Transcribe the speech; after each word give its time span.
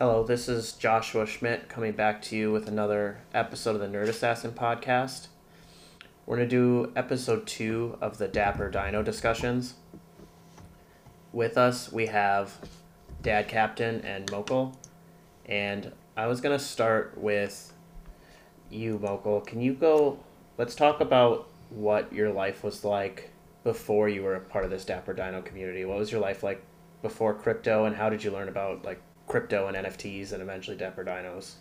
Hello, 0.00 0.22
this 0.22 0.48
is 0.48 0.74
Joshua 0.74 1.26
Schmidt 1.26 1.68
coming 1.68 1.90
back 1.90 2.22
to 2.22 2.36
you 2.36 2.52
with 2.52 2.68
another 2.68 3.18
episode 3.34 3.74
of 3.74 3.80
the 3.80 3.88
Nerd 3.88 4.06
Assassin 4.06 4.52
podcast. 4.52 5.26
We're 6.24 6.36
going 6.36 6.48
to 6.48 6.56
do 6.56 6.92
episode 6.94 7.48
two 7.48 7.98
of 8.00 8.16
the 8.16 8.28
Dapper 8.28 8.70
Dino 8.70 9.02
discussions. 9.02 9.74
With 11.32 11.58
us, 11.58 11.90
we 11.90 12.06
have 12.06 12.52
Dad 13.22 13.48
Captain 13.48 14.00
and 14.02 14.30
Mokle. 14.30 14.76
And 15.46 15.90
I 16.16 16.28
was 16.28 16.40
going 16.40 16.56
to 16.56 16.64
start 16.64 17.18
with 17.18 17.72
you, 18.70 19.00
Mokle. 19.00 19.44
Can 19.44 19.60
you 19.60 19.74
go? 19.74 20.20
Let's 20.58 20.76
talk 20.76 21.00
about 21.00 21.48
what 21.70 22.12
your 22.12 22.30
life 22.30 22.62
was 22.62 22.84
like 22.84 23.30
before 23.64 24.08
you 24.08 24.22
were 24.22 24.36
a 24.36 24.40
part 24.40 24.64
of 24.64 24.70
this 24.70 24.84
Dapper 24.84 25.12
Dino 25.12 25.42
community. 25.42 25.84
What 25.84 25.98
was 25.98 26.12
your 26.12 26.20
life 26.20 26.44
like 26.44 26.62
before 27.02 27.34
crypto, 27.34 27.84
and 27.84 27.96
how 27.96 28.08
did 28.08 28.22
you 28.22 28.30
learn 28.30 28.48
about 28.48 28.84
like 28.84 29.02
crypto 29.28 29.68
and 29.68 29.76
NFTs 29.76 30.32
and 30.32 30.42
eventually 30.42 30.76
Dapper 30.76 31.04
Dinos? 31.04 31.54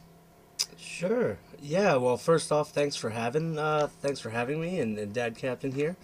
Sure. 0.78 1.38
Yeah. 1.62 1.96
Well, 1.98 2.18
first 2.18 2.52
off, 2.52 2.72
thanks 2.72 2.96
for 2.96 3.10
having 3.10 3.60
uh, 3.60 3.88
thanks 4.02 4.20
for 4.20 4.30
having 4.30 4.60
me 4.60 4.80
and, 4.80 4.98
and 4.98 5.14
Dad 5.14 5.38
Captain 5.38 5.72
here. 5.72 5.96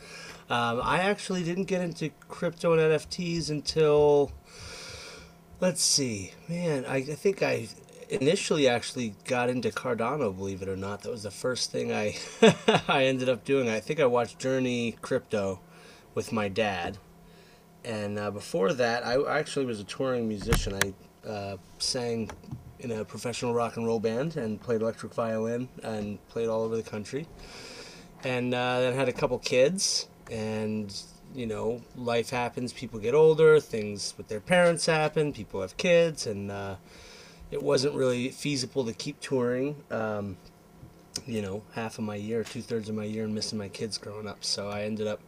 Um, 0.50 0.82
I 0.84 1.00
actually 1.00 1.44
didn't 1.44 1.66
get 1.66 1.82
into 1.82 2.10
crypto 2.28 2.74
and 2.74 2.82
NFTs 2.82 3.50
until 3.50 4.32
let's 5.60 5.82
see, 5.82 6.34
man. 6.48 6.86
I, 6.86 6.98
I 6.98 7.02
think 7.02 7.42
I 7.42 7.68
initially 8.10 8.68
actually 8.68 9.16
got 9.26 9.50
into 9.50 9.70
Cardano. 9.70 10.36
Believe 10.36 10.62
it 10.62 10.70
or 10.70 10.76
not, 10.76 11.02
that 11.02 11.10
was 11.10 11.24
the 11.24 11.32
first 11.32 11.72
thing 11.72 11.92
I 11.92 12.16
I 12.88 13.06
ended 13.06 13.30
up 13.30 13.46
doing. 13.46 13.70
I 13.70 13.80
think 13.80 14.00
I 14.00 14.06
watched 14.06 14.40
Journey 14.40 14.98
Crypto 15.02 15.60
with 16.14 16.32
my 16.32 16.50
dad, 16.50 16.98
and 17.84 18.20
uh, 18.20 18.30
before 18.30 18.74
that, 18.74 19.06
I 19.06 19.40
actually 19.40 19.66
was 19.66 19.80
a 19.80 19.86
touring 19.86 20.28
musician. 20.28 20.74
I 20.76 20.94
uh, 21.28 21.58
sang 21.80 22.30
in 22.80 22.92
a 22.92 23.06
professional 23.06 23.54
rock 23.54 23.78
and 23.78 23.86
roll 23.86 24.00
band 24.00 24.36
and 24.36 24.62
played 24.62 24.82
electric 24.82 25.14
violin 25.14 25.70
and 25.84 26.26
played 26.28 26.50
all 26.50 26.64
over 26.64 26.76
the 26.76 26.84
country. 26.84 27.28
And 28.24 28.54
uh, 28.54 28.80
then 28.82 28.94
had 28.94 29.10
a 29.10 29.14
couple 29.14 29.38
kids, 29.40 30.08
and 30.32 30.94
you 31.36 31.46
know, 31.46 31.82
life 31.96 32.30
happens. 32.30 32.72
People 32.72 33.00
get 33.00 33.14
older, 33.14 33.60
things 33.60 34.14
with 34.18 34.28
their 34.28 34.40
parents 34.40 34.86
happen. 34.86 35.34
People 35.34 35.62
have 35.62 35.76
kids, 35.78 36.28
and 36.28 36.52
uh, 36.52 36.76
it 37.52 37.62
wasn't 37.62 37.96
really 37.96 38.30
feasible 38.30 38.86
to 38.86 38.94
keep 38.94 39.20
touring. 39.20 39.76
Um, 39.92 40.38
you 41.26 41.42
know, 41.42 41.64
half 41.74 41.98
of 41.98 42.06
my 42.06 42.16
year, 42.16 42.44
two 42.44 42.62
thirds 42.62 42.90
of 42.90 42.96
my 42.96 43.04
year, 43.04 43.26
and 43.26 43.36
missing 43.36 43.58
my 43.58 43.70
kids 43.70 43.98
growing 43.98 44.28
up. 44.28 44.44
So 44.44 44.70
I 44.70 44.84
ended 44.84 45.08
up 45.08 45.20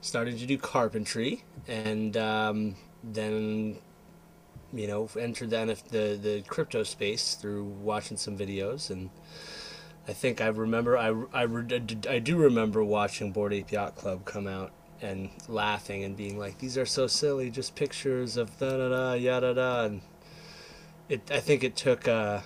starting 0.00 0.36
to 0.36 0.46
do 0.46 0.58
carpentry, 0.58 1.44
and 1.68 2.16
um, 2.16 2.74
then 3.04 3.78
you 4.72 4.86
know 4.86 5.08
entered 5.18 5.50
the, 5.50 5.56
NF- 5.56 5.88
the 5.88 6.18
the 6.20 6.42
crypto 6.48 6.82
space 6.82 7.34
through 7.34 7.64
watching 7.64 8.16
some 8.16 8.36
videos 8.36 8.90
and. 8.90 9.10
I 10.08 10.12
think 10.12 10.40
I 10.40 10.48
remember 10.48 10.98
I, 10.98 11.10
I, 11.32 11.44
I 12.10 12.18
do 12.18 12.36
remember 12.36 12.82
watching 12.82 13.30
Bored 13.30 13.52
Ape 13.52 13.70
Yacht 13.70 13.94
Club 13.94 14.24
come 14.24 14.48
out 14.48 14.72
and 15.00 15.30
laughing 15.48 16.02
and 16.02 16.16
being 16.16 16.38
like, 16.38 16.58
"These 16.58 16.76
are 16.76 16.86
so 16.86 17.06
silly, 17.06 17.50
just 17.50 17.74
pictures 17.74 18.36
of 18.36 18.58
da 18.58 18.76
da 18.78 18.88
da 18.88 19.12
yada 19.12 19.54
da." 19.54 19.84
And 19.84 20.00
it, 21.08 21.30
I 21.30 21.40
think 21.40 21.62
it 21.62 21.76
took 21.76 22.08
uh, 22.08 22.40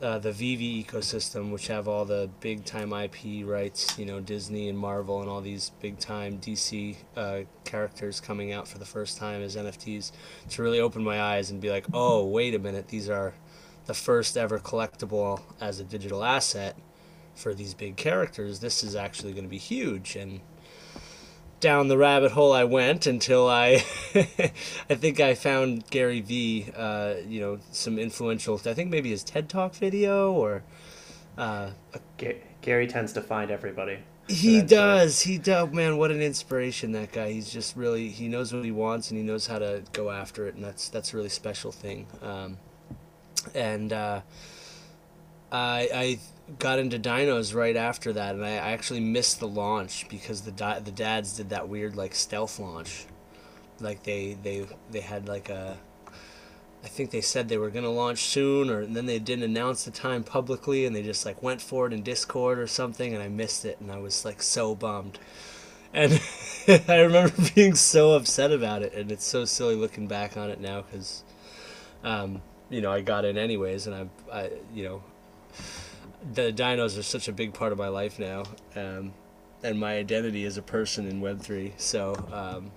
uh, 0.00 0.18
the 0.18 0.30
VeVe 0.30 0.86
ecosystem, 0.86 1.50
which 1.52 1.66
have 1.68 1.88
all 1.88 2.04
the 2.04 2.30
big 2.40 2.64
time 2.64 2.92
IP 2.92 3.46
rights, 3.46 3.98
you 3.98 4.06
know, 4.06 4.20
Disney 4.20 4.68
and 4.68 4.78
Marvel 4.78 5.20
and 5.20 5.28
all 5.28 5.40
these 5.40 5.72
big 5.80 5.98
time 5.98 6.38
DC 6.38 6.96
uh, 7.16 7.40
characters 7.64 8.20
coming 8.20 8.52
out 8.52 8.68
for 8.68 8.78
the 8.78 8.84
first 8.84 9.18
time 9.18 9.42
as 9.42 9.56
NFTs, 9.56 10.12
to 10.50 10.62
really 10.62 10.80
open 10.80 11.02
my 11.02 11.20
eyes 11.20 11.50
and 11.50 11.60
be 11.60 11.70
like, 11.70 11.86
"Oh, 11.92 12.26
wait 12.26 12.54
a 12.54 12.58
minute, 12.58 12.88
these 12.88 13.08
are." 13.08 13.34
the 13.88 13.94
first 13.94 14.36
ever 14.36 14.58
collectible 14.58 15.40
as 15.62 15.80
a 15.80 15.84
digital 15.84 16.22
asset 16.22 16.76
for 17.34 17.54
these 17.54 17.72
big 17.72 17.96
characters, 17.96 18.60
this 18.60 18.84
is 18.84 18.94
actually 18.94 19.32
going 19.32 19.44
to 19.44 19.50
be 19.50 19.56
huge. 19.56 20.14
And 20.14 20.40
down 21.60 21.88
the 21.88 21.98
rabbit 21.98 22.32
hole 22.32 22.52
I 22.52 22.64
went 22.64 23.06
until 23.06 23.48
I, 23.48 23.84
I 24.14 24.94
think 24.94 25.20
I 25.20 25.34
found 25.34 25.88
Gary 25.90 26.20
Vee, 26.20 26.66
uh, 26.76 27.14
you 27.26 27.40
know, 27.40 27.58
some 27.72 27.98
influential. 27.98 28.60
I 28.66 28.74
think 28.74 28.90
maybe 28.90 29.10
his 29.10 29.24
TED 29.24 29.48
Talk 29.48 29.74
video 29.74 30.32
or. 30.32 30.62
Uh, 31.36 31.70
G- 32.18 32.36
Gary 32.62 32.86
tends 32.86 33.12
to 33.12 33.20
find 33.20 33.50
everybody. 33.50 33.98
He 34.28 34.60
does. 34.60 35.22
He 35.22 35.38
does. 35.38 35.72
Man, 35.72 35.96
what 35.96 36.10
an 36.10 36.20
inspiration 36.20 36.92
that 36.92 37.12
guy. 37.12 37.32
He's 37.32 37.50
just 37.50 37.76
really. 37.76 38.08
He 38.08 38.28
knows 38.28 38.52
what 38.52 38.64
he 38.64 38.70
wants 38.70 39.10
and 39.10 39.18
he 39.18 39.24
knows 39.24 39.46
how 39.46 39.58
to 39.58 39.82
go 39.92 40.10
after 40.10 40.46
it, 40.46 40.54
and 40.54 40.62
that's 40.62 40.90
that's 40.90 41.14
a 41.14 41.16
really 41.16 41.30
special 41.30 41.72
thing. 41.72 42.06
Um, 42.20 42.58
and 43.54 43.90
uh, 43.92 44.20
I, 45.50 45.88
I 45.94 46.18
got 46.58 46.78
into 46.78 46.98
dinos 46.98 47.54
right 47.54 47.76
after 47.76 48.12
that, 48.14 48.34
and 48.34 48.44
I, 48.44 48.52
actually 48.52 49.00
missed 49.00 49.40
the 49.40 49.48
launch 49.48 50.08
because 50.08 50.42
the 50.42 50.50
di- 50.50 50.80
the 50.80 50.90
dads 50.90 51.36
did 51.36 51.50
that 51.50 51.68
weird 51.68 51.96
like 51.96 52.14
stealth 52.14 52.58
launch, 52.58 53.06
like 53.80 54.02
they 54.04 54.36
they 54.42 54.66
they 54.90 55.00
had 55.00 55.28
like 55.28 55.48
a. 55.48 55.76
I 56.82 56.86
think 56.86 57.10
they 57.10 57.20
said 57.20 57.48
they 57.48 57.58
were 57.58 57.70
gonna 57.70 57.90
launch 57.90 58.20
soon, 58.20 58.70
or 58.70 58.86
then 58.86 59.06
they 59.06 59.18
didn't 59.18 59.44
announce 59.44 59.84
the 59.84 59.90
time 59.90 60.24
publicly, 60.24 60.86
and 60.86 60.94
they 60.94 61.02
just 61.02 61.26
like 61.26 61.42
went 61.42 61.60
for 61.60 61.86
it 61.86 61.92
in 61.92 62.02
Discord 62.02 62.58
or 62.58 62.66
something, 62.66 63.12
and 63.12 63.22
I 63.22 63.28
missed 63.28 63.64
it, 63.64 63.78
and 63.80 63.90
I 63.90 63.98
was 63.98 64.24
like 64.24 64.40
so 64.40 64.74
bummed, 64.74 65.18
and 65.92 66.20
I 66.88 67.00
remember 67.00 67.34
being 67.54 67.74
so 67.74 68.12
upset 68.12 68.52
about 68.52 68.82
it, 68.82 68.94
and 68.94 69.12
it's 69.12 69.26
so 69.26 69.44
silly 69.44 69.74
looking 69.74 70.06
back 70.06 70.36
on 70.36 70.50
it 70.50 70.60
now 70.60 70.82
because, 70.82 71.24
um, 72.04 72.42
you 72.70 72.80
know, 72.80 72.92
I 72.92 73.00
got 73.00 73.24
in 73.24 73.36
anyways, 73.36 73.86
and 73.86 73.96
I, 74.30 74.32
I, 74.32 74.50
you 74.72 74.84
know, 74.84 75.02
the 76.34 76.52
dinos 76.52 76.98
are 76.98 77.02
such 77.02 77.28
a 77.28 77.32
big 77.32 77.54
part 77.54 77.72
of 77.72 77.78
my 77.78 77.88
life 77.88 78.18
now, 78.18 78.44
um, 78.76 79.12
and 79.62 79.78
my 79.78 79.96
identity 79.96 80.44
as 80.44 80.56
a 80.56 80.62
person 80.62 81.06
in 81.06 81.20
Web 81.20 81.40
three. 81.40 81.74
So 81.76 82.14
um, 82.32 82.70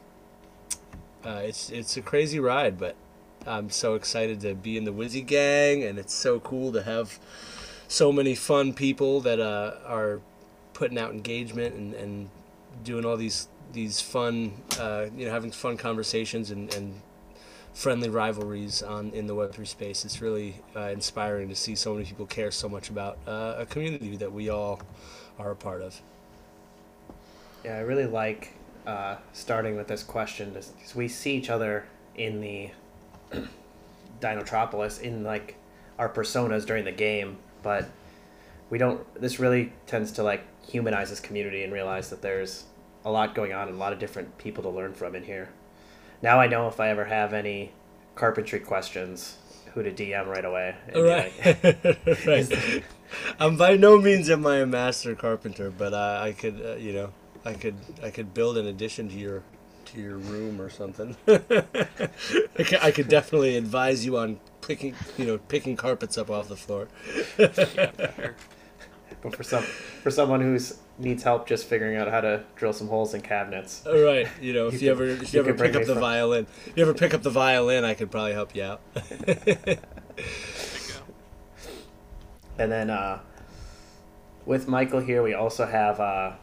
uh, 1.25 1.41
it's 1.43 1.69
it's 1.69 1.97
a 1.97 2.01
crazy 2.01 2.39
ride, 2.39 2.77
but 2.77 2.95
I'm 3.45 3.69
so 3.69 3.95
excited 3.95 4.41
to 4.41 4.53
be 4.53 4.77
in 4.77 4.83
the 4.83 4.93
Wizzy 4.93 5.25
gang, 5.25 5.83
and 5.83 5.97
it's 5.97 6.13
so 6.13 6.39
cool 6.39 6.71
to 6.71 6.83
have 6.83 7.19
so 7.87 8.11
many 8.11 8.35
fun 8.35 8.73
people 8.73 9.19
that 9.21 9.39
uh, 9.39 9.75
are 9.85 10.21
putting 10.73 10.97
out 10.97 11.11
engagement 11.11 11.75
and, 11.75 11.93
and 11.93 12.29
doing 12.83 13.05
all 13.05 13.17
these 13.17 13.47
these 13.73 14.01
fun, 14.01 14.53
uh, 14.79 15.05
you 15.15 15.25
know, 15.25 15.31
having 15.31 15.51
fun 15.51 15.77
conversations 15.77 16.51
and, 16.51 16.73
and 16.73 17.01
friendly 17.73 18.09
rivalries 18.09 18.83
on 18.83 19.11
in 19.11 19.27
the 19.27 19.35
Web3 19.35 19.65
space. 19.65 20.05
It's 20.05 20.21
really 20.21 20.61
uh, 20.75 20.89
inspiring 20.89 21.49
to 21.49 21.55
see 21.55 21.75
so 21.75 21.93
many 21.93 22.05
people 22.05 22.25
care 22.25 22.51
so 22.51 22.67
much 22.67 22.89
about 22.89 23.17
uh, 23.27 23.55
a 23.57 23.65
community 23.65 24.15
that 24.17 24.31
we 24.31 24.49
all 24.49 24.81
are 25.39 25.51
a 25.51 25.55
part 25.55 25.81
of. 25.81 26.01
Yeah, 27.63 27.77
I 27.77 27.81
really 27.81 28.05
like 28.05 28.53
uh, 28.85 29.17
starting 29.33 29.75
with 29.75 29.87
this 29.87 30.03
question 30.03 30.49
because 30.49 30.95
we 30.95 31.07
see 31.07 31.35
each 31.35 31.49
other 31.49 31.85
in 32.15 32.41
the 32.41 32.71
Dinotropolis 34.19 35.01
in 35.01 35.23
like 35.23 35.55
our 35.97 36.09
personas 36.09 36.65
during 36.65 36.85
the 36.85 36.91
game, 36.91 37.37
but 37.63 37.89
we 38.69 38.77
don't. 38.77 39.01
This 39.19 39.39
really 39.39 39.73
tends 39.85 40.11
to 40.13 40.23
like 40.23 40.43
humanize 40.67 41.09
this 41.09 41.19
community 41.19 41.63
and 41.63 41.71
realize 41.71 42.09
that 42.09 42.21
there's 42.21 42.65
a 43.05 43.11
lot 43.11 43.35
going 43.35 43.53
on 43.53 43.67
and 43.67 43.77
a 43.77 43.79
lot 43.79 43.93
of 43.93 43.99
different 43.99 44.37
people 44.37 44.63
to 44.63 44.69
learn 44.69 44.93
from 44.93 45.15
in 45.15 45.23
here 45.23 45.49
now 46.21 46.39
I 46.39 46.47
know 46.47 46.67
if 46.67 46.79
I 46.79 46.89
ever 46.89 47.05
have 47.05 47.33
any 47.33 47.71
carpentry 48.15 48.59
questions, 48.59 49.37
who 49.73 49.83
to 49.83 49.91
DM 49.91 50.27
right 50.27 50.45
away. 50.45 50.75
Right. 50.93 51.33
Like, 51.63 52.25
right. 52.25 52.83
I'm 53.39 53.57
by 53.57 53.77
no 53.77 53.97
means 53.97 54.29
am 54.29 54.45
I 54.45 54.57
a 54.57 54.65
master 54.65 55.15
carpenter, 55.15 55.71
but 55.71 55.93
I, 55.93 56.29
I 56.29 56.31
could, 56.33 56.61
uh, 56.63 56.75
you 56.75 56.93
know, 56.93 57.11
I 57.45 57.53
could, 57.53 57.75
I 58.03 58.09
could 58.09 58.33
build 58.33 58.57
an 58.57 58.67
addition 58.67 59.09
to 59.09 59.15
your, 59.15 59.43
to 59.85 60.01
your 60.01 60.17
room 60.17 60.61
or 60.61 60.69
something. 60.69 61.15
I, 61.27 62.63
could, 62.63 62.79
I 62.81 62.91
could 62.91 63.07
definitely 63.07 63.57
advise 63.57 64.05
you 64.05 64.17
on 64.17 64.39
picking, 64.61 64.95
you 65.17 65.25
know, 65.25 65.37
picking 65.37 65.75
carpets 65.75 66.17
up 66.17 66.29
off 66.29 66.47
the 66.47 66.55
floor. 66.55 66.87
yeah, 67.37 67.91
sure. 68.15 68.35
But 69.21 69.35
for 69.35 69.43
some, 69.43 69.63
for 69.63 70.09
someone 70.09 70.41
who's 70.41 70.79
needs 71.01 71.23
help 71.23 71.47
just 71.47 71.65
figuring 71.65 71.97
out 71.97 72.07
how 72.07 72.21
to 72.21 72.43
drill 72.55 72.73
some 72.73 72.87
holes 72.87 73.13
in 73.13 73.21
cabinets. 73.21 73.85
All 73.85 73.99
right, 73.99 74.27
you 74.41 74.53
know, 74.53 74.67
if 74.71 74.81
you, 74.81 74.89
you 74.89 74.95
can, 74.95 75.03
ever 75.03 75.23
if 75.23 75.33
you, 75.33 75.41
you 75.41 75.47
ever 75.47 75.57
pick 75.57 75.75
up 75.75 75.85
the 75.85 75.93
from... 75.93 76.01
violin, 76.01 76.47
if 76.65 76.77
you 76.77 76.83
ever 76.83 76.93
pick 76.93 77.13
up 77.13 77.23
the 77.23 77.29
violin, 77.29 77.83
I 77.83 77.93
could 77.93 78.11
probably 78.11 78.33
help 78.33 78.55
you 78.55 78.63
out. 78.63 78.81
and 82.57 82.71
then 82.71 82.89
uh, 82.89 83.19
with 84.45 84.67
Michael 84.67 84.99
here, 84.99 85.23
we 85.23 85.33
also 85.33 85.65
have 85.65 85.99
uh, 85.99 86.33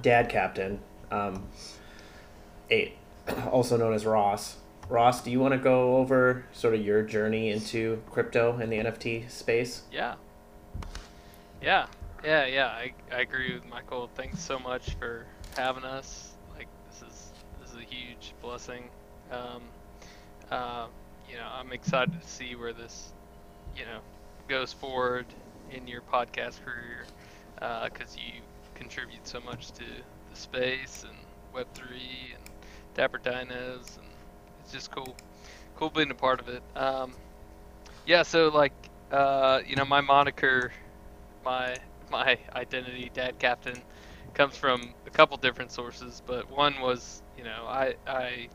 Dad 0.00 0.28
Captain, 0.28 0.80
um, 1.10 1.48
eight, 2.70 2.96
also 3.50 3.76
known 3.76 3.94
as 3.94 4.06
Ross. 4.06 4.56
Ross, 4.88 5.22
do 5.22 5.30
you 5.30 5.38
want 5.38 5.52
to 5.52 5.58
go 5.58 5.96
over 5.98 6.44
sort 6.52 6.74
of 6.74 6.84
your 6.84 7.02
journey 7.02 7.50
into 7.50 8.02
crypto 8.10 8.58
and 8.58 8.72
the 8.72 8.76
NFT 8.76 9.30
space? 9.30 9.82
Yeah. 9.92 10.16
Yeah, 11.62 11.86
yeah, 12.24 12.46
yeah. 12.46 12.66
I, 12.66 12.92
I 13.12 13.20
agree 13.20 13.54
with 13.54 13.66
Michael. 13.66 14.10
Thanks 14.14 14.40
so 14.40 14.58
much 14.58 14.94
for 14.98 15.26
having 15.56 15.84
us. 15.84 16.32
Like 16.56 16.68
this 16.88 17.02
is 17.02 17.32
this 17.60 17.70
is 17.70 17.76
a 17.76 17.82
huge 17.84 18.34
blessing. 18.42 18.90
Um, 19.30 19.62
uh, 20.50 20.86
you 21.30 21.36
know, 21.36 21.48
I'm 21.52 21.72
excited 21.72 22.20
to 22.20 22.28
see 22.28 22.54
where 22.56 22.72
this 22.72 23.12
you 23.76 23.84
know 23.84 24.00
goes 24.48 24.72
forward 24.72 25.26
in 25.70 25.86
your 25.86 26.02
podcast 26.02 26.62
career 26.64 27.06
because 27.54 28.16
uh, 28.16 28.20
you 28.20 28.42
contribute 28.74 29.26
so 29.26 29.40
much 29.40 29.72
to 29.72 29.84
the 30.30 30.36
space 30.36 31.04
and 31.08 31.18
Web3 31.54 32.34
and 32.34 32.42
Dapper 32.94 33.18
Dinos, 33.18 33.96
and 33.98 34.06
it's 34.60 34.72
just 34.72 34.90
cool, 34.90 35.16
cool 35.76 35.90
being 35.90 36.10
a 36.10 36.14
part 36.14 36.40
of 36.40 36.48
it. 36.48 36.62
Um, 36.76 37.14
yeah, 38.06 38.22
so 38.22 38.48
like 38.48 38.72
uh, 39.10 39.60
you 39.66 39.76
know, 39.76 39.84
my 39.84 40.00
moniker, 40.00 40.72
my 41.44 41.76
my 42.10 42.38
identity, 42.54 43.10
Dad 43.12 43.38
Captain, 43.38 43.80
comes 44.34 44.56
from 44.56 44.94
a 45.06 45.10
couple 45.10 45.36
different 45.36 45.72
sources, 45.72 46.22
but 46.26 46.50
one 46.50 46.80
was 46.80 47.22
you 47.36 47.44
know 47.44 47.66
I 47.66 47.94
I 48.06 48.48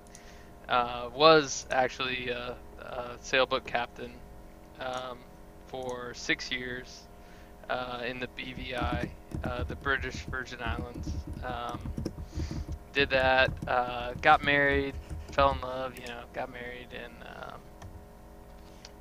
uh, 0.70 1.10
was 1.14 1.66
actually 1.72 2.30
a, 2.30 2.56
a 2.80 3.16
sailboat 3.22 3.66
captain 3.66 4.12
um, 4.80 5.20
for 5.68 6.14
six 6.14 6.52
years 6.52 7.04
uh, 7.70 8.02
in 8.06 8.20
the 8.20 8.28
BVI, 8.28 9.10
uh, 9.44 9.64
the 9.64 9.76
British 9.76 10.16
Virgin 10.26 10.60
Islands. 10.62 11.10
Um, 11.44 11.80
did 12.94 13.10
that, 13.10 13.52
uh, 13.68 14.14
got 14.22 14.44
married, 14.44 14.96
fell 15.32 15.52
in 15.52 15.62
love, 15.62 16.00
you 16.00 16.08
know, 16.08 16.24
got 16.34 16.52
married, 16.52 16.88
and 16.94 17.14
um, 17.36 17.60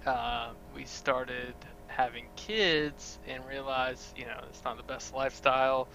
uh, 0.07 0.51
we 0.75 0.85
started 0.85 1.55
having 1.97 2.29
kids 2.37 3.19
and 3.27 3.47
realize, 3.47 4.13
you 4.17 4.27
know, 4.27 4.41
it's 4.49 4.65
not 4.65 4.77
the 4.77 4.85
best 4.85 5.15
lifestyle 5.15 5.89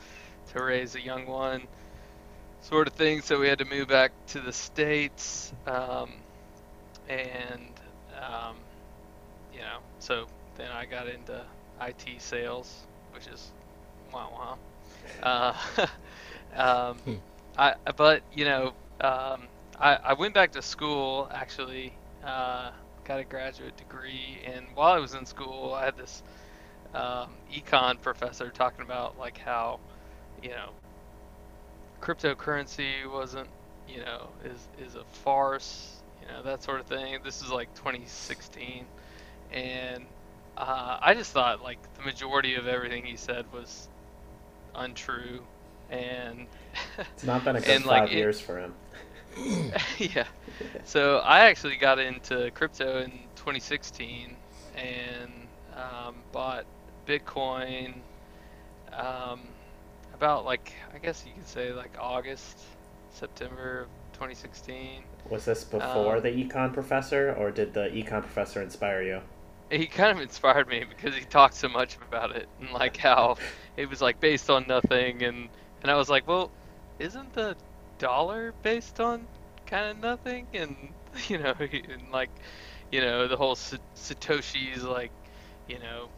to 0.53 0.63
raise 0.63 0.95
a 0.95 1.01
young 1.01 1.25
one, 1.27 1.67
sort 2.61 2.87
of 2.87 2.93
thing. 2.93 3.21
So 3.21 3.39
we 3.39 3.47
had 3.47 3.59
to 3.59 3.65
move 3.65 3.87
back 3.87 4.11
to 4.27 4.41
the 4.41 4.53
states, 4.53 5.53
um, 5.67 6.11
and 7.07 7.79
um, 8.21 8.57
you 9.53 9.59
know, 9.59 9.79
so 9.99 10.27
then 10.55 10.71
I 10.71 10.85
got 10.85 11.07
into 11.07 11.45
IT 11.79 12.19
sales, 12.19 12.87
which 13.11 13.27
is 13.27 13.53
wow, 14.13 14.29
wow. 14.33 14.59
Uh, 15.23 15.85
um, 16.55 16.97
hmm. 17.05 17.15
I 17.57 17.75
but 17.95 18.23
you 18.31 18.45
know, 18.45 18.73
um, 19.01 19.49
I 19.79 19.97
I 20.03 20.13
went 20.13 20.33
back 20.33 20.51
to 20.53 20.61
school 20.61 21.29
actually, 21.33 21.93
uh, 22.23 22.71
got 23.09 23.19
a 23.19 23.23
graduate 23.23 23.75
degree, 23.75 24.37
and 24.45 24.67
while 24.75 24.93
I 24.93 24.99
was 24.99 25.15
in 25.15 25.25
school, 25.25 25.73
I 25.73 25.85
had 25.85 25.97
this 25.97 26.21
um, 26.93 27.29
econ 27.51 27.99
professor 27.99 28.51
talking 28.51 28.85
about 28.85 29.17
like 29.17 29.39
how, 29.39 29.79
you 30.43 30.49
know, 30.49 30.69
cryptocurrency 32.01 33.11
wasn't, 33.11 33.49
you 33.87 34.01
know, 34.01 34.29
is 34.45 34.67
is 34.87 34.93
a 34.93 35.03
farce, 35.23 35.97
you 36.21 36.27
know, 36.27 36.43
that 36.43 36.61
sort 36.61 36.79
of 36.79 36.85
thing. 36.85 37.17
This 37.23 37.41
is 37.41 37.49
like 37.49 37.73
2016, 37.73 38.85
and 39.51 40.05
uh, 40.55 40.99
I 41.01 41.15
just 41.15 41.31
thought 41.31 41.63
like 41.63 41.79
the 41.95 42.03
majority 42.03 42.55
of 42.55 42.67
everything 42.67 43.03
he 43.03 43.17
said 43.17 43.51
was 43.51 43.87
untrue, 44.75 45.41
and 45.89 46.45
it's 46.99 47.23
not 47.23 47.43
been 47.43 47.55
a 47.55 47.61
good 47.61 47.81
five 47.81 48.03
like, 48.03 48.11
years 48.11 48.39
it, 48.39 48.43
for 48.43 48.59
him. 48.59 48.75
yeah. 49.97 50.25
So 50.83 51.17
I 51.17 51.41
actually 51.41 51.77
got 51.77 51.99
into 51.99 52.51
crypto 52.51 53.01
in 53.01 53.11
2016 53.35 54.35
and 54.75 55.31
um, 55.75 56.15
bought 56.31 56.65
Bitcoin 57.07 57.95
um, 58.93 59.41
about 60.13 60.45
like 60.45 60.73
I 60.93 60.97
guess 60.97 61.23
you 61.25 61.33
could 61.33 61.47
say 61.47 61.71
like 61.71 61.95
August, 61.99 62.59
September 63.11 63.81
of 63.81 63.87
2016. 64.13 65.03
Was 65.29 65.45
this 65.45 65.63
before 65.63 66.17
um, 66.17 66.23
the 66.23 66.29
econ 66.29 66.73
professor, 66.73 67.33
or 67.37 67.51
did 67.51 67.73
the 67.73 67.89
econ 67.89 68.21
professor 68.21 68.61
inspire 68.61 69.03
you? 69.03 69.21
he 69.71 69.85
kind 69.85 70.11
of 70.11 70.21
inspired 70.21 70.67
me 70.67 70.83
because 70.83 71.15
he 71.15 71.23
talked 71.25 71.53
so 71.53 71.69
much 71.69 71.97
about 72.07 72.35
it 72.35 72.47
and 72.59 72.71
like 72.71 72.97
how 72.97 73.37
it 73.77 73.87
was 73.89 74.01
like 74.01 74.19
based 74.19 74.49
on 74.49 74.65
nothing 74.67 75.23
and 75.23 75.49
and 75.81 75.89
I 75.89 75.95
was 75.95 76.09
like, 76.09 76.27
well, 76.27 76.51
isn't 76.99 77.33
the 77.33 77.55
dollar 77.99 78.53
based 78.63 78.99
on 78.99 79.27
kind 79.67 79.91
of 79.91 79.99
nothing? 79.99 80.47
And 80.53 80.75
you 81.27 81.37
know, 81.37 81.53
and 81.59 82.11
like 82.11 82.31
you 82.91 83.01
know 83.01 83.27
the 83.27 83.37
whole 83.37 83.55
Satoshi's 83.55 84.83
like 84.83 85.11
you 85.67 85.77
know 85.79 86.09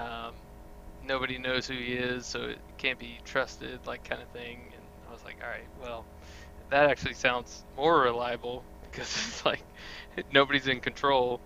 um, 0.00 0.34
nobody 1.06 1.38
knows 1.38 1.66
who 1.66 1.74
he 1.74 1.94
is, 1.94 2.26
so 2.26 2.42
it 2.42 2.58
can't 2.76 2.98
be 2.98 3.18
trusted, 3.24 3.80
like 3.86 4.04
kind 4.04 4.22
of 4.22 4.28
thing. 4.28 4.58
And 4.74 4.82
I 5.08 5.12
was 5.12 5.24
like, 5.24 5.36
all 5.42 5.48
right, 5.48 5.66
well, 5.82 6.04
that 6.70 6.90
actually 6.90 7.14
sounds 7.14 7.64
more 7.76 8.00
reliable 8.00 8.62
because 8.90 9.06
it's 9.06 9.44
like 9.46 9.62
nobody's 10.32 10.66
in 10.68 10.80
control. 10.80 11.40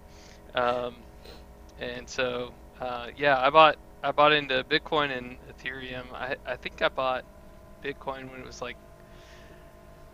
Um, 0.55 0.97
and 1.81 2.09
so 2.09 2.53
uh, 2.81 3.09
yeah, 3.17 3.39
I 3.39 3.51
bought 3.51 3.77
I 4.03 4.13
bought 4.13 4.33
into 4.33 4.65
Bitcoin 4.65 5.17
and 5.17 5.37
Ethereum. 5.51 6.05
I 6.13 6.37
I 6.47 6.57
think 6.57 6.83
I 6.83 6.89
bought 6.89 7.25
Bitcoin 7.85 8.31
when 8.31 8.41
it 8.41 8.47
was 8.47 8.61
like 8.63 8.77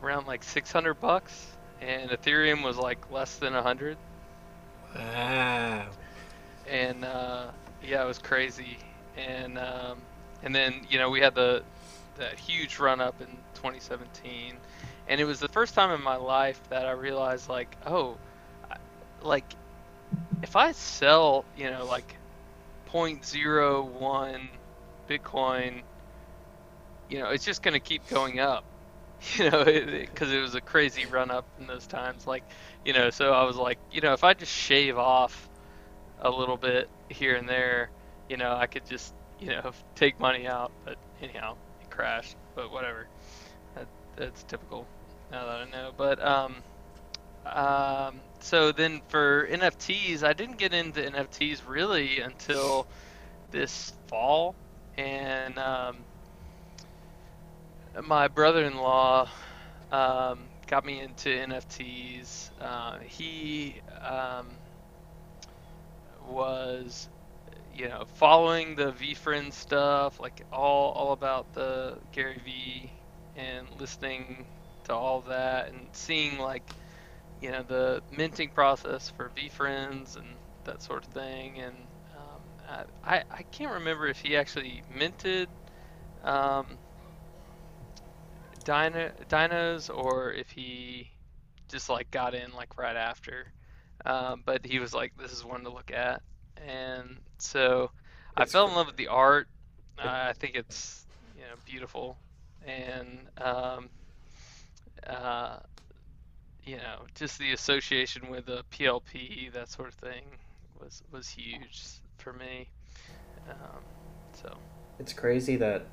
around 0.02 0.26
like 0.26 0.42
600 0.42 0.94
bucks, 0.94 1.56
and 1.80 2.10
Ethereum 2.10 2.62
was 2.62 2.76
like 2.76 3.10
less 3.10 3.36
than 3.36 3.54
100. 3.54 3.96
Wow. 4.94 5.86
And 6.70 7.04
uh, 7.04 7.46
yeah, 7.82 8.02
it 8.02 8.06
was 8.06 8.18
crazy. 8.18 8.78
And 9.16 9.58
um, 9.58 10.00
and 10.42 10.54
then 10.54 10.86
you 10.88 10.98
know 10.98 11.10
we 11.10 11.20
had 11.20 11.34
the 11.34 11.62
that 12.16 12.38
huge 12.38 12.78
run 12.78 13.00
up 13.00 13.20
in 13.20 13.26
2017, 13.54 14.54
and 15.08 15.20
it 15.20 15.24
was 15.24 15.40
the 15.40 15.48
first 15.48 15.74
time 15.74 15.90
in 15.90 16.02
my 16.02 16.16
life 16.16 16.60
that 16.70 16.86
I 16.86 16.92
realized 16.92 17.48
like 17.48 17.76
oh, 17.86 18.16
like 19.22 19.44
if 20.42 20.56
I 20.56 20.72
sell, 20.72 21.44
you 21.56 21.70
know, 21.70 21.84
like 21.84 22.14
0.01 22.92 24.48
Bitcoin, 25.08 25.82
you 27.08 27.18
know, 27.18 27.30
it's 27.30 27.44
just 27.44 27.62
going 27.62 27.74
to 27.74 27.80
keep 27.80 28.06
going 28.08 28.40
up, 28.40 28.64
you 29.37 29.50
know, 29.50 29.65
because 29.65 30.31
it, 30.31 30.38
it, 30.38 30.41
was 30.41 30.55
a 30.55 30.61
crazy 30.61 31.06
run 31.06 31.31
up 31.31 31.47
in 31.59 31.67
those 31.67 31.87
times. 31.87 32.26
Like, 32.26 32.44
you 32.85 32.93
know, 32.93 33.11
so 33.11 33.32
I 33.32 33.44
was 33.44 33.56
like, 33.56 33.79
you 33.91 34.00
know, 34.00 34.12
if 34.12 34.25
I 34.25 34.35
just 34.35 34.53
shave 34.53 34.99
off 34.99 35.49
a 36.20 36.31
little 36.31 36.56
bit 36.56 36.88
here 37.09 37.35
and 37.35 37.49
there, 37.49 37.91
you 38.29 38.37
know, 38.37 38.55
I 38.55 38.67
could 38.67 38.87
just, 38.87 39.15
you 39.41 39.49
know, 39.49 39.73
take 39.94 40.20
money 40.20 40.47
out. 40.47 40.73
But 40.85 40.97
anyhow, 41.23 41.56
it 41.82 41.91
crashed. 41.91 42.37
But 42.55 42.70
whatever. 42.73 43.06
That, 43.75 43.87
that's 44.17 44.43
typical 44.44 44.87
now 45.31 45.47
that 45.47 45.69
I 45.69 45.70
know. 45.70 45.93
But, 45.97 46.25
um, 46.25 46.56
um, 47.47 48.20
so 48.41 48.73
then 48.73 49.00
for 49.09 49.49
NFTs, 49.50 50.23
I 50.23 50.32
didn't 50.32 50.59
get 50.59 50.73
into 50.73 51.00
NFTs 51.00 51.62
really 51.67 52.20
until 52.20 52.87
this 53.51 53.93
fall, 54.06 54.55
and 54.96 55.58
um, 55.58 55.98
my 58.05 58.28
brother-in-law 58.28 59.28
um, 59.93 60.40
got 60.67 60.84
me 60.84 61.00
into 61.00 61.28
NFTs. 61.28 62.50
Uh, 62.60 62.98
he 63.00 63.76
um, 64.02 64.48
was, 66.28 67.08
you 67.74 67.88
know, 67.88 68.05
following 68.17 68.76
the 68.76 68.93
VeeFriends 68.93 69.55
stuff, 69.55 70.20
like 70.20 70.43
all 70.52 70.93
all 70.93 71.12
about 71.12 71.52
the 71.55 71.98
Gary 72.12 72.40
V, 72.44 72.90
and 73.36 73.67
listening 73.78 74.44
to 74.84 74.94
all 74.94 75.22
that, 75.22 75.69
and 75.69 75.88
seeing 75.93 76.38
like 76.38 76.69
you 77.40 77.50
know 77.50 77.62
the 77.62 78.02
minting 78.17 78.50
process 78.50 79.10
for 79.17 79.31
VeeFriends 79.36 80.17
and 80.17 80.26
that 80.64 80.82
sort 80.82 81.06
of 81.06 81.12
thing. 81.12 81.58
And 81.58 81.74
um, 82.17 82.84
I 83.05 83.22
I 83.31 83.43
can't 83.50 83.72
remember 83.72 84.06
if 84.08 84.19
he 84.19 84.36
actually 84.36 84.82
minted 84.94 85.48
um, 86.24 86.67
Dino, 88.69 89.10
dinos 89.31 89.89
or 89.89 90.31
if 90.31 90.51
he 90.51 91.10
just 91.69 91.89
like 91.89 92.10
got 92.10 92.34
in 92.34 92.53
like 92.53 92.77
right 92.77 92.96
after. 92.96 93.51
Um, 94.05 94.43
but 94.44 94.67
he 94.67 94.79
was 94.79 94.93
like, 94.93 95.15
"This 95.17 95.32
is 95.32 95.43
one 95.43 95.65
to 95.65 95.70
look 95.70 95.91
at," 95.91 96.20
and 96.58 97.17
so 97.39 97.91
That's 98.37 98.51
I 98.51 98.53
fell 98.53 98.65
cool. 98.65 98.72
in 98.72 98.77
love 98.77 98.87
with 98.89 98.96
the 98.96 99.08
art. 99.08 99.48
Uh, 99.98 100.27
I 100.29 100.34
think 100.34 100.55
it's 100.55 101.06
you 101.34 101.41
know 101.41 101.56
beautiful, 101.65 102.19
and 102.67 103.20
um, 103.39 103.89
uh, 105.06 105.60
you 106.65 106.77
know, 106.77 107.06
just 107.15 107.39
the 107.39 107.53
association 107.53 108.29
with 108.29 108.44
the 108.44 108.65
PLP, 108.70 109.51
that 109.55 109.70
sort 109.70 109.89
of 109.89 109.94
thing, 109.94 110.25
was 110.79 111.03
was 111.10 111.27
huge 111.31 111.84
for 112.19 112.34
me. 112.34 112.69
Um, 113.48 113.81
so 114.34 114.55
it's 114.98 115.15
crazy 115.15 115.56
that 115.56 115.87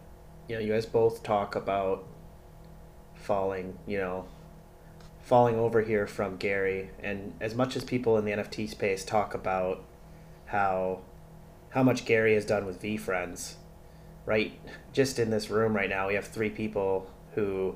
you 0.49 0.55
know 0.55 0.61
you 0.61 0.73
guys 0.73 0.85
both 0.85 1.23
talk 1.23 1.55
about 1.55 2.05
falling, 3.25 3.77
you 3.85 3.97
know, 3.97 4.25
falling 5.23 5.55
over 5.55 5.81
here 5.81 6.05
from 6.07 6.37
Gary, 6.37 6.91
and 7.01 7.33
as 7.41 7.55
much 7.55 7.75
as 7.75 7.83
people 7.83 8.17
in 8.17 8.25
the 8.25 8.31
NFT 8.31 8.69
space 8.69 9.03
talk 9.03 9.33
about 9.33 9.83
how 10.45 11.01
how 11.69 11.83
much 11.83 12.05
Gary 12.05 12.35
has 12.35 12.45
done 12.45 12.65
with 12.65 12.81
VeeFriends, 12.81 13.55
right? 14.25 14.57
Just 14.93 15.19
in 15.19 15.29
this 15.29 15.49
room 15.49 15.75
right 15.75 15.89
now, 15.89 16.07
we 16.07 16.13
have 16.13 16.25
three 16.25 16.49
people 16.49 17.11
who 17.33 17.75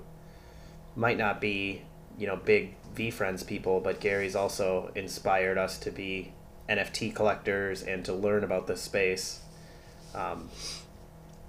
might 0.95 1.17
not 1.17 1.41
be, 1.41 1.81
you 2.17 2.25
know, 2.25 2.37
big 2.37 2.75
VeeFriends 2.95 3.45
people, 3.45 3.81
but 3.81 3.99
Gary's 3.99 4.35
also 4.35 4.91
inspired 4.95 5.57
us 5.57 5.77
to 5.79 5.91
be 5.91 6.31
NFT 6.69 7.13
collectors 7.13 7.81
and 7.81 8.05
to 8.05 8.13
learn 8.13 8.43
about 8.43 8.67
this 8.67 8.81
space 8.81 9.41
um, 10.15 10.49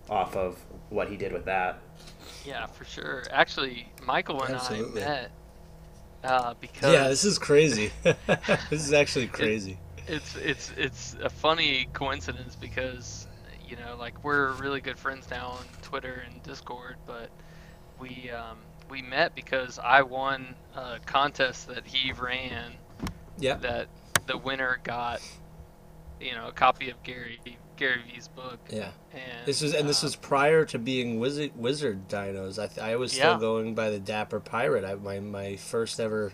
off 0.08 0.34
of 0.34 0.58
what 0.88 1.08
he 1.08 1.16
did 1.16 1.32
with 1.32 1.44
that. 1.44 1.78
Yeah, 2.44 2.66
for 2.66 2.84
sure. 2.84 3.22
Actually, 3.30 3.92
Michael 4.04 4.42
and 4.42 4.54
Absolutely. 4.54 5.02
I 5.02 5.06
met 5.06 5.30
uh, 6.24 6.54
because 6.60 6.92
Yeah, 6.92 7.08
this 7.08 7.24
is 7.24 7.38
crazy. 7.38 7.90
this 8.02 8.84
is 8.86 8.92
actually 8.92 9.26
crazy. 9.28 9.78
it's 10.06 10.36
it's 10.36 10.72
it's 10.76 11.16
a 11.22 11.30
funny 11.30 11.88
coincidence 11.92 12.56
because 12.56 13.26
you 13.68 13.76
know 13.76 13.96
like 13.98 14.24
we're 14.24 14.52
really 14.52 14.80
good 14.80 14.98
friends 14.98 15.28
now 15.30 15.48
on 15.58 15.64
Twitter 15.82 16.22
and 16.26 16.42
Discord, 16.42 16.96
but 17.06 17.30
we 17.98 18.30
um, 18.30 18.58
we 18.88 19.02
met 19.02 19.34
because 19.34 19.78
I 19.82 20.02
won 20.02 20.54
a 20.74 20.98
contest 21.06 21.68
that 21.68 21.86
he 21.86 22.12
ran 22.12 22.72
Yeah. 23.38 23.54
that 23.56 23.88
the 24.26 24.36
winner 24.36 24.78
got 24.82 25.20
you 26.20 26.34
know 26.34 26.48
a 26.48 26.52
copy 26.52 26.90
of 26.90 27.02
Gary 27.02 27.38
Gary 27.80 28.02
V's 28.12 28.28
book 28.28 28.60
Yeah. 28.70 28.90
and 29.12 29.46
This 29.46 29.62
was 29.62 29.74
and 29.74 29.88
this 29.88 30.04
uh, 30.04 30.06
was 30.06 30.14
prior 30.16 30.64
to 30.66 30.78
being 30.78 31.18
wizard 31.18 31.52
wizard 31.56 32.08
dinos. 32.08 32.58
I 32.58 32.92
I 32.92 32.96
was 32.96 33.10
still 33.12 33.32
Yeah. 33.32 33.40
going 33.40 33.74
by 33.74 33.90
the 33.90 33.98
Dapper 33.98 34.38
Pirate. 34.38 34.84
I, 34.84 34.94
my 34.94 35.18
my 35.18 35.56
first 35.56 35.98
ever, 35.98 36.32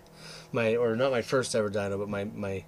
my 0.51 0.75
or 0.75 0.95
not 0.95 1.09
my 1.11 1.21
first 1.23 1.55
ever 1.55 1.69
dino, 1.69 1.97
but 1.97 2.09
my 2.09 2.25
my 2.25 2.65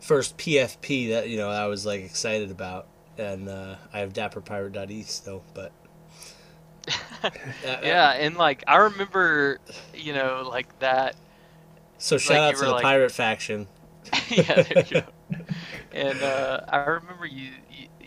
first 0.00 0.36
PFP 0.38 1.08
that 1.10 1.28
you 1.30 1.38
know 1.38 1.48
I 1.50 1.66
was 1.66 1.84
like 1.86 2.02
excited 2.02 2.50
about. 2.50 2.86
And 3.18 3.48
uh, 3.48 3.76
I 3.92 3.98
have 4.00 4.12
Dapper 4.12 4.40
Pirate.e 4.40 5.02
still, 5.02 5.42
but 5.52 5.72
yeah 7.82 8.12
and 8.12 8.36
like 8.36 8.64
I 8.66 8.76
remember 8.76 9.58
you 9.94 10.12
know 10.14 10.46
like 10.48 10.78
that 10.78 11.16
So 11.98 12.16
shout 12.18 12.38
Like 12.38 12.54
out 12.54 12.58
to 12.60 12.64
the 12.66 12.70
like- 12.72 12.82
pirate 12.82 13.12
faction. 13.12 13.66
yeah, 14.28 14.62
there 14.62 14.84
you 14.86 15.00
go. 15.02 15.02
And 15.92 16.22
uh, 16.22 16.60
I 16.68 16.78
remember 16.78 17.26
you, 17.26 17.50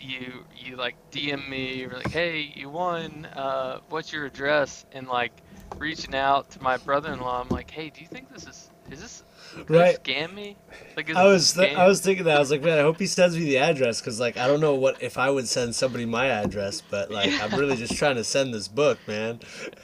you, 0.04 0.44
you, 0.56 0.76
like 0.76 0.94
DM 1.10 1.48
me. 1.48 1.74
You 1.74 1.88
were 1.88 1.96
like, 1.96 2.10
"Hey, 2.10 2.52
you 2.54 2.68
won. 2.68 3.26
Uh, 3.34 3.80
what's 3.88 4.12
your 4.12 4.26
address?" 4.26 4.84
And 4.92 5.08
like 5.08 5.32
reaching 5.78 6.14
out 6.14 6.50
to 6.50 6.62
my 6.62 6.76
brother-in-law, 6.76 7.40
I'm 7.42 7.48
like, 7.48 7.70
"Hey, 7.70 7.90
do 7.90 8.00
you 8.00 8.06
think 8.08 8.32
this 8.32 8.46
is 8.46 8.70
is 8.90 9.00
this 9.00 9.24
Right. 9.68 10.02
scam 10.02 10.34
me? 10.34 10.56
Like, 10.96 11.08
is 11.08 11.16
I 11.16 11.24
was 11.24 11.52
th- 11.54 11.76
I 11.76 11.86
was 11.86 12.00
thinking 12.00 12.24
that 12.24 12.36
I 12.36 12.40
was 12.40 12.50
like, 12.50 12.62
man, 12.62 12.78
I 12.78 12.82
hope 12.82 12.98
he 12.98 13.06
sends 13.06 13.36
me 13.36 13.44
the 13.44 13.58
address 13.58 14.00
because 14.00 14.20
like 14.20 14.36
I 14.36 14.46
don't 14.46 14.60
know 14.60 14.74
what 14.74 15.02
if 15.02 15.16
I 15.16 15.30
would 15.30 15.48
send 15.48 15.74
somebody 15.74 16.04
my 16.06 16.26
address, 16.26 16.80
but 16.80 17.10
like 17.10 17.30
I'm 17.42 17.58
really 17.58 17.76
just 17.76 17.96
trying 17.96 18.16
to 18.16 18.24
send 18.24 18.52
this 18.52 18.68
book, 18.68 18.98
man. 19.06 19.40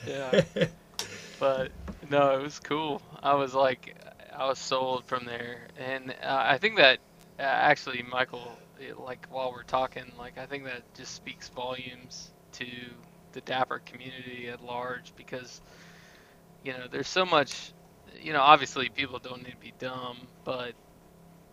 yeah. 0.06 0.42
But 1.38 1.70
no, 2.10 2.38
it 2.38 2.42
was 2.42 2.58
cool. 2.60 3.00
I 3.22 3.34
was 3.34 3.54
like, 3.54 3.96
I 4.36 4.46
was 4.46 4.58
sold 4.58 5.04
from 5.06 5.24
there, 5.24 5.68
and 5.78 6.10
uh, 6.22 6.42
I 6.44 6.58
think 6.58 6.76
that 6.76 6.98
uh, 7.38 7.42
actually, 7.42 8.02
Michael, 8.02 8.58
like 8.98 9.26
while 9.30 9.52
we're 9.52 9.62
talking, 9.62 10.04
like 10.18 10.38
I 10.38 10.46
think 10.46 10.64
that 10.64 10.82
just 10.94 11.14
speaks 11.14 11.48
volumes 11.48 12.30
to 12.52 12.66
the 13.32 13.40
Dapper 13.42 13.80
community 13.84 14.48
at 14.48 14.64
large 14.64 15.12
because, 15.16 15.60
you 16.64 16.72
know, 16.72 16.86
there's 16.90 17.08
so 17.08 17.24
much, 17.24 17.72
you 18.20 18.32
know, 18.32 18.40
obviously 18.40 18.88
people 18.88 19.18
don't 19.18 19.42
need 19.42 19.52
to 19.52 19.56
be 19.56 19.72
dumb, 19.78 20.26
but 20.44 20.72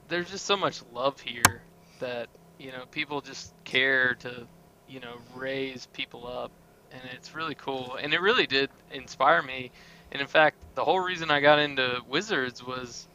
there's 0.07 0.29
just 0.29 0.45
so 0.45 0.57
much 0.57 0.81
love 0.93 1.19
here 1.19 1.61
that 1.99 2.27
you 2.57 2.71
know 2.71 2.85
people 2.91 3.21
just 3.21 3.53
care 3.63 4.15
to, 4.15 4.47
you 4.87 4.99
know, 4.99 5.15
raise 5.35 5.87
people 5.87 6.27
up, 6.27 6.51
and 6.91 7.01
it's 7.13 7.35
really 7.35 7.55
cool, 7.55 7.97
and 8.01 8.13
it 8.13 8.21
really 8.21 8.47
did 8.47 8.69
inspire 8.91 9.41
me. 9.41 9.71
And 10.11 10.21
in 10.21 10.27
fact, 10.27 10.57
the 10.75 10.85
whole 10.85 11.01
reason 11.01 11.29
I 11.29 11.41
got 11.41 11.59
into 11.59 11.99
Wizards 12.07 12.65
was, 12.65 13.07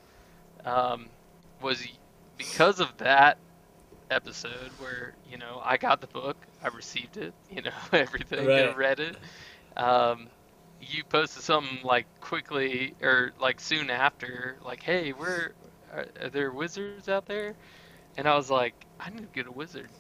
um, 0.66 1.06
was 1.62 1.82
because 2.36 2.80
of 2.80 2.94
that 2.98 3.38
episode 4.12 4.70
where 4.78 5.14
you 5.30 5.38
know 5.38 5.60
I 5.64 5.76
got 5.78 6.00
the 6.00 6.08
book, 6.08 6.36
I 6.62 6.68
received 6.68 7.16
it, 7.18 7.34
you 7.50 7.62
know 7.62 7.72
everything, 7.92 8.46
Right. 8.48 8.60
I 8.60 8.74
read 8.74 9.00
it. 9.00 9.16
Um, 9.76 10.28
you 10.80 11.04
posted 11.04 11.42
something 11.42 11.78
like 11.84 12.06
quickly 12.20 12.94
or 13.02 13.32
like 13.40 13.60
soon 13.60 13.90
after, 13.90 14.58
like, 14.64 14.82
"Hey, 14.82 15.12
we're 15.12 15.52
are 15.92 16.30
there 16.30 16.52
wizards 16.52 17.08
out 17.08 17.26
there?" 17.26 17.54
And 18.16 18.28
I 18.28 18.36
was 18.36 18.50
like, 18.50 18.86
"I 19.00 19.10
need 19.10 19.22
to 19.22 19.28
get 19.32 19.46
a 19.46 19.52
wizard." 19.52 19.90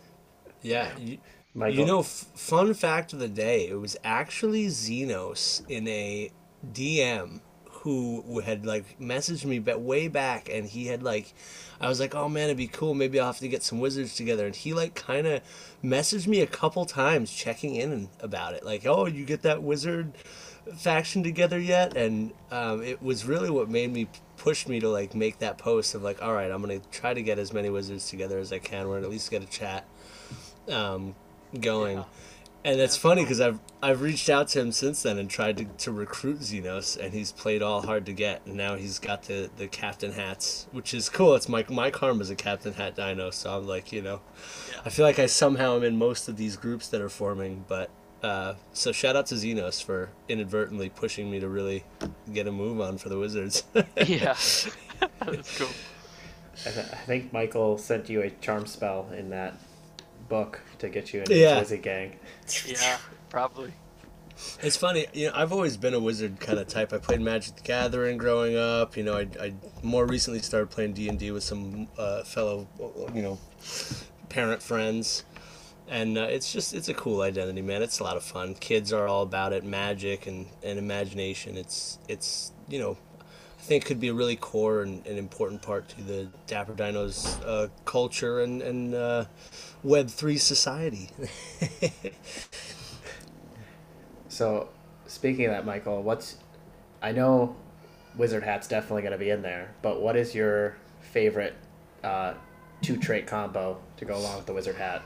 Yeah, 0.62 0.96
you, 0.98 1.18
you 1.66 1.84
know, 1.84 2.00
f- 2.00 2.26
fun 2.34 2.72
fact 2.74 3.12
of 3.12 3.18
the 3.18 3.28
day: 3.28 3.68
it 3.68 3.80
was 3.80 3.96
actually 4.04 4.66
Xenos 4.66 5.62
in 5.68 5.88
a 5.88 6.30
DM 6.72 7.40
who 7.82 8.40
had 8.40 8.64
like 8.64 8.98
messaged 9.00 9.44
me 9.44 9.58
way 9.58 10.06
back, 10.06 10.48
and 10.48 10.66
he 10.66 10.86
had 10.86 11.02
like, 11.02 11.34
I 11.80 11.88
was 11.88 11.98
like, 11.98 12.14
oh 12.14 12.28
man, 12.28 12.44
it'd 12.44 12.56
be 12.56 12.68
cool. 12.68 12.94
Maybe 12.94 13.18
I'll 13.18 13.26
have 13.26 13.38
to 13.38 13.48
get 13.48 13.64
some 13.64 13.80
wizards 13.80 14.14
together, 14.14 14.46
and 14.46 14.54
he 14.54 14.72
like 14.72 14.94
kind 14.94 15.26
of 15.26 15.42
messaged 15.82 16.28
me 16.28 16.40
a 16.40 16.46
couple 16.46 16.84
times 16.86 17.32
checking 17.32 17.74
in 17.74 18.08
about 18.20 18.54
it, 18.54 18.64
like, 18.64 18.86
oh, 18.86 19.06
you 19.06 19.24
get 19.24 19.42
that 19.42 19.62
wizard 19.62 20.12
faction 20.76 21.24
together 21.24 21.58
yet? 21.58 21.96
And 21.96 22.32
um, 22.52 22.82
it 22.82 23.02
was 23.02 23.24
really 23.24 23.50
what 23.50 23.68
made 23.68 23.92
me 23.92 24.08
push 24.36 24.68
me 24.68 24.78
to 24.78 24.88
like 24.88 25.14
make 25.14 25.40
that 25.40 25.58
post 25.58 25.96
of 25.96 26.02
like, 26.04 26.22
all 26.22 26.32
right, 26.32 26.50
I'm 26.52 26.60
gonna 26.60 26.80
try 26.92 27.14
to 27.14 27.22
get 27.22 27.40
as 27.40 27.52
many 27.52 27.68
wizards 27.68 28.08
together 28.08 28.38
as 28.38 28.52
I 28.52 28.60
can, 28.60 28.86
or 28.86 28.98
at 28.98 29.10
least 29.10 29.28
get 29.30 29.42
a 29.42 29.46
chat 29.46 29.88
um, 30.68 31.16
going. 31.58 31.98
Yeah. 31.98 32.04
And 32.64 32.80
it's 32.80 32.94
That's 32.94 32.96
funny 32.96 33.22
because 33.22 33.40
I've 33.40 33.58
I've 33.82 34.00
reached 34.02 34.30
out 34.30 34.46
to 34.48 34.60
him 34.60 34.70
since 34.70 35.02
then 35.02 35.18
and 35.18 35.28
tried 35.28 35.56
to, 35.56 35.64
to 35.64 35.90
recruit 35.92 36.38
Xenos, 36.38 36.96
and 36.96 37.12
he's 37.12 37.32
played 37.32 37.60
all 37.60 37.82
hard 37.82 38.06
to 38.06 38.12
get. 38.12 38.42
And 38.46 38.54
now 38.56 38.76
he's 38.76 39.00
got 39.00 39.24
the, 39.24 39.50
the 39.56 39.66
captain 39.66 40.12
hats, 40.12 40.68
which 40.70 40.94
is 40.94 41.08
cool. 41.08 41.34
It's 41.34 41.48
my 41.48 41.64
my 41.68 41.90
karma's 41.90 42.30
a 42.30 42.36
captain 42.36 42.74
hat 42.74 42.94
dino, 42.94 43.30
so 43.30 43.56
I'm 43.56 43.66
like, 43.66 43.90
you 43.92 44.00
know, 44.02 44.20
Yeah. 44.70 44.80
I 44.84 44.90
feel 44.90 45.04
like 45.04 45.18
I 45.18 45.26
somehow 45.26 45.74
am 45.76 45.82
in 45.82 45.98
most 45.98 46.28
of 46.28 46.36
these 46.36 46.56
groups 46.56 46.86
that 46.88 47.00
are 47.00 47.08
forming. 47.08 47.64
But 47.66 47.90
uh, 48.22 48.54
so 48.72 48.92
shout 48.92 49.16
out 49.16 49.26
to 49.26 49.34
Xenos 49.34 49.82
for 49.82 50.10
inadvertently 50.28 50.88
pushing 50.88 51.28
me 51.28 51.40
to 51.40 51.48
really 51.48 51.82
get 52.32 52.46
a 52.46 52.52
move 52.52 52.80
on 52.80 52.96
for 52.96 53.08
the 53.08 53.18
Wizards. 53.18 53.64
yeah, 53.96 54.36
that's 55.26 55.58
cool. 55.58 55.68
I, 56.64 56.70
th- 56.70 56.86
I 56.92 56.96
think 57.06 57.32
Michael 57.32 57.76
sent 57.78 58.08
you 58.08 58.22
a 58.22 58.30
charm 58.30 58.66
spell 58.66 59.10
in 59.10 59.30
that 59.30 59.54
book 60.32 60.60
to 60.78 60.88
get 60.88 61.12
you 61.12 61.20
into 61.20 61.34
Yeah. 61.36 61.60
his 61.60 61.70
Wizzy 61.70 61.82
gang. 61.82 62.18
Yeah, 62.66 62.96
probably. 63.28 63.72
It's 64.62 64.78
funny, 64.78 65.06
you 65.12 65.26
know. 65.26 65.32
I've 65.34 65.52
always 65.52 65.76
been 65.76 65.92
a 65.92 66.00
wizard 66.00 66.40
kind 66.40 66.58
of 66.58 66.66
type. 66.66 66.92
I 66.94 66.98
played 66.98 67.20
Magic 67.20 67.56
the 67.56 67.62
Gathering 67.62 68.16
growing 68.16 68.56
up. 68.56 68.96
You 68.96 69.04
know, 69.04 69.16
I, 69.18 69.28
I 69.38 69.52
more 69.82 70.06
recently 70.06 70.40
started 70.40 70.70
playing 70.70 70.94
D 70.94 71.08
and 71.10 71.18
D 71.18 71.30
with 71.32 71.44
some 71.44 71.86
uh, 71.98 72.22
fellow, 72.24 72.66
you 73.14 73.20
know, 73.22 73.38
parent 74.30 74.62
friends, 74.62 75.24
and 75.86 76.16
uh, 76.16 76.22
it's 76.22 76.50
just 76.50 76.72
it's 76.74 76.88
a 76.88 76.94
cool 76.94 77.20
identity, 77.20 77.60
man. 77.62 77.82
It's 77.82 78.00
a 78.00 78.04
lot 78.04 78.16
of 78.16 78.24
fun. 78.24 78.54
Kids 78.54 78.90
are 78.92 79.06
all 79.06 79.22
about 79.22 79.52
it, 79.52 79.64
magic 79.64 80.26
and, 80.26 80.46
and 80.62 80.78
imagination. 80.78 81.58
It's 81.58 81.98
it's 82.08 82.52
you 82.70 82.78
know, 82.80 82.96
I 83.20 83.62
think 83.62 83.84
could 83.84 84.00
be 84.00 84.08
a 84.08 84.14
really 84.14 84.36
core 84.36 84.80
and, 84.82 85.06
and 85.06 85.18
important 85.18 85.60
part 85.60 85.88
to 85.90 86.02
the 86.02 86.28
Dapper 86.46 86.72
Dinos 86.72 87.38
uh, 87.46 87.68
culture 87.84 88.40
and 88.40 88.62
and 88.62 88.94
uh, 89.84 89.88
Web 89.88 90.08
three 90.08 90.38
society. 90.38 91.10
So, 94.32 94.70
speaking 95.06 95.44
of 95.44 95.50
that, 95.50 95.66
Michael, 95.66 96.02
what's 96.02 96.38
I 97.02 97.12
know 97.12 97.54
Wizard 98.16 98.42
Hat's 98.42 98.66
definitely 98.66 99.02
going 99.02 99.12
to 99.12 99.18
be 99.18 99.28
in 99.28 99.42
there, 99.42 99.74
but 99.82 100.00
what 100.00 100.16
is 100.16 100.34
your 100.34 100.78
favorite 101.02 101.52
uh, 102.02 102.32
two 102.80 102.96
trait 102.96 103.26
combo 103.26 103.78
to 103.98 104.06
go 104.06 104.16
along 104.16 104.38
with 104.38 104.46
the 104.46 104.54
Wizard 104.54 104.76
Hat? 104.76 105.02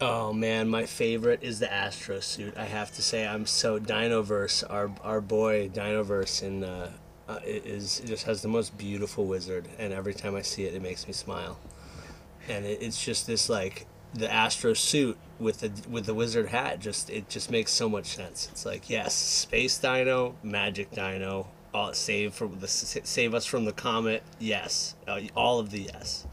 Oh 0.00 0.32
man, 0.32 0.68
my 0.68 0.86
favorite 0.86 1.42
is 1.42 1.58
the 1.58 1.72
Astro 1.72 2.20
suit. 2.20 2.56
I 2.56 2.66
have 2.66 2.94
to 2.94 3.02
say, 3.02 3.26
I'm 3.26 3.46
so 3.46 3.80
Dinoverse. 3.80 4.62
Our 4.70 4.92
our 5.02 5.20
boy 5.20 5.68
Dinoverse 5.68 6.44
in 6.44 6.62
uh, 6.62 6.92
uh, 7.28 7.40
is 7.44 8.00
just 8.06 8.26
has 8.26 8.42
the 8.42 8.48
most 8.48 8.78
beautiful 8.78 9.26
wizard, 9.26 9.66
and 9.76 9.92
every 9.92 10.14
time 10.14 10.36
I 10.36 10.42
see 10.42 10.66
it, 10.66 10.74
it 10.74 10.82
makes 10.82 11.08
me 11.08 11.12
smile. 11.12 11.58
And 12.48 12.64
it, 12.64 12.82
it's 12.82 13.02
just 13.02 13.26
this 13.26 13.48
like 13.48 13.86
the 14.14 14.32
Astro 14.32 14.74
suit 14.74 15.16
with 15.38 15.60
the 15.60 15.72
with 15.90 16.06
the 16.06 16.14
wizard 16.14 16.48
hat. 16.48 16.80
Just 16.80 17.10
it 17.10 17.28
just 17.28 17.50
makes 17.50 17.72
so 17.72 17.88
much 17.88 18.16
sense. 18.16 18.48
It's 18.50 18.64
like 18.64 18.88
yes, 18.88 19.14
space 19.14 19.78
Dino, 19.78 20.36
magic 20.42 20.90
Dino, 20.90 21.48
all 21.74 21.92
save 21.92 22.34
from 22.34 22.58
the 22.60 22.68
save 22.68 23.34
us 23.34 23.44
from 23.46 23.64
the 23.64 23.72
comet. 23.72 24.22
Yes, 24.38 24.94
uh, 25.06 25.20
all 25.34 25.58
of 25.58 25.70
the 25.70 25.82
yes. 25.82 26.26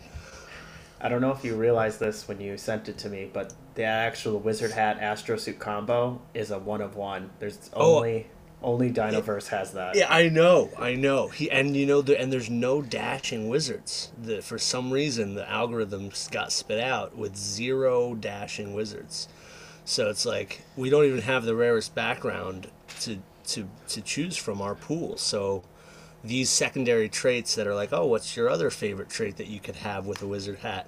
I 1.02 1.10
don't 1.10 1.20
know 1.20 1.32
if 1.32 1.44
you 1.44 1.56
realized 1.58 2.00
this 2.00 2.30
when 2.30 2.40
you 2.40 2.58
sent 2.58 2.88
it 2.88 2.98
to 3.00 3.10
me, 3.10 3.30
but 3.32 3.54
the 3.76 3.84
actual 3.84 4.40
Wizard 4.40 4.72
Hat 4.72 5.00
Astro 5.02 5.36
Suit 5.36 5.60
combo 5.60 6.22
is 6.34 6.50
a 6.52 6.60
one 6.60 6.82
of 6.82 6.96
one. 6.96 7.30
There's 7.40 7.70
Oh. 7.74 8.24
Only 8.64 8.92
Dinoverse 8.92 9.48
has 9.48 9.74
that. 9.74 9.96
Yeah, 9.96 10.08
I 10.10 10.30
know, 10.30 10.70
I 10.78 10.96
know. 10.96 11.28
He 11.28 11.52
and 11.52 11.76
you 11.76 11.86
know, 11.86 12.02
the, 12.02 12.20
and 12.20 12.32
there's 12.32 12.50
no 12.50 12.82
dashing 12.82 13.50
wizards. 13.50 14.12
The, 14.22 14.42
for 14.42 14.58
some 14.58 14.92
reason, 14.92 15.36
the 15.36 15.44
algorithms 15.44 16.32
got 16.32 16.52
spit 16.52 16.80
out 16.80 17.16
with 17.16 17.36
zero 17.36 18.16
dashing 18.16 18.74
wizards. 18.74 19.28
So 19.86 20.10
it's 20.10 20.26
like 20.26 20.62
we 20.76 20.90
don't 20.90 21.06
even 21.06 21.22
have 21.22 21.44
the 21.44 21.56
rarest 21.56 21.94
background 21.94 22.68
to 23.02 23.20
to 23.48 23.68
to 23.90 24.02
choose 24.02 24.38
from 24.38 24.62
our 24.62 24.76
pool. 24.76 25.18
So 25.18 25.64
these 26.24 26.50
secondary 26.50 27.10
traits 27.10 27.56
that 27.56 27.68
are 27.68 27.76
like, 27.76 27.92
oh, 27.92 28.06
what's 28.06 28.38
your 28.38 28.50
other 28.50 28.70
favorite 28.70 29.10
trait 29.10 29.38
that 29.38 29.48
you 29.48 29.60
could 29.60 29.76
have 29.78 30.06
with 30.06 30.22
a 30.22 30.28
wizard 30.28 30.60
hat? 30.60 30.88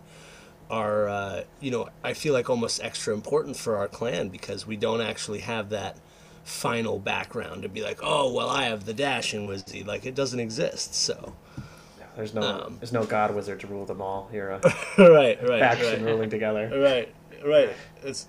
Are 0.70 1.08
uh, 1.08 1.44
you 1.60 1.72
know 1.72 1.90
I 2.04 2.14
feel 2.14 2.34
like 2.34 2.50
almost 2.50 2.82
extra 2.82 3.14
important 3.14 3.58
for 3.58 3.78
our 3.78 3.88
clan 3.88 4.30
because 4.30 4.66
we 4.66 4.78
don't 4.78 5.02
actually 5.02 5.40
have 5.40 5.70
that 5.70 5.98
final 6.46 7.00
background 7.00 7.64
to 7.64 7.70
be 7.70 7.82
like, 7.82 8.00
oh 8.02 8.32
well, 8.32 8.50
I 8.50 8.66
have 8.66 8.86
the 8.86 8.94
dashing 8.94 9.48
wizard. 9.48 9.86
Like 9.88 10.06
it 10.06 10.16
doesn't 10.16 10.40
exist. 10.40 10.94
So 10.96 11.36
There's 12.16 12.34
no 12.34 12.42
Um, 12.42 12.78
there's 12.80 12.94
no 12.94 13.04
god 13.04 13.36
wizard 13.36 13.60
to 13.62 13.68
rule 13.68 13.86
them 13.86 14.02
all. 14.02 14.30
You're 14.32 14.52
a 14.52 14.60
right, 14.98 15.38
right, 15.42 15.60
faction 15.60 16.04
right. 16.06 16.12
ruling 16.12 16.30
together. 16.30 16.70
Right, 16.74 17.14
right. 17.46 17.70
It's 18.04 18.28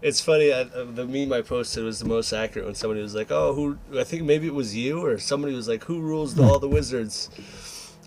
it's 0.00 0.20
funny. 0.20 0.50
Uh, 0.50 0.64
uh, 0.74 0.84
the 0.92 1.06
meme 1.06 1.32
I 1.32 1.42
posted 1.42 1.84
was 1.84 2.00
the 2.00 2.06
most 2.06 2.32
accurate 2.32 2.66
when 2.66 2.74
somebody 2.74 3.00
was 3.02 3.14
like, 3.14 3.30
"Oh, 3.30 3.54
who?" 3.54 3.78
I 3.96 4.02
think 4.02 4.24
maybe 4.24 4.48
it 4.48 4.54
was 4.54 4.74
you 4.74 5.04
or 5.04 5.16
somebody 5.18 5.54
was 5.54 5.68
like, 5.68 5.84
"Who 5.84 6.00
rules 6.00 6.34
the, 6.34 6.42
all 6.42 6.58
the 6.58 6.68
wizards?" 6.68 7.30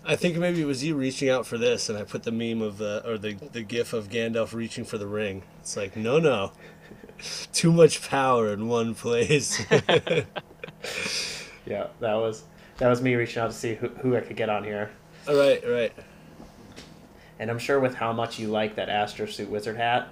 I 0.04 0.14
think 0.14 0.36
maybe 0.36 0.60
it 0.60 0.66
was 0.66 0.84
you 0.84 0.94
reaching 0.94 1.30
out 1.30 1.46
for 1.46 1.56
this, 1.56 1.88
and 1.88 1.98
I 1.98 2.04
put 2.04 2.22
the 2.24 2.30
meme 2.32 2.60
of 2.60 2.76
the 2.78 3.02
or 3.08 3.16
the 3.16 3.32
the 3.52 3.62
gif 3.62 3.94
of 3.94 4.10
Gandalf 4.10 4.52
reaching 4.52 4.84
for 4.84 4.98
the 4.98 5.06
ring. 5.06 5.42
It's 5.60 5.74
like, 5.76 5.96
no, 5.96 6.18
no, 6.18 6.52
too 7.52 7.72
much 7.72 8.08
power 8.08 8.52
in 8.52 8.68
one 8.68 8.94
place. 8.94 9.64
Yeah, 11.66 11.88
that 12.00 12.14
was 12.14 12.44
that 12.78 12.88
was 12.88 13.02
me 13.02 13.14
reaching 13.16 13.42
out 13.42 13.50
to 13.50 13.56
see 13.56 13.74
who, 13.74 13.88
who 13.88 14.16
I 14.16 14.20
could 14.20 14.36
get 14.36 14.48
on 14.48 14.62
here. 14.62 14.90
All 15.28 15.36
right, 15.36 15.92
And 17.40 17.50
I'm 17.50 17.58
sure 17.58 17.80
with 17.80 17.96
how 17.96 18.12
much 18.12 18.38
you 18.38 18.48
like 18.48 18.76
that 18.76 18.88
Astro 18.88 19.26
Suit 19.26 19.50
Wizard 19.50 19.76
hat, 19.76 20.08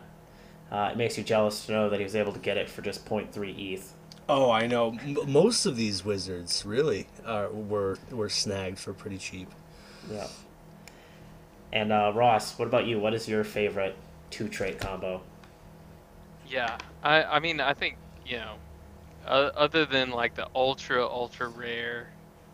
uh, 0.72 0.90
it 0.90 0.96
makes 0.96 1.16
you 1.16 1.22
jealous 1.22 1.64
to 1.66 1.72
know 1.72 1.88
that 1.88 2.00
he 2.00 2.04
was 2.04 2.16
able 2.16 2.32
to 2.32 2.40
get 2.40 2.56
it 2.56 2.68
for 2.68 2.82
just 2.82 3.06
0.3 3.06 3.72
ETH. 3.74 3.92
Oh, 4.28 4.50
I 4.50 4.66
know. 4.66 4.96
M- 5.00 5.18
most 5.30 5.66
of 5.66 5.76
these 5.76 6.04
wizards 6.04 6.64
really 6.66 7.06
are 7.24 7.50
were 7.50 7.98
were 8.10 8.28
snagged 8.28 8.78
for 8.78 8.92
pretty 8.92 9.18
cheap. 9.18 9.48
Yeah. 10.10 10.26
And 11.72 11.92
uh, 11.92 12.12
Ross, 12.14 12.58
what 12.58 12.66
about 12.66 12.86
you? 12.86 12.98
What 12.98 13.14
is 13.14 13.28
your 13.28 13.44
favorite 13.44 13.94
two 14.30 14.48
trait 14.48 14.80
combo? 14.80 15.22
Yeah, 16.48 16.76
I 17.04 17.24
I 17.24 17.40
mean 17.40 17.60
I 17.60 17.74
think 17.74 17.98
you 18.24 18.38
know, 18.38 18.58
uh, 19.24 19.50
other 19.56 19.86
than 19.86 20.10
like 20.12 20.34
the 20.34 20.48
ultra 20.54 21.04
ultra 21.06 21.48
rare, 21.48 22.10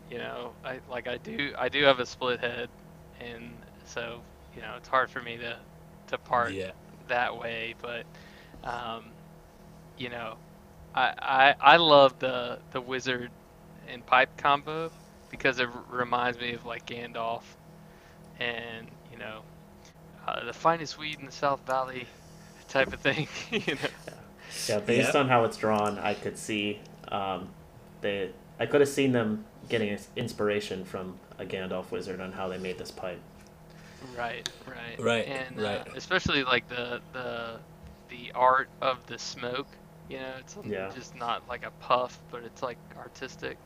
you 0.09 0.19
know, 0.19 0.57
I 0.63 0.81
like 0.87 1.07
I 1.07 1.17
do 1.19 1.53
I 1.57 1.69
do 1.69 1.83
have 1.85 1.99
a 1.99 2.05
split 2.07 2.41
head, 2.41 2.71
and 3.19 3.65
so 3.85 4.25
you 4.53 4.61
know 4.61 4.75
it's 4.77 4.89
hard 4.89 5.11
for 5.11 5.21
me 5.21 5.37
to 5.39 5.59
to 6.07 6.19
part 6.19 6.57
Yeah. 6.57 6.73
that 7.07 7.37
way, 7.37 7.75
but 7.79 8.07
um, 8.63 9.15
you 9.97 10.09
know, 10.09 10.39
I, 10.95 11.13
I 11.21 11.55
I 11.61 11.77
love 11.77 12.19
the 12.19 12.61
the 12.71 12.81
wizard 12.81 13.31
and 13.87 14.05
pipe 14.05 14.37
combo 14.37 14.91
because 15.29 15.59
it 15.59 15.69
reminds 15.89 16.39
me 16.39 16.53
of 16.53 16.65
like 16.65 16.85
Gandalf, 16.85 17.57
and 18.39 18.89
you 19.09 19.17
know, 19.17 19.45
uh, 20.27 20.45
the 20.45 20.53
finest 20.53 20.97
weed 20.97 21.19
in 21.19 21.25
the 21.25 21.31
South 21.31 21.65
Valley, 21.65 22.07
type 22.67 22.93
of 22.93 23.01
thing. 23.01 23.27
you 23.51 23.75
know. 23.75 23.89
Yeah, 24.67 24.79
based 24.79 25.13
Yeah. 25.13 25.21
on 25.21 25.29
how 25.29 25.43
it's 25.45 25.57
drawn, 25.57 25.97
I 25.99 26.13
could 26.13 26.37
see 26.37 26.79
um, 27.09 27.49
they. 28.01 28.31
I 28.59 28.65
could 28.65 28.81
have 28.81 28.89
seen 28.89 29.11
them 29.11 29.45
getting 29.69 29.97
inspiration 30.15 30.85
from 30.85 31.17
a 31.39 31.45
Gandalf 31.45 31.91
wizard 31.91 32.19
on 32.21 32.31
how 32.31 32.47
they 32.47 32.57
made 32.57 32.77
this 32.77 32.91
pipe. 32.91 33.19
Right, 34.17 34.49
right, 34.67 34.99
Right, 34.99 35.27
and 35.27 35.57
right. 35.61 35.87
Uh, 35.87 35.91
especially 35.95 36.43
like 36.43 36.67
the 36.69 37.01
the 37.13 37.59
the 38.09 38.31
art 38.33 38.69
of 38.81 39.05
the 39.07 39.17
smoke. 39.17 39.67
You 40.09 40.19
know, 40.19 40.33
it's 40.39 40.57
Yeah. 40.65 40.91
just 40.93 41.15
not 41.15 41.47
like 41.47 41.65
a 41.65 41.71
puff, 41.79 42.19
but 42.31 42.43
it's 42.43 42.61
like 42.61 42.77
artistic. 42.97 43.57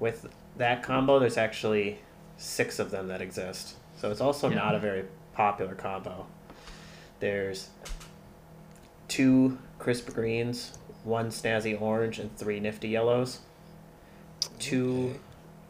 With 0.00 0.26
that 0.56 0.82
combo, 0.82 1.18
there's 1.18 1.38
actually 1.38 1.98
six 2.36 2.78
of 2.78 2.90
them 2.90 3.08
that 3.08 3.22
exist. 3.22 3.76
So 3.96 4.10
it's 4.10 4.20
also 4.20 4.48
Yeah. 4.50 4.56
not 4.56 4.74
a 4.74 4.78
very 4.78 5.04
popular 5.32 5.74
combo. 5.74 6.26
There's 7.20 7.70
two 9.14 9.56
crisp 9.78 10.12
greens, 10.12 10.76
one 11.04 11.28
snazzy 11.28 11.80
orange, 11.80 12.18
and 12.18 12.36
three 12.36 12.58
nifty 12.58 12.88
yellows. 12.88 13.38
Two 14.58 15.10
Okay. 15.10 15.18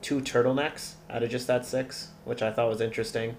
two 0.01 0.21
turtlenecks 0.23 0.95
out 1.11 1.23
of 1.23 1.29
just 1.29 1.47
that 1.47 1.67
six, 1.67 2.09
which 2.25 2.41
I 2.41 2.51
thought 2.51 2.71
was 2.71 2.81
interesting. 2.81 3.37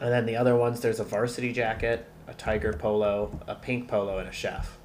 And 0.00 0.10
then 0.10 0.26
the 0.26 0.34
other 0.34 0.56
ones, 0.56 0.80
there's 0.80 0.98
a 0.98 1.04
varsity 1.04 1.52
jacket, 1.52 2.08
a 2.26 2.34
tiger 2.34 2.72
polo, 2.72 3.38
a 3.46 3.54
pink 3.54 3.86
polo, 3.86 4.18
and 4.18 4.28
a 4.28 4.32
chef. 4.32 4.78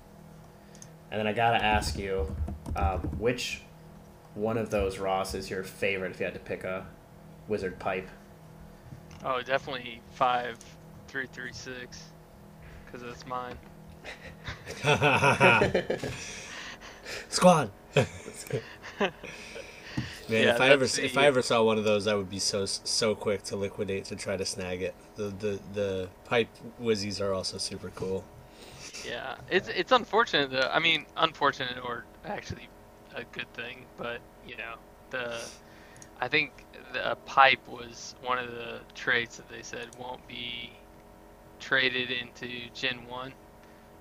And 1.09 1.19
then 1.19 1.25
I 1.25 1.33
gotta 1.33 1.63
ask 1.63 1.97
you, 1.97 2.35
um, 2.75 2.99
which 3.17 3.61
one 4.35 4.57
of 4.59 4.69
those 4.69 4.99
Ross 4.99 5.33
is 5.33 5.49
your 5.49 5.63
favorite 5.63 6.11
if 6.11 6.19
you 6.19 6.25
had 6.25 6.35
to 6.35 6.39
pick 6.39 6.63
a 6.63 6.85
wizard 7.47 7.79
pipe? 7.79 8.09
Oh, 9.23 9.41
definitely 9.41 10.01
five, 10.11 10.59
three, 11.07 11.25
three, 11.25 11.53
six, 11.53 12.03
because 12.85 13.03
it's 13.03 13.25
mine. 13.25 13.57
Squad. 17.29 17.71
Man, 20.27 20.41
Yeah, 20.43 20.55
if 20.55 20.61
I 20.61 20.69
ever 20.69 20.85
if 20.85 21.17
I 21.17 21.27
ever 21.27 21.41
saw 21.41 21.61
one 21.63 21.77
of 21.77 21.83
those, 21.83 22.07
I 22.07 22.15
would 22.15 22.29
be 22.29 22.39
so 22.39 22.65
so 22.65 23.13
quick 23.13 23.43
to 23.43 23.55
liquidate 23.55 24.05
to 24.05 24.15
try 24.15 24.37
to 24.37 24.45
snag 24.45 24.81
it. 24.81 24.95
The 25.15 25.25
the 25.29 25.59
the 25.73 26.09
pipe 26.25 26.49
whizzies 26.81 27.21
are 27.21 27.33
also 27.33 27.57
super 27.57 27.89
cool. 27.89 28.23
Yeah, 29.05 29.35
it's 29.49 29.69
it's 29.69 29.91
unfortunate 29.91 30.49
though. 30.51 30.69
I 30.71 30.79
mean, 30.79 31.05
unfortunate 31.17 31.77
or 31.83 32.05
actually 32.25 32.69
a 33.15 33.23
good 33.23 33.51
thing, 33.53 33.85
but 33.97 34.19
you 34.47 34.57
know, 34.57 34.75
the 35.11 35.41
I 36.19 36.27
think 36.27 36.65
the 36.93 37.17
pipe 37.25 37.67
was 37.67 38.15
one 38.23 38.39
of 38.39 38.51
the 38.51 38.79
traits 38.95 39.37
that 39.37 39.49
they 39.49 39.61
said 39.61 39.89
won't 39.99 40.25
be 40.27 40.71
traded 41.69 42.11
into 42.11 42.47
Gen 42.73 43.07
One. 43.07 43.33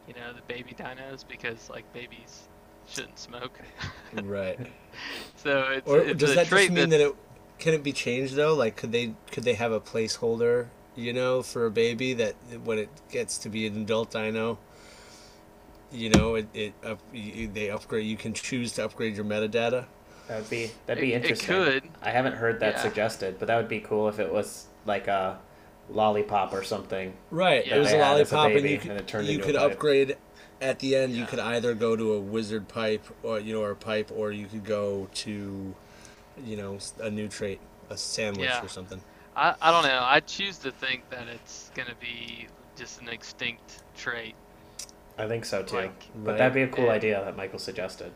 You 0.06 0.14
know, 0.14 0.32
the 0.34 0.42
baby 0.52 0.74
dinos 0.78 1.24
because 1.26 1.70
like 1.70 1.90
babies 1.94 2.42
shouldn't 2.86 3.18
smoke. 3.18 3.58
right. 4.22 4.58
so 5.36 5.62
it's, 5.70 5.88
Or 5.88 5.98
it's 6.00 6.20
does 6.20 6.32
a 6.32 6.34
that 6.36 6.46
trait 6.48 6.68
just 6.68 6.72
mean 6.74 6.90
that 6.90 7.00
it 7.00 7.14
can 7.58 7.72
it 7.72 7.82
be 7.82 7.92
changed 7.92 8.34
though? 8.34 8.54
Like 8.54 8.76
could 8.76 8.92
they 8.92 9.14
could 9.30 9.44
they 9.44 9.54
have 9.54 9.72
a 9.72 9.80
placeholder, 9.80 10.66
you 10.94 11.12
know, 11.14 11.42
for 11.42 11.64
a 11.66 11.70
baby 11.70 12.12
that 12.14 12.34
when 12.64 12.78
it 12.78 12.90
gets 13.10 13.38
to 13.38 13.48
be 13.48 13.66
an 13.66 13.80
adult 13.82 14.10
dino, 14.10 14.58
you 15.90 16.10
know, 16.10 16.34
it, 16.34 16.48
it 16.52 16.74
up, 16.84 17.00
you, 17.12 17.48
they 17.48 17.70
upgrade. 17.70 18.04
You 18.06 18.16
can 18.18 18.34
choose 18.34 18.72
to 18.72 18.84
upgrade 18.84 19.16
your 19.16 19.24
metadata. 19.24 19.86
That'd 20.28 20.50
be 20.50 20.70
that'd 20.86 21.00
be 21.00 21.14
It- 21.14 21.16
it 21.16 21.30
interesting. 21.30 21.46
could. 21.48 21.82
I 22.02 22.10
haven't 22.10 22.34
heard 22.34 22.60
that 22.60 22.74
Yeah. 22.74 22.82
suggested, 22.82 23.36
but 23.38 23.48
that 23.48 23.56
would 23.56 23.68
be 23.68 23.80
cool 23.80 24.08
if 24.08 24.18
it 24.18 24.30
was 24.30 24.66
like 24.84 25.08
a 25.08 25.38
lollipop 25.90 26.52
or 26.52 26.62
something. 26.62 27.14
Right. 27.30 27.66
Yeah. 27.66 27.76
It 27.76 27.78
was 27.80 27.92
a 27.92 27.98
had 27.98 28.20
as 28.20 28.32
a 28.32 28.34
lollipop, 28.36 28.56
and 28.58 28.68
you 28.70 28.78
could 28.78 28.90
and 28.92 29.00
it 29.00 29.06
turned 29.06 29.26
you 29.28 29.34
into 29.34 29.46
could 29.46 29.56
pipe. 29.56 29.72
upgrade. 29.72 30.16
At 30.60 30.78
the 30.78 30.96
end, 30.96 31.14
you 31.14 31.26
could 31.26 31.40
either 31.40 31.74
go 31.74 31.94
to 31.96 32.14
a 32.14 32.20
wizard 32.20 32.68
pipe, 32.68 33.04
or 33.22 33.38
you 33.40 33.52
know, 33.52 33.60
or 33.62 33.72
a 33.72 33.76
pipe, 33.76 34.10
or 34.14 34.32
you 34.32 34.46
could 34.46 34.64
go 34.64 35.08
to, 35.12 35.74
you 36.44 36.56
know, 36.56 36.78
a 37.00 37.10
new 37.10 37.28
trait, 37.28 37.60
a 37.90 37.96
sandwich 37.96 38.48
Yeah. 38.48 38.64
or 38.64 38.68
something. 38.68 39.00
I, 39.36 39.54
I 39.60 39.70
don't 39.72 39.82
know. 39.82 40.00
I 40.02 40.20
choose 40.20 40.58
to 40.58 40.70
think 40.70 41.10
that 41.10 41.26
it's 41.28 41.70
gonna 41.74 41.96
be 42.00 42.46
just 42.76 43.00
an 43.00 43.08
extinct 43.08 43.82
trait. 43.96 44.34
I 45.18 45.26
think 45.26 45.44
so 45.44 45.62
too. 45.62 45.76
Like- 45.76 46.06
but 46.24 46.30
Right. 46.32 46.38
that'd 46.38 46.54
be 46.54 46.62
a 46.62 46.68
cool 46.68 46.86
Yeah. 46.86 46.92
idea 46.92 47.22
that 47.24 47.36
Michael 47.36 47.58
suggested. 47.58 48.12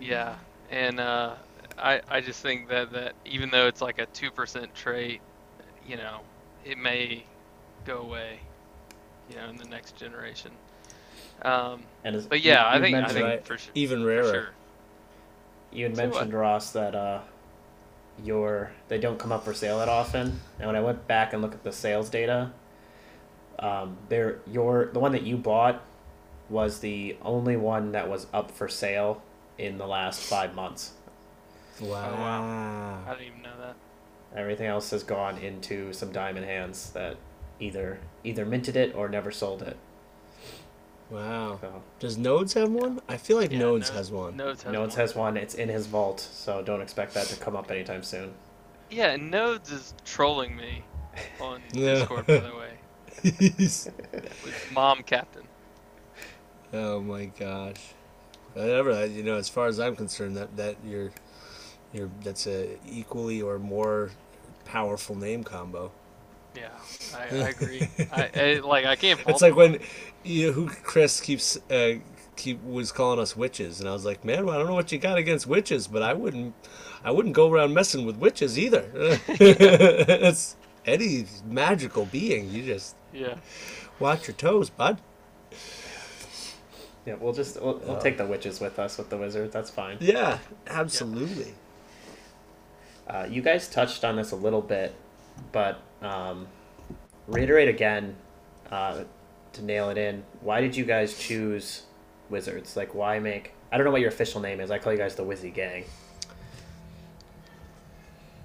Yeah, 0.00 0.34
and 0.70 1.00
uh, 1.00 1.34
I 1.78 2.02
I 2.08 2.20
just 2.20 2.42
think 2.42 2.68
that 2.68 2.92
that 2.92 3.14
even 3.24 3.50
though 3.50 3.68
it's 3.68 3.80
like 3.80 3.98
a 4.00 4.06
two 4.06 4.30
percent 4.30 4.74
trait, 4.74 5.20
you 5.86 5.96
know, 5.96 6.20
it 6.66 6.78
may 6.78 7.24
go 7.84 7.98
away, 7.98 8.40
you 9.30 9.36
know, 9.36 9.48
in 9.48 9.56
the 9.56 9.64
next 9.66 9.96
generation. 9.96 10.50
Um, 11.42 11.82
And 12.04 12.16
as, 12.16 12.26
but 12.26 12.40
yeah, 12.42 12.70
you, 12.72 12.78
I 12.78 12.80
think 12.80 12.96
I 12.96 13.08
think 13.08 13.24
Right. 13.24 13.46
for 13.46 13.58
sure. 13.58 13.72
Even 13.74 14.00
For 14.00 14.06
rarer. 14.06 14.32
sure. 14.32 14.48
you 15.72 15.84
had 15.84 15.96
Say 15.96 16.06
what? 16.06 16.14
mentioned 16.14 16.34
Ross 16.34 16.70
that 16.72 16.94
uh, 16.94 17.20
your 18.24 18.72
they 18.88 18.98
don't 18.98 19.18
come 19.18 19.32
up 19.32 19.44
for 19.44 19.52
sale 19.54 19.78
that 19.78 19.88
often. 19.88 20.40
And 20.58 20.66
when 20.66 20.76
I 20.76 20.80
went 20.80 21.06
back 21.06 21.32
and 21.32 21.42
looked 21.42 21.54
at 21.54 21.62
the 21.64 21.72
sales 21.72 22.08
data, 22.08 22.52
um, 23.58 23.96
there 24.08 24.40
your 24.46 24.86
the 24.92 24.98
one 24.98 25.12
that 25.12 25.22
you 25.22 25.36
bought 25.36 25.82
was 26.48 26.80
the 26.80 27.16
only 27.22 27.56
one 27.56 27.92
that 27.92 28.08
was 28.08 28.26
up 28.32 28.50
for 28.50 28.68
sale 28.68 29.22
in 29.58 29.78
the 29.78 29.86
last 29.86 30.20
five 30.20 30.54
months. 30.54 30.92
wow 31.80 32.12
Wow. 32.14 33.04
I 33.06 33.10
didn't 33.14 33.26
even 33.26 33.42
know 33.42 33.58
that. 33.60 33.76
Everything 34.36 34.66
else 34.66 34.90
has 34.90 35.02
gone 35.02 35.38
into 35.38 35.92
some 35.92 36.12
diamond 36.12 36.44
hands 36.46 36.90
that 36.90 37.16
either 37.58 37.98
either 38.22 38.44
minted 38.44 38.76
it 38.76 38.94
or 38.94 39.08
never 39.08 39.30
sold 39.30 39.62
it. 39.62 39.76
Wow. 41.10 41.58
So 41.60 41.82
Does 42.00 42.18
Nodes 42.18 42.54
have 42.54 42.70
one? 42.70 43.00
I 43.08 43.16
feel 43.16 43.36
like 43.36 43.52
Yeah, 43.52 43.58
Nodes 43.60 43.88
Nodes- 43.88 43.96
has 43.96 44.10
one. 44.10 44.36
Nodes 44.36 44.62
has 44.64 44.72
Nodes 44.72 44.96
one. 44.96 45.00
has 45.00 45.14
one. 45.14 45.36
It's 45.36 45.54
in 45.54 45.68
his 45.68 45.86
vault, 45.86 46.20
so 46.20 46.62
don't 46.62 46.80
expect 46.82 47.14
that 47.14 47.26
to 47.28 47.36
come 47.36 47.54
up 47.56 47.70
anytime 47.70 48.02
soon. 48.02 48.34
Yeah, 48.90 49.16
Nodes 49.16 49.70
is 49.70 49.94
trolling 50.04 50.56
me 50.56 50.82
on 51.40 51.62
Discord, 51.72 52.26
by 52.26 52.38
the 52.38 52.52
way, 52.56 53.32
with 54.44 54.68
Mom 54.72 55.02
Captain. 55.02 55.42
oh 56.72 57.00
my 57.00 57.26
gosh. 57.26 57.80
Whatever. 58.54 59.06
You 59.06 59.22
know, 59.22 59.36
as 59.36 59.48
far 59.48 59.66
as 59.66 59.78
I'm 59.80 59.96
concerned, 59.96 60.36
that 60.36 60.56
that 60.56 60.76
your 60.84 61.10
You're 61.92 62.10
that's 62.22 62.46
a 62.46 62.78
equally 62.90 63.42
or 63.42 63.58
more 63.58 64.10
powerful 64.66 65.16
name 65.16 65.44
combo. 65.44 65.90
Yeah, 66.54 66.68
I, 67.14 67.22
I 67.36 67.48
agree. 67.50 67.88
I, 68.12 68.30
I 68.34 68.60
like 68.60 68.84
I 68.86 68.96
can't. 68.96 69.20
fault 69.20 69.34
It's 69.34 69.42
like 69.42 69.54
them. 69.54 69.72
when 69.72 69.80
you 70.24 70.52
who 70.52 70.68
Chris 70.68 71.20
keeps 71.20 71.56
uh, 71.70 71.94
keep 72.36 72.62
was 72.64 72.92
calling 72.92 73.20
us 73.20 73.36
witches, 73.36 73.80
and 73.80 73.88
I 73.88 73.92
was 73.92 74.04
like, 74.04 74.24
man, 74.24 74.46
well, 74.46 74.54
I 74.54 74.58
don't 74.58 74.66
know 74.66 74.74
what 74.74 74.90
you 74.92 74.98
got 74.98 75.18
against 75.18 75.46
witches, 75.46 75.86
but 75.86 76.02
I 76.02 76.14
wouldn't 76.14 76.54
I 77.04 77.10
wouldn't 77.10 77.34
go 77.34 77.50
around 77.52 77.74
messing 77.74 78.06
with 78.06 78.16
witches 78.16 78.58
either. 78.58 78.88
it's 79.28 80.56
any 80.86 81.26
magical 81.44 82.06
being. 82.06 82.50
You 82.50 82.62
just 82.64 82.96
yeah. 83.12 83.36
watch 83.98 84.28
your 84.28 84.34
toes, 84.36 84.70
bud. 84.70 84.98
Yeah, 87.04 87.14
we'll 87.20 87.32
just 87.32 87.60
we'll, 87.60 87.80
we'll 87.84 87.96
Uh, 87.96 88.00
take 88.00 88.16
the 88.18 88.26
witches 88.26 88.60
with 88.60 88.78
us 88.78 88.98
with 88.98 89.10
the 89.10 89.16
wizard. 89.18 89.52
That's 89.52 89.70
fine. 89.70 89.98
Yeah, 90.00 90.38
absolutely. 90.66 91.54
Uh, 93.06 93.26
you 93.30 93.40
guys 93.42 93.68
touched 93.68 94.04
on 94.04 94.16
this 94.16 94.32
a 94.32 94.36
little 94.36 94.60
bit, 94.60 94.94
but 95.52 95.80
um, 96.02 96.48
reiterate 97.26 97.68
again 97.68 98.16
uh, 98.70 99.04
to 99.52 99.62
nail 99.64 99.90
it 99.90 99.98
in. 99.98 100.24
Why 100.40 100.60
did 100.60 100.76
you 100.76 100.84
guys 100.84 101.16
choose 101.18 101.82
wizards? 102.30 102.76
Like, 102.76 102.94
why 102.94 103.18
make? 103.18 103.52
I 103.70 103.76
don't 103.76 103.84
know 103.84 103.92
what 103.92 104.00
your 104.00 104.10
official 104.10 104.40
name 104.40 104.60
is. 104.60 104.70
I 104.70 104.78
call 104.78 104.92
you 104.92 104.98
guys 104.98 105.14
the 105.14 105.24
Wizzy 105.24 105.52
Gang. 105.54 105.84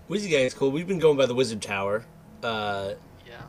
Wizzy 0.09 0.29
Gang 0.29 0.45
is 0.45 0.53
cool. 0.53 0.71
We've 0.71 0.87
been 0.87 0.99
going 0.99 1.17
by 1.17 1.25
the 1.25 1.35
Wizard 1.35 1.61
Tower, 1.61 2.03
uh, 2.43 2.93
Yeah. 3.27 3.41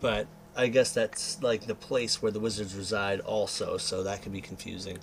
but 0.00 0.26
I 0.56 0.66
guess 0.68 0.92
that's 0.92 1.40
like 1.42 1.66
the 1.66 1.74
place 1.74 2.20
where 2.20 2.32
the 2.32 2.40
wizards 2.40 2.74
reside, 2.74 3.20
also. 3.20 3.76
So 3.78 4.02
that 4.02 4.22
could 4.22 4.32
be 4.32 4.40
confusing. 4.40 4.98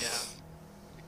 Yeah. 0.00 0.08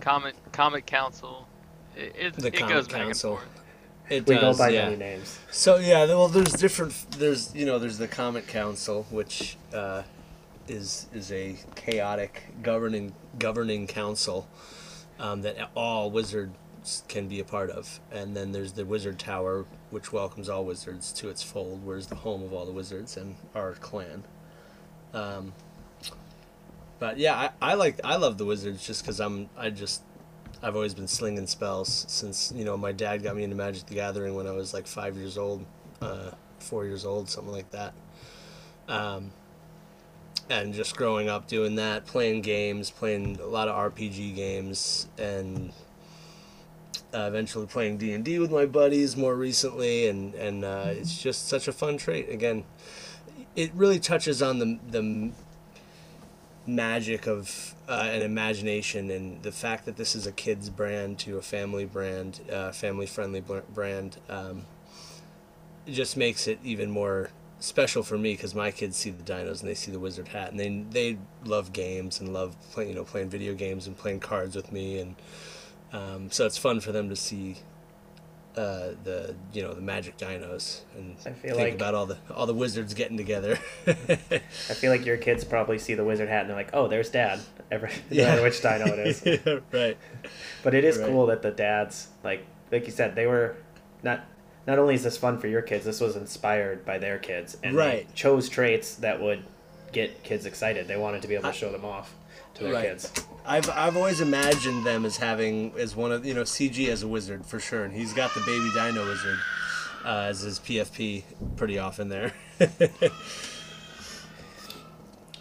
Comet 0.01 0.35
Comet 0.53 0.87
Council. 0.87 1.47
It, 1.97 2.17
it, 2.19 2.33
The 2.35 2.49
it 2.49 2.55
Comet 2.55 2.73
goes 2.75 2.89
back 2.89 3.03
Council. 3.03 3.33
and 3.33 3.41
forth. 3.41 3.63
It 4.09 4.27
We 4.27 4.35
does, 4.35 4.59
go 4.59 4.65
by 4.65 4.71
yeah. 4.71 4.85
many 4.85 4.97
names. 4.97 5.39
So 5.51 5.77
yeah, 5.77 6.05
well, 6.07 6.29
there's 6.29 6.53
different. 6.53 6.95
There's 7.13 7.55
you 7.55 7.65
know, 7.67 7.79
there's 7.79 7.99
the 7.99 8.09
Comet 8.09 8.47
Council, 8.47 9.07
which 9.11 9.57
uh, 9.73 10.03
is 10.69 11.07
is 11.15 11.31
a 11.33 11.57
chaotic 11.75 12.45
governing 12.63 13.15
governing 13.39 13.87
council 13.87 14.49
um, 15.19 15.43
that 15.43 15.71
all 15.75 16.11
wizards 16.11 17.05
can 17.09 17.29
be 17.29 17.39
a 17.41 17.45
part 17.45 17.71
of, 17.71 18.01
and 18.11 18.37
then 18.37 18.53
there's 18.53 18.73
the 18.73 18.85
Wizard 18.85 19.19
Tower, 19.19 19.65
which 19.91 20.13
welcomes 20.13 20.49
all 20.49 20.65
wizards 20.65 21.13
to 21.13 21.29
its 21.29 21.43
fold, 21.43 21.85
where 21.87 21.97
is 21.97 22.09
the 22.09 22.17
home 22.17 22.43
of 22.43 22.53
all 22.53 22.67
the 22.67 22.73
wizards 22.73 23.17
and 23.17 23.37
our 23.55 23.73
clan. 23.75 24.25
Um, 25.15 25.53
but 26.99 27.19
yeah, 27.19 27.51
I, 27.61 27.71
I 27.73 27.75
like 27.75 28.01
I 28.05 28.17
love 28.17 28.37
the 28.37 28.45
wizards 28.45 28.87
just 28.87 29.03
because 29.03 29.21
I'm 29.21 29.49
I 29.57 29.71
just 29.71 30.03
I've 30.63 30.77
always 30.77 30.95
been 30.95 31.09
slinging 31.09 31.47
spells 31.47 32.05
since 32.09 32.53
you 32.55 32.65
know 32.65 32.77
my 32.77 32.93
dad 32.93 33.23
got 33.23 33.35
me 33.35 33.43
into 33.43 33.57
Magic 33.57 33.87
the 33.87 33.97
Gathering 33.97 34.37
when 34.37 34.47
I 34.47 34.53
was 34.53 34.73
like 34.73 34.87
five 34.87 35.17
years 35.17 35.37
old, 35.37 35.67
uh, 36.01 36.31
four 36.61 36.85
years 36.85 37.05
old, 37.05 37.29
something 37.29 37.53
like 37.53 37.71
that. 37.73 37.95
Um, 38.87 39.33
and 40.49 40.73
just 40.73 40.97
growing 40.97 41.29
up 41.29 41.49
doing 41.49 41.77
that, 41.77 42.07
playing 42.07 42.43
games, 42.43 42.91
playing 42.91 43.41
a 43.41 43.47
lot 43.47 43.69
of 43.69 43.93
RPG 43.93 44.37
games, 44.37 45.09
and 45.19 45.73
uh, 47.13 47.27
eventually 47.27 47.67
playing 47.67 47.99
D 47.99 48.13
and 48.13 48.25
D 48.25 48.39
with 48.39 48.53
my 48.53 48.67
buddies 48.67 49.17
more 49.17 49.35
recently, 49.35 50.07
and 50.07 50.33
and 50.35 50.65
uh, 50.65 50.91
it's 50.91 51.21
just 51.21 51.49
such 51.49 51.67
a 51.67 51.73
fun 51.73 51.97
trait. 51.97 52.29
Again, 52.29 52.65
it 53.57 53.73
really 53.75 53.99
touches 53.99 54.41
on 54.43 54.61
the 54.61 54.79
the 54.89 55.33
magic 56.67 57.27
of 57.27 57.75
uh, 57.89 58.09
an 58.13 58.23
imagination 58.23 59.11
and 59.11 59.43
the 59.43 59.53
fact 59.53 59.85
that 59.85 59.97
this 59.97 60.15
is 60.15 60.27
a 60.27 60.33
kids 60.33 60.71
brand 60.71 61.19
to 61.19 61.37
a 61.37 61.43
family 61.43 61.85
brand, 61.85 62.41
uh, 62.51 62.71
family 62.73 63.07
friendly 63.07 63.43
brand, 63.75 64.19
um, 64.29 64.65
just 65.87 66.17
makes 66.17 66.47
it 66.47 66.59
even 66.63 66.91
more 66.91 67.31
special 67.59 68.03
for 68.03 68.19
me 68.19 68.35
because 68.35 68.55
my 68.55 68.71
kids 68.71 68.97
see 68.97 69.11
the 69.11 69.23
dinos 69.23 69.61
and 69.61 69.69
they 69.71 69.75
see 69.75 69.93
the 69.93 69.99
wizard 69.99 70.29
hat 70.29 70.51
and 70.51 70.59
they 70.59 70.85
they 70.91 71.19
love 71.45 71.73
games 71.73 72.19
and 72.21 72.33
love 72.33 72.57
playing 72.73 72.91
you 72.91 72.95
know 72.95 73.05
playing 73.05 73.29
video 73.29 73.55
games 73.55 73.87
and 73.87 73.97
playing 73.97 74.19
cards 74.19 74.57
with 74.57 74.73
me 74.73 74.99
and 74.99 75.15
um, 75.93 76.31
so 76.31 76.45
it's 76.45 76.57
fun 76.59 76.81
for 76.81 76.91
them 76.91 77.09
to 77.09 77.15
see 77.15 77.59
uh, 78.57 78.91
the 79.05 79.35
you 79.53 79.63
know 79.63 79.73
the 79.73 79.81
magic 79.81 80.17
dinos 80.19 80.81
and 80.97 81.17
I 81.25 81.31
feel 81.31 81.55
think 81.57 81.59
like- 81.59 81.75
about 81.75 81.95
all 81.95 82.07
the 82.07 82.19
all 82.35 82.47
the 82.47 82.55
wizards 82.55 82.93
getting 82.95 83.17
together. 83.17 83.59
I 83.87 84.15
feel 84.75 84.91
like 84.91 85.07
your 85.07 85.17
kids 85.17 85.45
probably 85.45 85.79
see 85.79 85.95
the 85.95 86.05
wizard 86.05 86.29
hat 86.29 86.43
and 86.43 86.51
they're 86.51 86.57
like, 86.57 86.71
"Oh, 86.75 86.89
there's 86.89 87.11
Dad." 87.11 87.41
Every 87.71 87.89
no 87.89 87.95
Yeah. 88.11 88.25
matter 88.29 88.43
which 88.43 88.61
dino 88.61 88.85
it 88.87 88.99
is. 89.07 89.23
Yeah, 89.47 89.59
right. 89.73 89.97
But 90.63 90.75
it 90.75 90.85
is 90.85 90.99
Right. 90.99 91.09
cool 91.09 91.27
that 91.27 91.41
the 91.43 91.51
dads, 91.51 92.09
like 92.23 92.45
like 92.71 92.85
you 92.87 92.93
said, 92.93 93.15
they 93.15 93.27
were 93.27 93.57
not. 94.03 94.25
Not 94.67 94.79
only 94.79 94.95
is 94.95 95.03
this 95.03 95.17
fun 95.17 95.39
for 95.41 95.49
your 95.49 95.63
kids, 95.63 95.85
this 95.85 96.01
was 96.01 96.15
inspired 96.15 96.85
by 96.85 96.99
their 96.99 97.19
kids, 97.19 97.57
and 97.65 97.75
Right. 97.75 98.07
chose 98.15 98.49
traits 98.49 98.95
that 98.97 99.21
would 99.21 99.43
get 99.93 100.23
kids 100.23 100.47
excited. 100.47 100.87
They 100.87 100.97
wanted 100.97 101.23
to 101.23 101.29
be 101.29 101.35
able 101.35 101.51
to 101.51 101.53
show 101.57 101.73
them 101.73 101.85
off 101.85 102.15
to 102.55 102.65
their 102.65 102.73
Right. 102.75 102.85
kids. 102.91 103.13
I've 103.45 103.69
I've 103.71 103.97
always 103.97 104.21
imagined 104.21 104.85
them 104.87 105.05
as 105.05 105.17
having 105.17 105.73
as 105.79 105.97
one 105.97 106.13
of 106.13 106.25
you 106.25 106.35
know 106.35 106.43
CG 106.43 106.89
as 106.89 107.03
a 107.03 107.09
wizard 107.09 107.45
for 107.47 107.61
sure, 107.61 107.85
and 107.85 107.93
he's 107.95 108.13
got 108.13 108.35
the 108.35 108.41
baby 108.41 108.71
dino 108.75 109.07
wizard 109.07 109.39
uh, 110.05 110.27
as 110.29 110.41
his 110.41 110.61
PFP 110.61 111.25
pretty 111.57 111.79
often 111.79 112.09
there. 112.09 112.33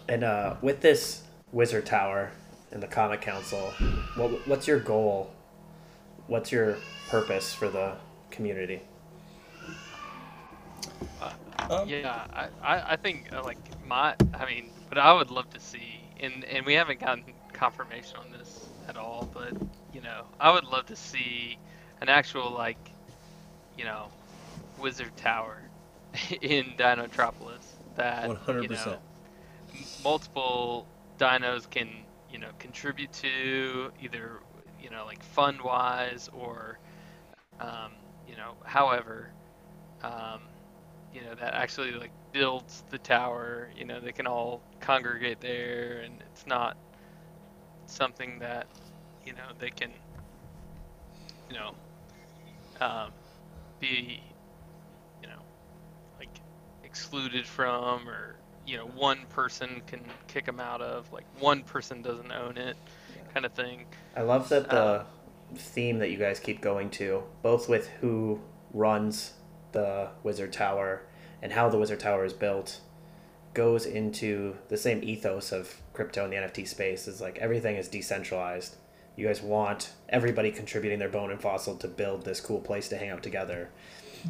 And 0.08 0.24
uh, 0.24 0.56
with 0.62 0.80
this 0.80 1.22
wizard 1.52 1.86
tower 1.86 2.32
and 2.70 2.82
the 2.82 2.86
Comet 2.86 3.20
Council, 3.20 3.72
what 4.16 4.46
what's 4.46 4.66
your 4.66 4.80
goal? 4.80 5.30
What's 6.26 6.52
your 6.52 6.76
purpose 7.08 7.54
for 7.54 7.68
the 7.68 7.96
community? 8.30 8.82
Um, 11.70 11.88
Yeah, 11.88 12.26
I, 12.32 12.48
I, 12.62 12.92
I 12.92 12.96
think 12.96 13.32
uh, 13.32 13.42
like 13.42 13.58
my 13.86 14.14
I 14.34 14.46
mean, 14.46 14.70
what 14.88 14.98
I 14.98 15.12
would 15.12 15.30
love 15.30 15.50
to 15.50 15.60
see, 15.60 16.00
and 16.20 16.44
and 16.44 16.66
we 16.66 16.74
haven't 16.74 17.00
gotten 17.00 17.24
confirmation 17.62 18.32
on 18.34 18.38
this 18.38 18.74
at 18.88 18.96
all, 18.96 19.28
but 19.32 19.66
you 19.92 20.02
know, 20.02 20.34
I 20.40 20.52
would 20.52 20.64
love 20.64 20.86
to 20.86 20.96
see 20.96 21.60
an 22.00 22.08
actual 22.08 22.52
like, 22.52 22.94
you 23.74 23.84
know, 23.84 24.12
wizard 24.76 25.16
tower 25.16 25.70
in 26.40 26.76
Dinotropolis 26.76 27.76
that 27.94 28.32
One 28.32 28.36
hundred 28.36 28.68
you 28.68 28.68
know, 28.68 29.02
multiple 30.02 30.88
dinos 31.18 31.68
can 31.68 32.06
you 32.28 32.38
know 32.38 32.50
contribute 32.58 33.12
to 33.12 33.92
either 33.98 34.40
you 34.78 34.90
know 34.90 35.04
like 35.06 35.22
fund 35.22 35.62
wise 35.62 36.28
or 36.32 36.78
um, 37.60 37.92
you 38.26 38.36
know 38.36 38.54
however 38.64 39.34
um, 40.02 40.42
you 41.12 41.22
know 41.22 41.34
that 41.34 41.54
actually 41.54 41.92
like 41.92 42.12
builds 42.32 42.84
the 42.90 42.98
tower 42.98 43.70
you 43.74 43.84
know 43.84 44.00
they 44.00 44.12
can 44.12 44.26
all 44.26 44.62
congregate 44.80 45.40
there 45.40 46.00
and 46.00 46.22
it's 46.26 46.46
not 46.46 46.76
something 47.92 48.38
that 48.40 48.66
you 49.24 49.32
know 49.32 49.48
they 49.58 49.70
can 49.70 49.92
you 51.50 51.56
know 51.56 51.74
um, 52.80 53.12
be 53.80 54.22
you 55.22 55.28
know 55.28 55.42
like 56.18 56.40
excluded 56.84 57.46
from 57.46 58.08
or 58.08 58.36
you 58.66 58.76
know 58.76 58.86
one 58.86 59.26
person 59.28 59.82
can 59.86 60.00
kick 60.28 60.46
them 60.46 60.60
out 60.60 60.80
of 60.80 61.12
like 61.12 61.26
one 61.38 61.62
person 61.62 62.02
doesn't 62.02 62.32
own 62.32 62.56
it 62.56 62.76
kind 63.34 63.46
of 63.46 63.52
thing. 63.52 63.86
I 64.16 64.22
love 64.22 64.48
that 64.50 64.70
the 64.70 64.76
Uh, 64.78 65.04
theme 65.54 65.98
that 65.98 66.10
you 66.10 66.16
guys 66.18 66.40
keep 66.40 66.60
going 66.60 66.90
to, 66.90 67.24
both 67.42 67.68
with 67.68 67.88
who 68.00 68.40
runs 68.72 69.34
the 69.72 70.10
Wizard 70.22 70.52
Tower 70.52 71.02
and 71.42 71.52
how 71.52 71.68
the 71.68 71.78
Wizard 71.78 72.00
Tower 72.00 72.24
is 72.24 72.32
built, 72.32 72.80
goes 73.54 73.84
into 73.86 74.56
the 74.68 74.76
same 74.78 75.02
ethos 75.02 75.52
of 75.52 75.81
crypto 75.92 76.24
and 76.24 76.32
the 76.32 76.36
NFT 76.36 76.66
space. 76.66 77.06
Is 77.08 77.20
like 77.20 77.38
everything 77.38 77.76
is 77.76 77.88
decentralized. 77.88 78.76
You 79.16 79.26
guys 79.26 79.42
want 79.42 79.92
everybody 80.08 80.50
contributing 80.50 80.98
their 80.98 81.08
bone 81.10 81.30
and 81.30 81.40
fossil 81.40 81.76
to 81.76 81.88
build 81.88 82.24
this 82.24 82.40
cool 82.40 82.60
place 82.60 82.88
to 82.88 82.96
hang 82.96 83.10
out 83.10 83.22
together, 83.22 83.68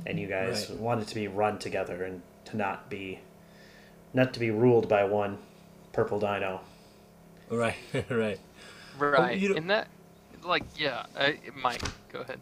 and 0.06 0.18
you 0.18 0.26
guys 0.26 0.68
Right. 0.70 0.78
want 0.80 1.02
it 1.02 1.08
to 1.08 1.14
be 1.14 1.28
run 1.28 1.58
together 1.58 2.02
and 2.04 2.22
to 2.46 2.56
not 2.56 2.90
be, 2.90 3.20
not 4.12 4.34
to 4.34 4.40
be 4.40 4.50
ruled 4.50 4.88
by 4.88 5.04
one 5.04 5.38
purple 5.92 6.18
dino. 6.18 6.60
Right, 7.48 7.76
right. 8.10 8.40
right 8.98 9.38
you 9.38 9.48
don't- 9.48 9.58
and 9.58 9.70
that 9.70 9.88
like 10.42 10.64
yeah 10.76 11.06
I, 11.16 11.38
mike 11.54 11.82
go 12.12 12.20
ahead 12.22 12.40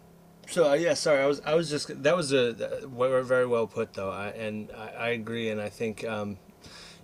So 0.49 0.71
uh, 0.71 0.75
yeah, 0.75 0.95
sorry, 0.95 1.21
I 1.23 1.27
was 1.27 1.41
I 1.45 1.55
was 1.55 1.69
just 1.69 2.03
that 2.03 2.17
was 2.17 2.33
a 2.33 2.53
that- 2.55 2.89
very 3.25 3.47
well 3.47 3.67
put 3.67 3.93
though, 3.95 4.11
I, 4.11 4.29
and 4.29 4.71
I, 4.73 4.89
I 4.89 5.09
agree, 5.11 5.51
and 5.51 5.61
I 5.61 5.69
think 5.69 6.05
um, 6.05 6.39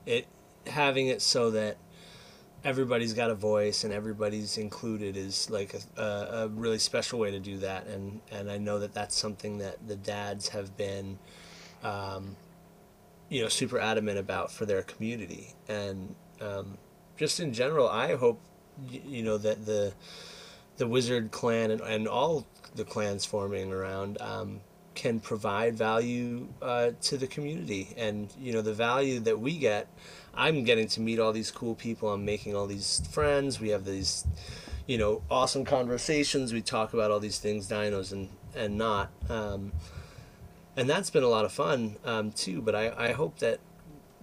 it 0.06 0.26
having 0.66 1.08
it 1.08 1.20
so 1.20 1.50
that 1.50 1.76
everybody's 2.66 3.12
got 3.12 3.30
a 3.30 3.34
voice 3.34 3.84
and 3.84 3.94
everybody's 3.94 4.58
included 4.58 5.16
is 5.16 5.48
like 5.48 5.72
a, 5.96 6.02
a, 6.02 6.48
really 6.48 6.80
special 6.80 7.20
way 7.20 7.30
to 7.30 7.38
do 7.38 7.58
that, 7.58 7.86
and 7.86 8.20
and 8.32 8.50
I 8.50 8.58
know 8.58 8.80
that 8.80 8.92
that's 8.92 9.16
something 9.16 9.58
that 9.58 9.86
the 9.86 9.94
dads 9.94 10.48
have 10.48 10.76
been, 10.76 11.18
um, 11.84 12.36
you 13.28 13.40
know, 13.40 13.48
super 13.48 13.78
adamant 13.78 14.18
about 14.18 14.50
for 14.50 14.66
their 14.66 14.82
community, 14.82 15.54
and 15.68 16.14
um, 16.40 16.76
just 17.16 17.38
in 17.38 17.52
general, 17.52 17.88
I 17.88 18.16
hope 18.16 18.40
you 18.90 19.22
know 19.22 19.38
that 19.38 19.64
the 19.64 19.94
the 20.76 20.88
wizard 20.88 21.30
clan 21.30 21.70
and, 21.70 21.80
and 21.80 22.08
all 22.08 22.46
the 22.74 22.84
clans 22.84 23.24
forming 23.24 23.72
around 23.72 24.20
um, 24.20 24.60
can 24.96 25.20
provide 25.20 25.76
value 25.76 26.48
uh, 26.60 26.90
to 27.02 27.16
the 27.16 27.28
community. 27.28 27.94
And 27.96 28.32
you 28.40 28.52
know 28.52 28.60
the 28.60 28.74
value 28.74 29.20
that 29.20 29.38
we 29.38 29.56
get 29.56 29.86
i'm 30.36 30.64
getting 30.64 30.88
to 30.88 31.00
meet 31.00 31.18
all 31.20 31.32
these 31.32 31.50
cool 31.50 31.74
people. 31.74 32.10
I'm 32.12 32.24
making 32.24 32.56
all 32.56 32.66
these 32.66 33.02
friends. 33.10 33.60
We 33.60 33.70
have 33.70 33.84
these 33.84 34.26
you 34.86 34.98
know 34.98 35.22
awesome 35.30 35.64
conversations. 35.64 36.52
We 36.52 36.62
talk 36.62 36.94
about 36.94 37.10
all 37.10 37.20
these 37.20 37.38
things 37.38 37.68
dinos 37.68 38.12
and 38.12 38.30
and 38.54 38.78
not. 38.78 39.10
Um, 39.30 39.72
and 40.76 40.88
that's 40.90 41.10
been 41.10 41.24
a 41.24 41.28
lot 41.28 41.44
of 41.44 41.52
fun 41.52 41.96
um, 42.04 42.32
too. 42.32 42.62
But 42.62 42.74
I, 42.76 43.08
I 43.08 43.12
hope 43.12 43.38
that 43.40 43.60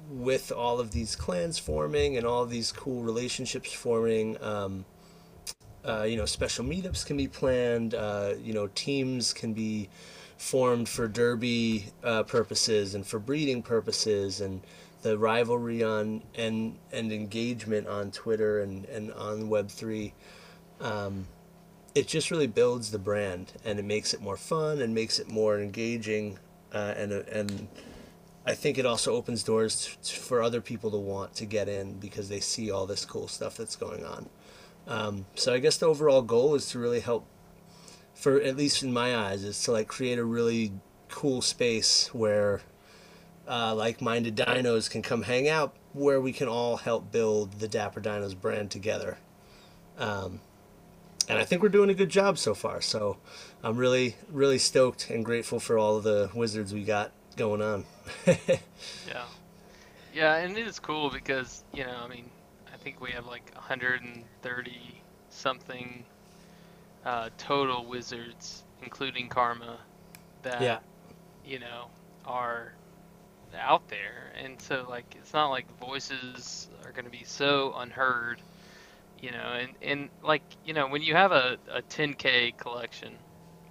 with 0.10 0.52
all 0.52 0.80
of 0.80 0.92
these 0.92 1.16
clans 1.16 1.60
forming 1.60 2.18
and 2.18 2.26
all 2.26 2.46
these 2.46 2.72
cool 2.72 3.04
relationships 3.04 3.74
forming 3.74 4.42
um, 4.44 4.86
uh, 5.86 6.04
you 6.04 6.18
know 6.18 6.26
special 6.26 6.66
meetups 6.66 7.06
can 7.06 7.18
be 7.18 7.28
planned 7.28 7.96
uh, 7.96 8.34
you 8.42 8.54
know 8.54 8.68
teams 8.76 9.34
can 9.34 9.54
be 9.54 9.90
formed 10.38 10.90
for 10.90 11.08
derby 11.08 11.86
uh, 12.04 12.24
purposes 12.24 12.96
and 12.96 13.06
for 13.08 13.20
breeding 13.20 13.62
purposes 13.64 14.42
and 14.42 14.62
the 15.04 15.18
rivalry 15.18 15.84
on 15.84 16.24
and 16.36 16.78
and 16.92 17.12
engagement 17.12 17.88
on 17.88 18.10
Twitter 18.12 18.62
and, 18.62 18.86
and 18.86 19.12
on 19.14 19.50
Web3 19.50 20.14
um, 20.82 21.28
it 21.94 22.08
just 22.08 22.32
really 22.32 22.48
builds 22.48 22.90
the 22.90 22.98
brand 22.98 23.54
and 23.64 23.78
it 23.78 23.86
makes 23.86 24.14
it 24.14 24.22
more 24.22 24.38
fun 24.38 24.82
and 24.82 24.96
makes 24.96 25.20
it 25.20 25.30
more 25.30 25.60
engaging 25.60 26.40
uh, 26.74 26.94
and 26.98 27.12
and 27.12 27.68
I 28.46 28.56
think 28.56 28.78
it 28.78 28.86
also 28.86 29.14
opens 29.14 29.44
doors 29.44 29.86
for 30.04 30.42
other 30.42 30.60
people 30.60 30.92
to 30.92 30.98
want 30.98 31.36
to 31.36 31.46
get 31.46 31.70
in 31.70 31.94
because 32.00 32.28
they 32.28 32.42
see 32.42 32.72
all 32.72 32.86
this 32.86 33.06
cool 33.06 33.30
stuff 33.30 33.56
that's 33.56 33.78
going 33.78 34.04
on. 34.04 34.30
Um, 34.86 35.26
so 35.36 35.54
I 35.54 35.60
guess 35.60 35.78
the 35.78 35.86
overall 35.86 36.22
goal 36.22 36.56
is 36.56 36.70
to 36.72 36.80
really 36.80 37.00
help, 37.00 37.26
for 38.14 38.42
at 38.42 38.58
least 38.58 38.84
in 38.84 38.92
my 38.92 39.16
eyes, 39.16 39.46
is 39.46 39.64
to 39.64 39.72
like 39.72 39.88
create 39.88 40.20
a 40.20 40.26
really 40.26 40.74
cool 41.08 41.42
space 41.42 42.14
where 42.14 42.62
uh, 43.48 43.76
like-minded 43.76 44.36
dinos 44.36 44.90
can 44.90 45.02
come 45.02 45.24
hang 45.24 45.48
out, 45.48 45.76
where 45.94 46.20
we 46.20 46.34
can 46.34 46.48
all 46.48 46.78
help 46.78 47.12
build 47.12 47.60
the 47.60 47.68
Dapper 47.68 48.02
Dinos 48.02 48.40
brand 48.40 48.72
together. 48.72 49.18
Um, 49.98 50.40
and 51.30 51.38
I 51.40 51.46
think 51.46 51.62
we're 51.62 51.70
doing 51.70 51.90
a 51.90 51.94
good 51.94 52.10
job 52.10 52.38
so 52.38 52.54
far. 52.54 52.82
So 52.82 53.18
I'm 53.64 53.78
really, 53.78 54.16
really 54.30 54.58
stoked 54.58 55.10
and 55.10 55.24
grateful 55.24 55.60
for 55.60 55.78
all 55.78 55.98
of 55.98 56.04
the 56.04 56.30
wizards 56.34 56.74
we 56.74 56.84
got 56.84 57.12
going 57.38 57.62
on. 57.62 57.86
Yeah. 59.08 59.26
Yeah, 60.14 60.36
and 60.36 60.56
it 60.58 60.68
is 60.68 60.80
cool 60.80 61.10
because, 61.10 61.64
you 61.74 61.86
know, 61.86 61.96
I 62.04 62.08
mean, 62.08 62.30
I 62.72 62.78
think 62.78 63.02
we 63.02 63.12
have 63.12 63.26
like 63.26 63.52
130 63.56 65.02
something 65.30 66.04
uh, 67.06 67.30
total 67.38 67.86
wizards, 67.86 68.64
including 68.84 69.28
Karma, 69.30 69.78
that, 70.44 70.62
Yeah. 70.62 70.80
you 71.46 71.60
know, 71.60 71.88
are 72.26 72.74
out 73.56 73.88
there. 73.90 74.34
And 74.44 74.62
so, 74.62 74.86
like, 74.90 75.06
it's 75.18 75.34
not 75.34 75.50
like 75.50 75.68
voices 75.80 76.70
are 76.86 76.92
going 76.92 77.06
to 77.06 77.12
be 77.12 77.24
so 77.26 77.74
unheard, 77.78 78.42
you 79.18 79.32
know, 79.32 79.54
and, 79.60 79.76
and 79.82 80.10
like, 80.24 80.44
you 80.64 80.74
know, 80.74 80.88
when 80.88 81.02
you 81.02 81.16
have 81.16 81.32
a, 81.32 81.58
a 81.72 81.82
10K 81.84 82.54
collection 82.58 83.14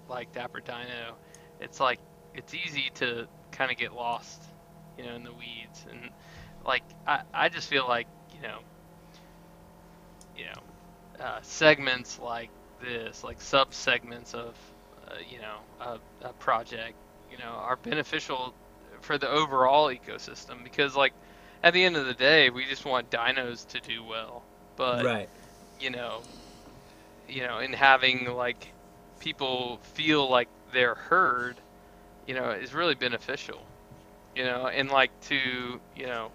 like 0.08 0.32
Dapper 0.32 0.60
Dino, 0.60 1.18
it's 1.60 1.80
like, 1.80 2.00
it's 2.34 2.54
easy 2.54 2.90
to 2.96 3.28
kind 3.52 3.70
of 3.70 3.76
get 3.76 3.92
lost, 3.92 4.44
you 4.96 5.04
know, 5.04 5.14
in 5.14 5.24
the 5.24 5.34
weeds. 5.34 5.86
And 5.90 6.10
like, 6.64 6.84
I, 7.06 7.22
I 7.34 7.48
just 7.48 7.68
feel 7.68 7.86
like, 7.88 8.08
you 8.30 8.40
know, 8.42 8.60
you 10.34 10.44
know, 10.46 11.24
uh, 11.24 11.40
segments 11.42 12.18
like 12.18 12.50
this, 12.80 13.22
like 13.24 13.40
sub 13.40 13.74
segments 13.74 14.34
of, 14.34 14.56
uh, 15.08 15.16
you 15.26 15.38
know, 15.40 15.58
a, 15.80 15.98
a 16.22 16.32
project, 16.34 16.96
you 17.28 17.38
know, 17.38 17.44
are 17.44 17.76
beneficial 17.76 18.54
for 19.02 19.18
the 19.18 19.28
overall 19.28 19.88
ecosystem 19.88 20.64
because, 20.64 20.96
like, 20.96 21.12
at 21.62 21.74
the 21.74 21.84
end 21.84 21.96
of 21.96 22.06
the 22.06 22.14
day, 22.14 22.50
we 22.50 22.64
just 22.64 22.84
want 22.84 23.10
dinos 23.10 23.66
to 23.68 23.80
do 23.80 24.02
well. 24.02 24.42
But 24.76 25.04
right. 25.04 25.28
you 25.80 25.90
know, 25.90 26.22
you 27.28 27.42
know, 27.42 27.58
in 27.58 27.72
having 27.72 28.26
like 28.34 28.72
people 29.20 29.78
feel 29.94 30.28
like 30.28 30.48
they're 30.72 30.94
heard, 30.94 31.56
you 32.26 32.34
know, 32.34 32.50
is 32.50 32.74
really 32.74 32.94
beneficial. 32.94 33.60
You 34.34 34.44
know, 34.44 34.66
and 34.66 34.90
like 34.90 35.10
to, 35.28 35.80
you 35.94 36.06
know, 36.06 36.30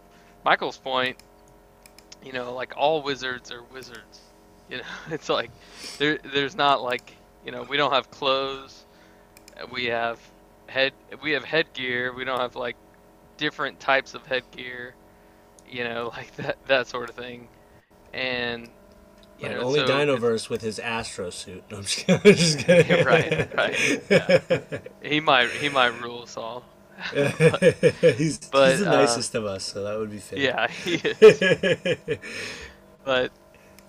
Michael's 0.46 0.78
point, 0.78 1.18
you 2.24 2.32
know, 2.32 2.54
like 2.54 2.74
all 2.78 3.02
wizards 3.02 3.52
are 3.52 3.64
wizards. 3.64 4.22
You 4.70 4.80
know, 4.80 4.84
it's 5.12 5.30
like 5.30 5.50
there 5.98 6.18
there's 6.18 6.58
not 6.58 6.84
like, 6.84 7.14
you 7.46 7.54
know, 7.54 7.64
we 7.64 7.78
don't 7.78 7.94
have 7.94 8.12
clothes. 8.12 8.84
We 9.72 9.86
have 9.86 10.20
head 10.68 10.94
we 11.22 11.32
have 11.34 11.46
headgear. 11.46 12.14
We 12.14 12.26
don't 12.26 12.40
have 12.40 12.56
like 12.56 12.78
different 13.38 13.80
types 13.80 14.14
of 14.16 14.26
headgear. 14.26 14.96
You 15.68 15.86
know, 15.86 16.12
like 16.18 16.36
that 16.38 16.58
that 16.68 16.88
sort 16.88 17.10
of 17.10 17.16
thing. 17.16 17.50
And 18.14 18.72
you 19.40 19.50
Right, 19.50 19.50
know, 19.50 19.64
only 19.64 19.84
so 19.84 19.84
Dinoverse 19.84 20.50
with 20.50 20.62
his 20.62 20.80
Astro 20.80 21.30
suit. 21.30 21.64
No, 21.72 21.78
I'm 21.78 21.84
just 21.84 22.00
kidding. 22.00 22.22
I'm 22.26 22.36
just 22.36 22.60
kidding. 22.66 23.04
Right, 23.04 23.38
right, 23.56 23.80
yeah. 24.10 24.40
he 25.02 25.20
might 25.20 25.52
he 25.52 25.70
might 25.70 25.90
rule 26.02 26.24
us 26.24 26.38
all. 26.38 26.66
he's, 28.18 28.40
But, 28.52 28.62
he's 28.62 28.80
the 28.80 28.86
uh, 28.86 28.90
nicest 28.90 29.36
of 29.36 29.46
us, 29.46 29.66
so 29.66 29.84
that 29.84 29.98
would 30.00 30.12
be 30.12 30.20
fair. 30.20 30.40
Yeah, 30.40 30.68
he 30.70 30.96
is. 31.04 31.44
but 33.04 33.32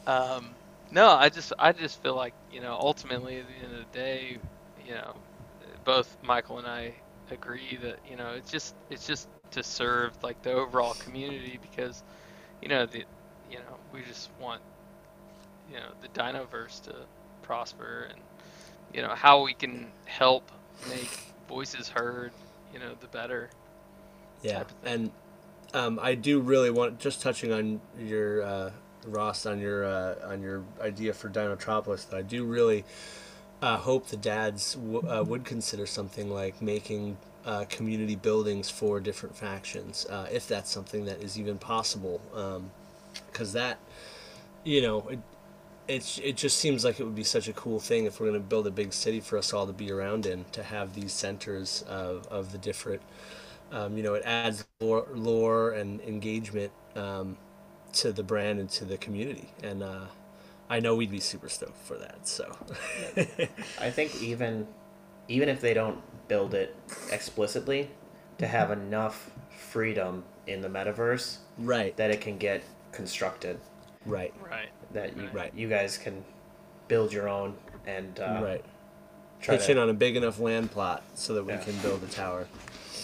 um, 0.06 0.56
no, 0.90 1.08
I 1.10 1.28
just 1.30 1.52
I 1.58 1.72
just 1.72 2.02
feel 2.02 2.16
like 2.16 2.34
you 2.50 2.60
know 2.60 2.74
ultimately 2.80 3.38
at 3.40 3.48
the 3.48 3.54
end 3.54 3.74
of 3.74 3.78
the 3.80 3.98
day, 3.98 4.38
you 4.86 4.94
know, 4.94 5.16
both 5.88 6.18
Michael 6.22 6.59
and 6.59 6.68
I 6.68 6.94
agree 7.33 7.79
that 7.83 8.01
you 8.07 8.16
know 8.16 8.33
it's 8.37 8.53
just 8.53 8.77
it's 8.90 9.07
just 9.09 9.31
to 9.53 9.64
serve 9.64 10.12
like 10.22 10.42
the 10.42 10.53
overall 10.53 10.94
community 10.94 11.59
because 11.62 12.05
you 12.62 12.68
know 12.68 12.87
the 12.87 13.05
you 13.51 13.59
know 13.59 13.79
we 13.92 14.03
just 14.05 14.31
want 14.40 14.62
you 15.68 15.77
know 15.77 15.92
the 16.03 16.09
Dinoverse 16.11 16.83
to 16.83 16.94
prosper 17.42 18.09
and 18.11 18.20
you 18.94 19.03
know 19.03 19.14
how 19.14 19.42
we 19.44 19.55
can 19.55 19.92
help 20.07 20.53
make 20.85 21.35
voices 21.48 21.88
heard 21.88 22.35
you 22.72 22.81
know 22.81 22.94
the 23.01 23.09
better 23.09 23.51
Yeah, 24.42 24.62
type 24.62 24.70
of 24.70 24.79
thing. 24.79 24.94
and 24.94 25.12
um, 25.74 25.98
I 26.03 26.14
do 26.14 26.40
really 26.40 26.70
want 26.70 27.01
just 27.01 27.22
touching 27.22 27.53
on 27.53 27.81
your 27.98 28.42
uh, 28.42 28.72
Ross 29.07 29.46
on 29.46 29.61
your 29.61 29.85
uh, 29.85 30.16
on 30.27 30.42
your 30.42 30.64
idea 30.81 31.14
for 31.14 31.31
Dinotropolis. 31.31 32.09
That 32.11 32.18
I 32.18 32.22
do 32.22 32.44
really 32.44 32.85
uh, 33.62 33.76
hope 33.78 34.08
the 34.08 34.16
dads 34.16 34.74
w- 34.74 35.02
uh, 35.08 35.22
would 35.26 35.44
consider 35.44 35.86
something 35.86 36.30
like 36.30 36.60
making 36.62 37.16
uh, 37.44 37.64
community 37.68 38.16
buildings 38.16 38.70
for 38.70 39.00
different 39.00 39.36
factions, 39.36 40.06
uh, 40.10 40.28
if 40.32 40.46
that's 40.46 40.70
something 40.70 41.04
that 41.06 41.22
is 41.22 41.38
even 41.38 41.58
possible. 41.58 42.20
Because 43.32 43.52
that, 43.54 43.78
you 44.64 44.82
know, 44.82 45.08
it, 45.08 45.18
it's 45.88 46.18
it 46.18 46.36
just 46.36 46.58
seems 46.58 46.84
like 46.84 47.00
it 47.00 47.04
would 47.04 47.16
be 47.16 47.24
such 47.24 47.48
a 47.48 47.52
cool 47.54 47.80
thing 47.80 48.06
if 48.06 48.20
we're 48.20 48.28
going 48.28 48.40
to 48.40 48.46
build 48.48 48.66
a 48.66 48.70
big 48.70 48.92
city 48.92 49.20
for 49.20 49.38
us 49.38 49.52
all 49.52 49.66
to 49.66 49.72
be 49.72 49.90
around 49.92 50.26
in 50.26 50.44
to 50.52 50.62
have 50.62 50.94
these 50.94 51.12
centers 51.12 51.82
of, 51.88 52.26
of 52.28 52.52
the 52.52 52.58
different 52.58 53.02
um, 53.72 53.96
you 53.96 54.02
know 54.02 54.14
it 54.14 54.22
adds 54.24 54.66
lore, 54.80 55.06
lore 55.14 55.72
and 55.72 56.00
engagement 56.02 56.72
um, 56.96 57.36
to 57.92 58.12
the 58.12 58.22
brand 58.22 58.60
and 58.60 58.70
to 58.70 58.84
the 58.84 58.98
community 58.98 59.50
and 59.62 59.82
uh, 59.82 60.06
i 60.70 60.81
know 60.81 60.94
we'd 60.94 61.11
be 61.11 61.20
super 61.20 61.48
stoked 61.48 61.76
for 61.78 61.96
that 61.98 62.26
so 62.26 62.57
I 63.81 63.90
think 63.90 64.20
even 64.22 64.66
even 65.28 65.48
if 65.48 65.61
they 65.61 65.74
don't 65.74 65.98
build 66.28 66.54
it 66.54 66.74
explicitly, 67.12 67.90
to 68.38 68.46
have 68.46 68.70
enough 68.70 69.31
freedom 69.50 70.24
in 70.46 70.61
the 70.62 70.68
metaverse 70.68 71.38
right 71.59 71.96
that 71.96 72.11
it 72.11 72.20
can 72.20 72.38
get 72.38 72.62
constructed, 72.92 73.59
right 74.07 74.33
right 74.40 74.70
that 74.92 75.16
you 75.16 75.28
Right. 75.33 75.52
you 75.54 75.68
guys 75.68 75.98
can 75.98 76.24
build 76.88 77.12
your 77.12 77.28
own 77.28 77.54
and 77.87 78.18
uh, 78.20 78.40
right 78.42 78.64
try 79.40 79.57
pitch 79.57 79.68
in 79.68 79.78
on 79.78 79.88
a 79.90 79.94
big 79.94 80.16
enough 80.16 80.38
land 80.40 80.70
plot 80.70 81.02
so 81.14 81.35
that 81.35 81.44
we 81.44 81.52
Yeah. 81.52 81.59
can 81.64 81.76
build 81.78 82.02
a 82.02 82.07
tower 82.07 82.46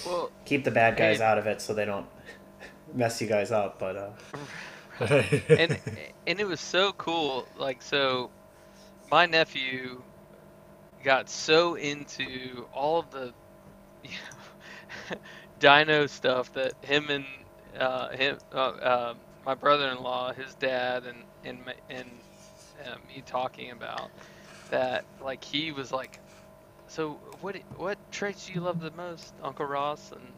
well 0.07 0.31
keep 0.44 0.64
the 0.64 0.70
bad 0.70 0.96
guys 0.96 1.18
Hey. 1.18 1.24
out 1.24 1.38
of 1.38 1.46
it 1.46 1.61
so 1.61 1.74
they 1.74 1.85
don't 1.85 2.07
mess 2.94 3.20
you 3.20 3.27
guys 3.27 3.50
up. 3.53 3.79
But 3.79 3.96
uh, 3.96 4.11
and 5.57 5.78
and 6.26 6.40
it 6.40 6.46
was 6.46 6.61
so 6.61 6.92
cool. 6.94 7.48
Like 7.57 7.83
so, 7.83 8.33
my 9.11 9.26
nephew 9.26 10.04
got 11.02 11.28
so 11.28 11.74
into 11.74 12.66
all 12.72 12.98
of 13.00 13.11
the 13.11 13.35
you 14.02 14.11
know, 15.11 15.16
dino 15.59 16.07
stuff 16.07 16.52
that 16.52 16.74
him 16.83 17.11
and 17.11 17.26
uh, 17.78 18.11
him, 18.11 18.38
uh, 18.52 18.57
uh, 18.57 19.14
my 19.44 19.54
brother-in-law, 19.54 20.33
his 20.35 20.54
dad, 20.57 21.04
and 21.04 21.24
and 21.44 21.72
and 21.88 22.22
uh, 22.87 22.96
me 23.09 23.22
talking 23.24 23.70
about 23.70 24.12
that. 24.70 25.07
Like 25.20 25.44
he 25.44 25.72
was 25.72 25.92
like, 25.92 26.20
so 26.87 27.20
what 27.40 27.57
what 27.76 27.98
traits 28.11 28.46
do 28.46 28.52
you 28.52 28.61
love 28.61 28.80
the 28.80 28.90
most, 28.92 29.35
Uncle 29.42 29.66
Ross? 29.66 30.12
And 30.12 30.35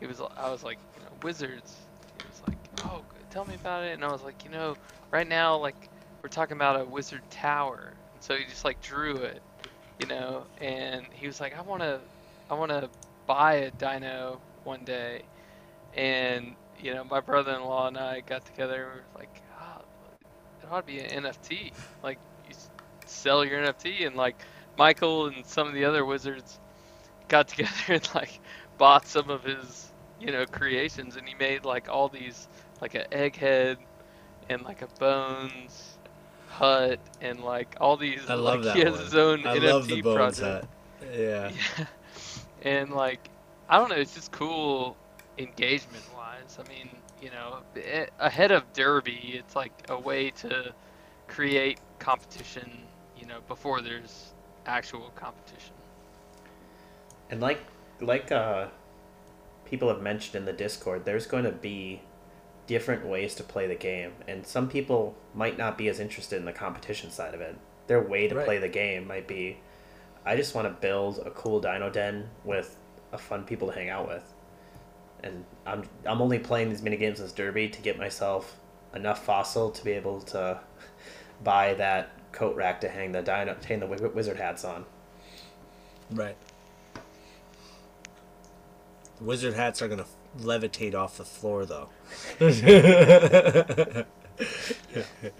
he 0.00 0.06
was 0.06 0.20
I 0.36 0.50
was 0.50 0.62
like, 0.62 0.78
you 0.94 1.00
know, 1.02 1.12
wizards. 1.22 1.88
He 2.14 2.26
was 2.26 2.42
like, 2.46 2.58
oh, 2.84 3.04
tell 3.36 3.44
me 3.44 3.54
about 3.54 3.84
it. 3.84 3.92
And 3.92 4.02
I 4.02 4.10
was 4.10 4.22
like, 4.22 4.46
you 4.46 4.50
know, 4.50 4.74
right 5.12 5.28
now, 5.28 5.58
like 5.58 5.90
we're 6.22 6.30
talking 6.30 6.56
about 6.56 6.80
a 6.80 6.84
wizard 6.86 7.20
tower. 7.30 7.92
And 8.14 8.22
so 8.22 8.34
he 8.34 8.44
just 8.44 8.64
like 8.64 8.80
drew 8.80 9.16
it, 9.16 9.42
you 10.00 10.06
know, 10.06 10.44
and 10.58 11.04
he 11.12 11.26
was 11.26 11.38
like, 11.38 11.54
I 11.56 11.60
wanna, 11.60 12.00
I 12.48 12.54
wanna 12.54 12.88
buy 13.26 13.54
a 13.54 13.70
dino 13.72 14.40
one 14.64 14.84
day, 14.84 15.20
and 15.94 16.56
you 16.78 16.94
know, 16.94 17.04
my 17.04 17.20
brother-in-law 17.20 17.88
and 17.88 17.98
I 17.98 18.20
got 18.20 18.46
together. 18.46 18.76
We 18.76 19.00
were 19.00 19.04
like, 19.18 19.42
oh, 19.60 19.82
it 20.62 20.72
ought 20.72 20.86
to 20.86 20.86
be 20.86 21.00
an 21.00 21.24
NFT. 21.24 21.72
Like, 22.02 22.18
you 22.48 22.54
sell 23.04 23.44
your 23.44 23.60
NFT, 23.60 24.06
and 24.06 24.16
like 24.16 24.36
Michael 24.78 25.26
and 25.26 25.44
some 25.44 25.68
of 25.68 25.74
the 25.74 25.84
other 25.84 26.06
wizards 26.06 26.58
got 27.28 27.48
together 27.48 27.70
and 27.88 28.08
like 28.14 28.40
bought 28.78 29.06
some 29.06 29.28
of 29.28 29.44
his, 29.44 29.92
you 30.18 30.32
know, 30.32 30.46
creations, 30.46 31.16
and 31.16 31.28
he 31.28 31.34
made 31.34 31.66
like 31.66 31.90
all 31.90 32.08
these, 32.08 32.48
like 32.80 32.94
an 32.94 33.04
egghead, 33.12 33.76
and 34.48 34.62
like 34.62 34.82
a 34.82 34.88
bones 34.98 35.98
hut, 36.48 36.98
and 37.20 37.40
like 37.40 37.76
all 37.80 37.96
these. 37.96 38.20
I 38.28 38.34
love 38.34 38.56
like, 38.56 38.64
that 38.64 38.76
He 38.76 38.82
has 38.82 38.94
one. 38.94 39.04
his 39.04 39.14
own 39.14 39.46
I 39.46 39.56
NFT 39.58 39.62
love 39.62 39.88
the 39.88 40.02
bones 40.02 40.38
project. 40.40 40.66
hut. 41.00 41.14
Yeah. 41.14 41.50
Yeah. 41.78 41.86
And 42.62 42.90
like, 42.90 43.30
I 43.68 43.78
don't 43.78 43.90
know, 43.90 43.96
it's 43.96 44.14
just 44.14 44.32
cool 44.32 44.96
engagement 45.38 46.02
wise. 46.16 46.58
I 46.58 46.68
mean, 46.68 46.88
you 47.22 47.30
know, 47.30 47.58
ahead 48.18 48.50
of 48.50 48.72
Derby, 48.72 49.34
it's 49.38 49.54
like 49.54 49.72
a 49.88 49.98
way 49.98 50.30
to 50.30 50.72
create 51.28 51.78
competition, 52.00 52.70
you 53.16 53.26
know, 53.26 53.38
before 53.46 53.82
there's 53.82 54.32
actual 54.66 55.12
competition. 55.14 55.74
And 57.30 57.40
like 57.40 57.60
like 58.00 58.32
uh, 58.32 58.66
people 59.64 59.88
have 59.88 60.02
mentioned 60.02 60.36
in 60.36 60.44
the 60.44 60.52
Discord, 60.52 61.04
there's 61.04 61.26
going 61.26 61.44
to 61.44 61.52
be 61.52 62.00
different 62.66 63.06
ways 63.06 63.34
to 63.36 63.42
play 63.42 63.66
the 63.66 63.74
game, 63.74 64.12
and 64.26 64.46
some 64.46 64.68
people 64.68 65.14
might 65.34 65.56
not 65.56 65.78
be 65.78 65.88
as 65.88 66.00
interested 66.00 66.36
in 66.38 66.44
the 66.44 66.52
competition 66.52 67.10
side 67.10 67.34
of 67.34 67.40
it. 67.40 67.56
Their 67.86 68.00
way 68.00 68.26
to 68.28 68.34
Right. 68.34 68.44
play 68.44 68.58
the 68.58 68.68
game 68.68 69.06
might 69.06 69.26
be, 69.28 69.58
I 70.24 70.36
just 70.36 70.54
want 70.54 70.66
to 70.66 70.80
build 70.80 71.18
a 71.24 71.30
cool 71.30 71.60
dino 71.60 71.88
den 71.90 72.30
with 72.44 72.76
a 73.12 73.18
fun 73.18 73.44
people 73.44 73.68
to 73.68 73.74
hang 73.74 73.88
out 73.88 74.08
with, 74.08 74.32
and 75.22 75.44
I'm 75.64 75.84
I'm 76.04 76.20
only 76.20 76.38
playing 76.38 76.70
these 76.70 76.82
mini 76.82 76.96
games 76.96 77.20
as 77.20 77.32
Derby 77.32 77.68
to 77.68 77.80
get 77.80 77.96
myself 77.98 78.58
enough 78.94 79.24
fossil 79.24 79.70
to 79.70 79.84
be 79.84 79.92
able 79.92 80.20
to 80.22 80.58
buy 81.44 81.74
that 81.74 82.10
coat 82.32 82.56
rack 82.56 82.80
to 82.80 82.88
hang 82.88 83.12
the 83.12 83.22
dino 83.22 83.56
hang 83.66 83.80
the 83.80 83.86
wizard 83.86 84.36
hats 84.38 84.64
on. 84.64 84.84
Right. 86.10 86.36
Wizard 89.20 89.54
hats 89.54 89.80
are 89.80 89.88
gonna 89.88 90.06
levitate 90.40 90.94
off 90.94 91.16
the 91.18 91.24
floor, 91.24 91.64
though. 91.66 91.88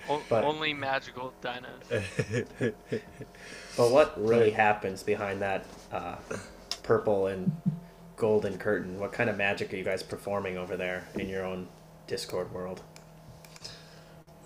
O- 0.09 0.23
But- 0.31 0.45
Only 0.45 0.73
magical 0.73 1.33
dinos. 1.43 1.83
But 3.77 3.91
what 3.91 4.19
really 4.19 4.51
happens 4.53 5.03
behind 5.03 5.43
that 5.43 5.67
uh, 5.93 6.17
purple 6.83 7.27
and 7.27 7.53
golden 8.17 8.57
curtain? 8.57 8.99
What 8.99 9.13
kind 9.13 9.29
of 9.29 9.37
magic 9.37 9.71
are 9.75 9.77
you 9.77 9.85
guys 9.85 10.03
performing 10.03 10.57
over 10.57 10.79
there 10.79 11.07
in 11.17 11.29
your 11.29 11.45
own 11.45 11.69
Discord 12.07 12.51
world? 12.55 12.81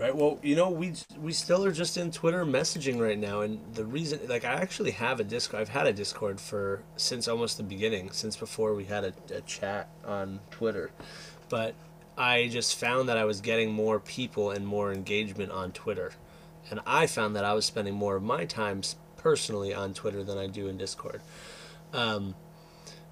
Right. 0.00 0.16
Well, 0.16 0.38
you 0.42 0.56
know, 0.56 0.70
we 0.70 0.94
we 1.20 1.34
still 1.34 1.62
are 1.62 1.72
just 1.72 1.98
in 1.98 2.10
Twitter 2.10 2.46
messaging 2.46 2.98
right 2.98 3.18
now, 3.18 3.42
and 3.42 3.60
the 3.74 3.84
reason, 3.84 4.20
like, 4.28 4.46
I 4.46 4.54
actually 4.54 4.92
have 4.92 5.20
a 5.20 5.24
Discord. 5.24 5.60
I've 5.60 5.68
had 5.68 5.86
a 5.86 5.92
Discord 5.92 6.40
for 6.40 6.82
since 6.96 7.28
almost 7.28 7.58
the 7.58 7.62
beginning, 7.62 8.10
since 8.10 8.34
before 8.34 8.74
we 8.74 8.84
had 8.84 9.04
a, 9.04 9.12
a 9.30 9.42
chat 9.42 9.90
on 10.06 10.40
Twitter, 10.50 10.90
but 11.50 11.74
I 12.16 12.48
just 12.48 12.76
found 12.76 13.10
that 13.10 13.18
I 13.18 13.26
was 13.26 13.42
getting 13.42 13.72
more 13.72 14.00
people 14.00 14.50
and 14.52 14.66
more 14.66 14.90
engagement 14.90 15.52
on 15.52 15.70
Twitter, 15.70 16.12
and 16.70 16.80
I 16.86 17.06
found 17.06 17.36
that 17.36 17.44
I 17.44 17.52
was 17.52 17.66
spending 17.66 17.92
more 17.92 18.16
of 18.16 18.22
my 18.22 18.46
time 18.46 18.80
personally 19.18 19.74
on 19.74 19.92
Twitter 19.92 20.24
than 20.24 20.38
I 20.38 20.46
do 20.46 20.66
in 20.68 20.78
Discord. 20.78 21.20
Um, 21.92 22.36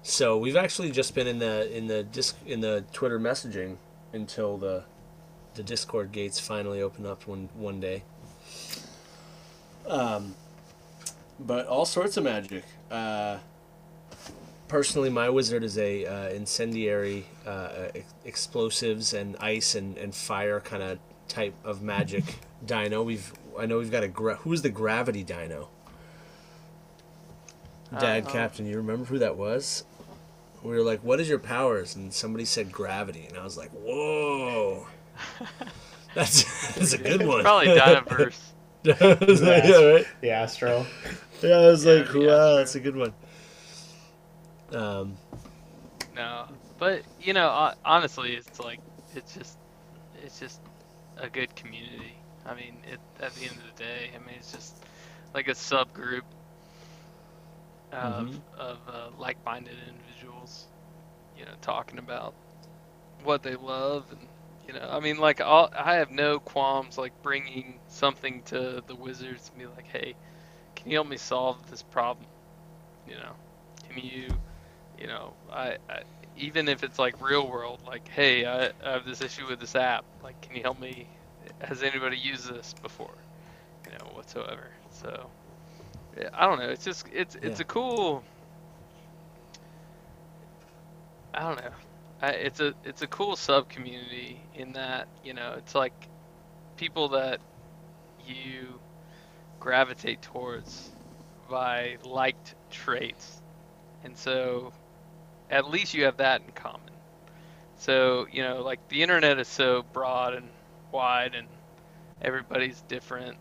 so 0.01 0.39
we've 0.39 0.55
actually 0.57 0.89
just 0.89 1.13
been 1.13 1.27
in 1.27 1.37
the 1.37 1.71
in 1.71 1.85
the 1.85 2.01
disc 2.01 2.35
in 2.47 2.61
the 2.61 2.83
Twitter 2.93 3.19
messaging 3.19 3.77
until 4.11 4.57
the 4.57 4.85
the 5.59 5.63
Discord 5.63 6.13
gates 6.13 6.39
finally 6.39 6.81
open 6.81 7.05
up 7.05 7.27
one 7.27 7.49
one 7.53 7.81
day. 7.81 8.01
Um, 9.85 10.33
but 11.37 11.67
all 11.67 11.83
sorts 11.83 12.15
of 12.15 12.23
magic. 12.23 12.63
Uh, 12.89 13.39
personally, 14.69 15.09
my 15.09 15.29
wizard 15.29 15.65
is 15.65 15.77
a 15.77 16.05
uh, 16.05 16.29
incendiary, 16.29 17.25
uh, 17.45 17.89
ex- 17.93 18.13
explosives 18.23 19.13
and 19.13 19.35
ice 19.41 19.75
and, 19.75 19.97
and 19.97 20.15
fire 20.15 20.61
kind 20.61 20.81
of 20.81 20.99
type 21.27 21.55
of 21.65 21.81
magic 21.81 22.23
dino. 22.65 23.03
We've 23.03 23.33
I 23.59 23.65
know 23.65 23.79
we've 23.79 23.91
got 23.91 24.03
a 24.03 24.07
gra- 24.07 24.37
who's 24.37 24.61
the 24.61 24.69
gravity 24.69 25.23
dino. 25.25 25.67
Dad, 27.99 28.27
Uh, 28.27 28.29
Captain, 28.29 28.65
you 28.65 28.77
remember 28.77 29.03
who 29.03 29.19
that 29.19 29.35
was? 29.35 29.83
We 30.63 30.71
were 30.71 30.83
like, 30.83 31.03
"What 31.03 31.19
is 31.19 31.27
your 31.27 31.39
powers?" 31.39 31.97
And 31.97 32.13
somebody 32.13 32.45
said 32.45 32.71
gravity, 32.71 33.25
and 33.27 33.37
I 33.37 33.43
was 33.43 33.57
like, 33.57 33.71
"Whoa, 33.71 34.87
that's 36.13 36.43
that's 36.75 36.93
a 36.93 36.97
good 36.97 37.25
one." 37.25 37.45
Probably 37.45 37.69
Dinoverse. 37.69 38.53
I 38.85 39.17
was 39.27 39.41
like, 39.41 39.63
yeah, 39.65 39.77
right. 39.77 40.07
The 40.21 40.31
Astro. 40.31 40.85
Yeah, 41.41 41.57
I 41.57 41.67
was 41.67 41.85
Yeah, 41.85 41.85
like, 41.85 42.13
wow, 42.13 42.55
Astro. 42.55 42.57
that's 42.57 42.75
a 42.75 42.79
good 42.79 42.95
one. 42.95 43.13
Um, 44.71 45.17
No, 46.13 46.47
but 46.77 47.03
you 47.19 47.33
know, 47.33 47.73
honestly, 47.85 48.33
it's 48.35 48.59
like 48.59 48.81
it's 49.13 49.33
just 49.33 49.57
it's 50.13 50.39
just 50.39 50.61
a 51.17 51.29
good 51.29 51.55
community. 51.55 52.23
I 52.45 52.53
mean, 52.55 52.81
it, 52.83 52.99
at 53.19 53.35
the 53.35 53.45
end 53.45 53.57
of 53.59 53.65
the 53.65 53.83
day, 53.83 54.11
I 54.15 54.19
mean, 54.19 54.35
it's 54.39 54.51
just 54.51 54.85
like 55.33 55.47
a 55.47 55.51
subgroup 55.51 56.23
of 57.91 58.29
Mhm. 58.29 58.41
of 58.57 58.79
uh, 58.87 59.09
like-minded 59.17 59.75
individuals, 59.87 60.67
you 61.35 61.45
know, 61.45 61.53
talking 61.61 61.99
about 61.99 62.35
what 63.23 63.43
they 63.43 63.55
love 63.55 64.11
and 64.11 64.27
you 64.69 64.79
know, 64.79 64.87
I 64.91 64.99
mean, 64.99 65.17
like 65.17 65.41
all, 65.41 65.69
I 65.75 65.95
have 65.95 66.11
no 66.11 66.39
qualms 66.39 66.97
like 66.97 67.13
bringing 67.23 67.79
something 67.87 68.43
to 68.43 68.83
the 68.87 68.95
Wizards 68.95 69.49
and 69.49 69.59
be 69.59 69.65
like, 69.67 69.87
hey, 69.91 70.15
can 70.75 70.91
you 70.91 70.97
help 70.97 71.07
me 71.07 71.17
solve 71.17 71.69
this 71.69 71.81
problem? 71.81 72.27
You 73.07 73.15
know, 73.15 73.35
can 73.87 74.03
you 74.03 74.29
you 74.99 75.07
know, 75.07 75.35
I, 75.51 75.77
I 75.89 76.01
even 76.35 76.69
if 76.69 76.83
it's 76.83 76.99
like 76.99 77.21
real 77.21 77.49
world, 77.49 77.81
like, 77.87 78.09
hey, 78.13 78.45
I, 78.45 78.71
I 78.85 78.91
have 78.91 79.05
this 79.05 79.21
issue 79.21 79.47
with 79.47 79.59
this 79.59 79.75
app. 79.75 80.05
Like, 80.23 80.39
can 80.41 80.55
you 80.57 80.63
help 80.63 80.79
me? 80.79 81.09
Has 81.61 81.83
anybody 81.83 82.17
used 82.17 82.53
this 82.53 82.73
before? 82.81 83.17
You 83.87 83.93
know, 83.93 84.11
whatsoever. 84.13 84.71
So, 84.91 85.31
yeah, 86.17 86.29
I 86.33 86.45
don't 86.45 86.59
know. 86.59 86.69
It's 86.69 86.83
just 86.83 87.05
it's 87.11 87.35
it's 87.35 87.59
Yeah. 87.59 87.63
a 87.63 87.65
cool. 87.65 88.23
I 91.33 91.41
don't 91.41 91.61
know. 91.61 91.71
I, 92.21 92.29
it's 92.31 92.59
a 92.59 92.75
it's 92.83 93.01
a 93.01 93.07
cool 93.07 93.35
sub 93.35 93.69
community 93.69 94.49
in 94.53 94.73
that 94.73 95.09
you 95.21 95.33
know 95.33 95.53
it's 95.57 95.75
like 95.75 96.09
people 96.77 97.09
that 97.09 97.41
you 98.19 98.81
gravitate 99.59 100.21
towards 100.21 100.91
by 101.49 101.97
liked 102.03 102.55
traits 102.69 103.41
and 104.03 104.17
so 104.17 104.73
at 105.49 105.69
least 105.69 105.93
you 105.93 106.05
have 106.05 106.17
that 106.17 106.41
in 106.41 106.51
common. 106.53 106.93
So, 107.75 108.27
you 108.31 108.43
know, 108.43 108.61
like 108.61 108.81
the 108.89 109.01
internet 109.03 109.39
is 109.39 109.47
so 109.47 109.83
broad 109.93 110.33
and 110.35 110.51
wide 110.91 111.35
and 111.35 111.49
everybody's 112.21 112.81
different 112.83 113.37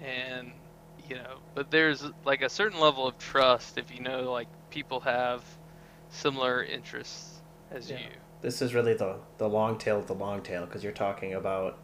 and 0.00 0.52
you 0.96 1.16
know, 1.16 1.40
but 1.54 1.70
there's 1.70 2.04
like 2.24 2.42
a 2.42 2.50
certain 2.50 2.80
level 2.80 3.06
of 3.06 3.18
trust 3.18 3.78
if 3.78 3.90
you 3.90 4.00
know 4.00 4.32
like 4.32 4.48
people 4.70 5.00
have 5.00 5.44
similar 6.10 6.64
interests 6.64 7.42
as 7.70 7.90
Yeah. 7.90 7.98
you. 7.98 8.21
This 8.42 8.60
is 8.60 8.74
really 8.74 8.94
the 8.94 9.16
the 9.38 9.48
long 9.48 9.78
tail 9.78 9.98
of 9.98 10.06
the 10.06 10.14
long 10.14 10.42
tail 10.42 10.66
because 10.66 10.82
you're 10.82 10.92
talking 10.92 11.34
about 11.34 11.78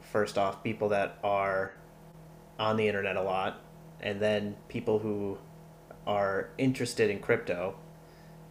first 0.00 0.38
off 0.38 0.62
people 0.62 0.88
that 0.90 1.18
are 1.22 1.72
on 2.58 2.76
the 2.76 2.88
internet 2.88 3.16
a 3.16 3.22
lot, 3.22 3.60
and 4.00 4.20
then 4.20 4.56
people 4.68 4.98
who 4.98 5.38
are 6.06 6.50
interested 6.56 7.10
in 7.10 7.18
crypto, 7.18 7.76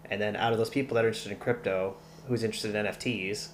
and 0.10 0.22
then 0.22 0.36
out 0.36 0.52
of 0.52 0.58
those 0.58 0.70
people 0.70 0.96
that 0.96 1.06
are 1.06 1.08
interested 1.08 1.32
in 1.32 1.40
crypto, 1.40 1.96
who's 2.28 2.44
interested 2.44 2.76
in 2.76 2.86
NFTs, 2.86 3.50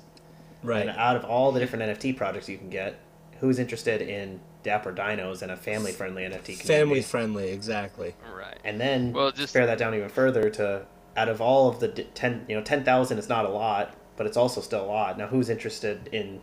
right. 0.64 0.82
and 0.82 0.90
out 0.98 1.16
of 1.16 1.24
all 1.24 1.52
the 1.52 1.60
different 1.60 1.84
NFT 1.84 2.18
projects 2.18 2.50
you 2.50 2.58
can 2.58 2.70
get, 2.70 3.00
who's 3.40 3.60
interested 3.60 4.02
in 4.02 4.40
Dapper 4.64 4.94
Dinos 4.94 5.42
and 5.42 5.52
a 5.52 5.56
family 5.56 5.92
friendly 5.92 6.24
NFT 6.24 6.60
community? 6.60 6.68
Family 6.68 7.02
friendly, 7.02 7.50
exactly. 7.52 8.16
Right. 8.36 8.58
And 8.64 8.80
then 8.80 9.14
Well, 9.14 9.32
just 9.32 9.50
spare 9.50 9.66
that 9.66 9.78
down 9.78 9.96
even 9.96 10.10
further 10.10 10.50
to 10.52 10.86
out 11.18 11.28
of 11.30 11.42
all 11.42 11.68
of 11.70 11.80
the 11.80 11.88
d- 11.88 12.08
10 12.14 12.46
you 12.48 12.56
know 12.56 12.62
10,000 12.64 13.18
is 13.18 13.28
not 13.30 13.46
a 13.46 13.50
lot 13.50 13.94
but 14.18 14.26
it's 14.26 14.38
also 14.38 14.62
still 14.62 14.84
a 14.86 14.88
lot 14.88 15.18
now 15.18 15.28
who's 15.28 15.50
interested 15.50 16.08
in 16.12 16.42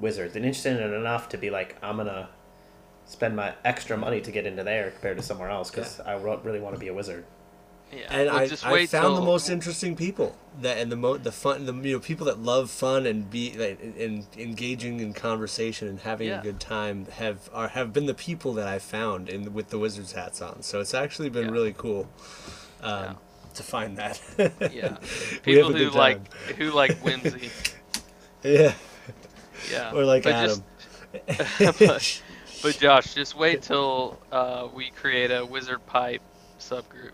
wizards 0.00 0.34
and 0.36 0.44
interested 0.44 0.80
in 0.80 0.92
enough 0.94 1.28
to 1.28 1.38
be 1.38 1.50
like 1.50 1.76
I'm 1.82 1.96
gonna 1.98 2.28
spend 3.04 3.36
my 3.36 3.54
extra 3.64 3.96
money 3.96 4.20
to 4.20 4.30
get 4.32 4.44
into 4.46 4.64
there 4.64 4.90
compared 4.90 5.16
to 5.18 5.22
somewhere 5.22 5.48
else 5.50 5.70
because 5.70 6.00
I 6.00 6.14
really 6.14 6.60
want 6.60 6.74
to 6.74 6.80
be 6.80 6.88
a 6.88 6.94
wizard 6.94 7.24
Yeah. 7.92 8.06
and 8.10 8.26
well, 8.28 8.36
I, 8.38 8.46
just 8.48 8.66
I 8.66 8.72
wait 8.72 8.88
found 8.88 9.16
the 9.16 9.20
most 9.20 9.48
interesting 9.48 9.94
people 9.94 10.34
that 10.60 10.78
and 10.78 10.90
the 10.90 10.96
mo 10.96 11.16
the 11.16 11.30
fun 11.30 11.66
the 11.66 11.72
you 11.72 11.94
know 11.94 12.00
people 12.00 12.26
that 12.26 12.40
love 12.40 12.68
fun 12.70 13.06
and 13.06 13.30
be 13.30 13.56
like, 13.56 13.78
and 13.98 14.26
engaging 14.36 14.98
in 14.98 15.12
conversation 15.12 15.86
and 15.86 16.00
having 16.00 16.26
Yeah. 16.28 16.40
a 16.40 16.42
good 16.42 16.58
time 16.58 17.06
have 17.12 17.48
are 17.54 17.68
have 17.68 17.92
been 17.92 18.06
the 18.06 18.14
people 18.14 18.52
that 18.54 18.66
I 18.66 18.80
found 18.80 19.28
in 19.28 19.54
with 19.54 19.68
the 19.70 19.78
wizards 19.78 20.12
hats 20.12 20.42
on. 20.42 20.62
So 20.62 20.80
it's 20.80 20.94
actually 20.94 21.28
been 21.30 21.46
Yeah. 21.46 21.52
really 21.52 21.74
cool 21.78 22.08
um, 22.82 23.02
Yeah. 23.04 23.12
To 23.56 23.62
find 23.62 23.96
that. 23.98 24.20
Yeah. 24.72 24.96
People 25.42 25.72
who 25.72 25.90
good 25.90 25.94
like 25.94 26.32
who 26.56 26.70
like 26.70 26.96
Whimsy. 26.98 27.50
yeah, 28.42 28.72
Yeah. 29.70 29.92
or 29.92 30.04
like 30.04 30.22
but 30.24 30.32
Adam. 30.34 30.62
Just, 31.28 31.78
but, 31.78 32.22
but 32.62 32.78
Josh, 32.78 33.14
just 33.14 33.36
wait 33.36 33.62
till 33.62 34.18
uh, 34.32 34.68
we 34.74 34.90
create 34.90 35.30
a 35.30 35.44
wizard 35.44 35.84
pipe 35.86 36.22
subgroup. 36.58 37.12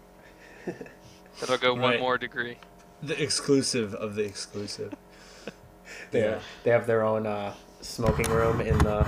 That'll 1.41 1.59
go 1.59 1.75
one 1.75 1.99
more 1.99 2.19
degree. 2.19 2.57
the 3.03 3.21
exclusive 3.21 3.95
of 3.95 4.15
the 4.15 4.23
exclusive. 4.25 4.93
They, 6.11 6.21
Yeah. 6.25 6.39
they 6.65 6.71
have 6.71 6.87
their 6.87 7.05
own 7.05 7.27
uh, 7.27 7.55
smoking 7.81 8.29
room 8.31 8.61
in 8.61 8.79
the 8.79 9.05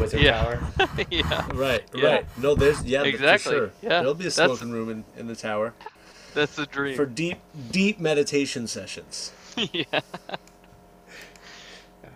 wizard 0.00 0.20
Yeah. 0.20 0.42
tower. 0.42 0.88
yeah. 1.10 1.46
Right, 1.52 1.82
Yeah. 1.94 2.06
right. 2.08 2.26
No, 2.38 2.54
there's 2.54 2.82
yeah, 2.84 3.02
Exactly, 3.02 3.52
for 3.52 3.58
sure. 3.58 3.70
yeah. 3.82 3.88
There'll 4.00 4.14
be 4.14 4.26
a 4.26 4.30
That's- 4.30 4.58
smoking 4.58 4.70
room 4.72 4.88
in, 4.90 5.04
in 5.16 5.26
the 5.26 5.36
tower 5.36 5.74
That's 6.34 6.56
the 6.56 6.66
dream. 6.66 6.96
for 6.96 7.06
deep 7.06 7.38
deep 7.70 7.98
meditation 7.98 8.66
sessions. 8.66 9.32
yeah. 9.72 10.00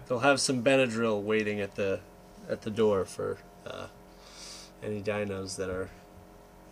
They'll 0.08 0.20
have 0.20 0.40
some 0.40 0.62
Benadryl 0.62 1.22
waiting 1.22 1.60
at 1.60 1.74
the 1.74 2.00
at 2.48 2.62
the 2.62 2.70
door 2.70 3.04
for 3.04 3.38
uh, 3.66 3.86
any 4.82 5.00
dinos 5.02 5.56
that 5.56 5.70
are 5.70 5.88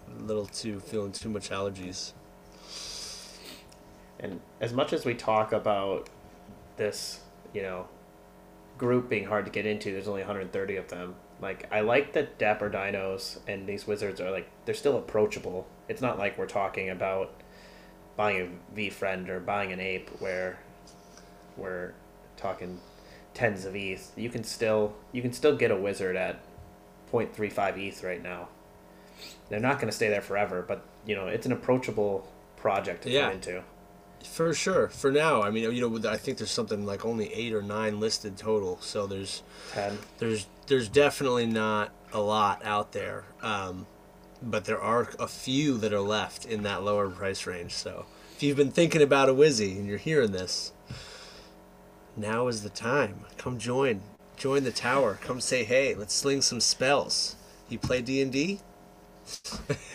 a 0.09 0.23
little 0.23 0.47
too 0.47 0.81
feeling 0.81 1.13
too 1.13 1.29
much 1.29 1.51
allergies. 1.51 2.13
And 4.19 4.41
as 4.61 4.73
much 4.73 4.93
as 4.93 5.05
we 5.05 5.15
talk 5.15 5.53
about 5.53 6.11
this, 6.77 7.21
you 7.55 7.63
know, 7.63 7.89
group 8.77 9.09
being 9.09 9.25
hard 9.25 9.47
to 9.47 9.51
get 9.51 9.65
into, 9.65 9.93
there's 9.93 10.09
only 10.09 10.21
130 10.21 10.77
of 10.77 10.89
them. 10.89 11.15
Like, 11.41 11.67
I 11.73 11.81
like 11.81 12.13
that 12.13 12.39
Dapper 12.39 12.69
Dinos 12.71 13.39
and 13.49 13.67
these 13.67 13.87
wizards 13.87 14.21
are 14.21 14.31
like, 14.31 14.49
they're 14.67 14.75
still 14.75 14.99
approachable. 14.99 15.67
It's 15.89 16.03
not 16.03 16.19
like 16.19 16.37
we're 16.37 16.47
talking 16.47 16.91
about 16.91 17.33
buying 18.17 18.61
a 18.75 18.77
VeeFriend 18.79 19.29
or 19.29 19.41
buying 19.41 19.73
an 19.73 19.81
ape 19.81 20.11
where 20.21 20.59
we're 21.57 21.95
talking 22.37 22.79
tens 23.35 23.65
of 23.65 23.75
ETH. 23.75 24.13
You 24.17 24.29
can 24.29 24.45
still 24.45 24.95
you 25.13 25.23
can 25.23 25.33
still 25.33 25.57
get 25.57 25.71
a 25.71 25.77
wizard 25.77 26.17
at 26.17 26.41
0.35 27.13 27.79
ETH 27.79 28.03
right 28.05 28.23
now. 28.23 28.49
They're 29.49 29.61
not 29.61 29.77
going 29.77 29.89
to 29.89 29.93
stay 29.95 30.09
there 30.09 30.21
forever, 30.21 30.65
but 30.67 30.85
you 31.07 31.15
know 31.15 31.27
it's 31.29 31.47
an 31.47 31.53
approachable 31.53 32.29
project 32.57 33.03
to 33.05 33.11
Yeah. 33.11 33.27
get 33.27 33.35
into. 33.35 33.63
For 34.25 34.53
sure. 34.53 34.89
For 34.89 35.11
now, 35.11 35.43
I 35.43 35.51
mean, 35.51 35.73
you 35.73 35.89
know, 35.89 36.11
I 36.11 36.19
think 36.19 36.37
there's 36.37 36.51
something 36.51 36.85
like 36.85 37.07
only 37.07 37.33
eight 37.33 37.55
or 37.55 37.63
nine 37.63 38.01
listed 38.01 38.37
total. 38.37 38.79
So 38.83 39.07
there's 39.07 39.43
Ten. 39.73 39.97
there's 40.19 40.47
there's 40.71 40.89
definitely 40.89 41.47
not 41.47 41.93
a 42.13 42.21
lot 42.21 42.65
out 42.65 42.93
there. 42.93 43.25
Um, 43.43 43.87
but 44.41 44.65
there 44.65 44.81
are 44.81 45.11
a 45.19 45.27
few 45.27 45.77
that 45.79 45.93
are 45.93 46.01
left 46.01 46.47
in 46.47 46.63
that 46.63 46.83
lower 46.83 47.11
price 47.11 47.45
range. 47.45 47.73
So 47.73 48.07
if 48.35 48.43
you've 48.43 48.57
been 48.57 48.71
thinking 48.71 49.03
about 49.03 49.29
a 49.29 49.35
Wizzy 49.35 49.77
and 49.77 49.87
you're 49.87 49.99
hearing 49.99 50.31
this, 50.31 50.73
now 52.17 52.47
is 52.47 52.63
the 52.63 52.71
time. 52.71 53.25
Come 53.37 53.59
join. 53.59 54.01
Join 54.37 54.63
the 54.63 54.71
tower. 54.71 55.19
Come 55.21 55.41
say 55.41 55.65
hey. 55.65 55.95
Let's 55.95 56.15
sling 56.15 56.41
some 56.41 56.61
spells. 56.61 57.37
You 57.69 57.79
play 57.79 58.01
D 58.01 58.23
and 58.23 58.33
D? 58.33 58.61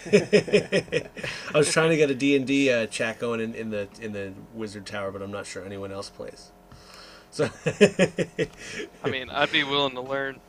I 0.14 1.10
was 1.54 1.72
trying 1.72 1.90
to 1.90 1.98
get 1.98 2.12
a 2.12 2.16
D 2.16 2.36
and 2.36 2.46
D 2.46 2.70
uh, 2.70 2.86
chat 2.86 3.20
going 3.20 3.40
in, 3.40 3.56
in 3.56 3.70
the 3.70 3.88
in 4.00 4.14
the 4.14 4.34
Wizard 4.54 4.86
Tower, 4.86 5.12
but 5.12 5.22
I'm 5.22 5.32
not 5.32 5.46
sure 5.46 5.66
anyone 5.66 5.92
else 5.92 6.10
plays. 6.10 6.52
So 7.32 7.50
I 9.04 9.10
mean, 9.10 9.30
I'd 9.30 9.52
be 9.52 9.64
willing 9.64 9.96
to 9.96 10.02
learn. 10.02 10.40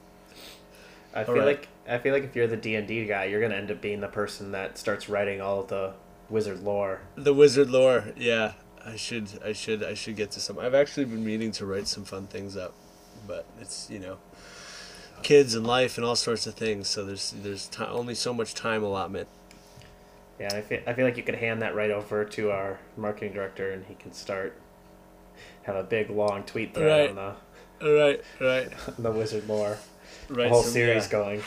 I 1.17 1.25
feel 1.25 1.37
right. 1.37 1.47
like 1.47 1.69
I 1.89 1.99
feel 1.99 2.13
like 2.13 2.25
if 2.25 2.37
you're 2.37 2.47
the 2.47 2.57
D 2.57 2.75
and 2.75 2.87
D 2.87 3.05
guy, 3.07 3.25
you're 3.25 3.41
gonna 3.41 3.55
end 3.55 3.71
up 3.71 3.81
being 3.81 4.01
the 4.01 4.09
person 4.09 4.53
that 4.53 4.77
starts 4.79 5.09
writing 5.09 5.41
all 5.41 5.63
the 5.63 5.95
wizard 6.29 6.61
lore. 6.61 7.01
The 7.17 7.35
wizard 7.35 7.71
lore, 7.71 8.13
yeah. 8.17 8.53
I 8.85 8.95
should, 8.95 9.29
I 9.45 9.53
should, 9.53 9.83
I 9.83 9.95
should 9.95 10.15
get 10.15 10.31
to 10.33 10.41
some. 10.41 10.61
I've 10.61 10.75
actually 10.75 11.07
been 11.07 11.25
meaning 11.25 11.51
to 11.53 11.67
write 11.67 11.89
some 11.89 12.05
fun 12.05 12.29
things 12.29 12.57
up, 12.57 12.73
but 13.27 13.45
it's 13.61 13.89
you 13.91 13.99
know, 13.99 14.19
kids 15.23 15.55
and 15.55 15.67
life 15.67 15.97
and 15.97 16.07
all 16.07 16.15
sorts 16.15 16.47
of 16.47 16.55
things. 16.55 16.87
So 16.89 17.05
there's 17.05 17.35
there's 17.43 17.67
ti 17.67 17.83
only 17.85 18.15
so 18.15 18.33
much 18.33 18.55
time 18.55 18.85
allotment. 18.85 19.27
Yeah, 20.39 20.55
I 20.55 20.61
feel 20.61 20.81
I 20.87 20.93
feel 20.93 21.05
like 21.05 21.17
you 21.17 21.23
could 21.23 21.37
hand 21.37 21.63
that 21.63 21.75
right 21.75 21.91
over 21.91 22.25
to 22.25 22.51
our 22.51 22.79
marketing 22.97 23.33
director, 23.33 23.73
and 23.73 23.85
he 23.87 23.95
can 23.95 24.13
start 24.13 24.55
have 25.65 25.77
a 25.77 25.83
big 25.83 26.11
long 26.11 26.45
tweet 26.45 26.75
thread 26.75 27.11
Right. 27.11 27.11
on 27.11 27.17
the 27.17 27.35
Right, 27.79 28.23
right, 28.41 28.73
the 28.99 29.11
wizard 29.11 29.49
lore. 29.49 29.79
Right. 30.29 30.45
the 30.45 30.49
whole 30.49 30.63
some- 30.63 30.73
series 30.73 31.05
yeah. 31.07 31.11
going. 31.11 31.43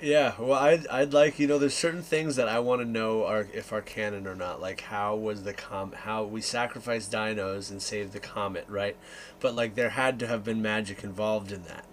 Yeah, 0.00 0.34
well, 0.38 0.58
I'd, 0.58 0.86
I'd 0.88 1.14
like 1.14 1.38
you 1.38 1.46
know, 1.46 1.56
there's 1.58 1.74
certain 1.74 2.02
things 2.02 2.36
that 2.36 2.46
I 2.46 2.58
want 2.58 2.82
to 2.82 2.84
know 2.84 3.24
are 3.24 3.48
if 3.54 3.72
are 3.72 3.80
canon 3.80 4.26
or 4.26 4.34
not. 4.34 4.60
Like 4.60 4.82
how 4.82 5.16
was 5.16 5.44
the 5.44 5.54
com 5.54 5.92
how 5.92 6.24
we 6.24 6.42
sacrificed 6.42 7.10
dinos 7.10 7.70
and 7.70 7.80
saved 7.80 8.12
the 8.12 8.20
comet, 8.20 8.66
right? 8.68 8.96
But 9.40 9.54
like 9.54 9.76
there 9.76 9.90
had 9.90 10.18
to 10.18 10.26
have 10.26 10.44
been 10.44 10.60
magic 10.60 11.04
involved 11.04 11.52
in 11.52 11.62
that. 11.64 11.86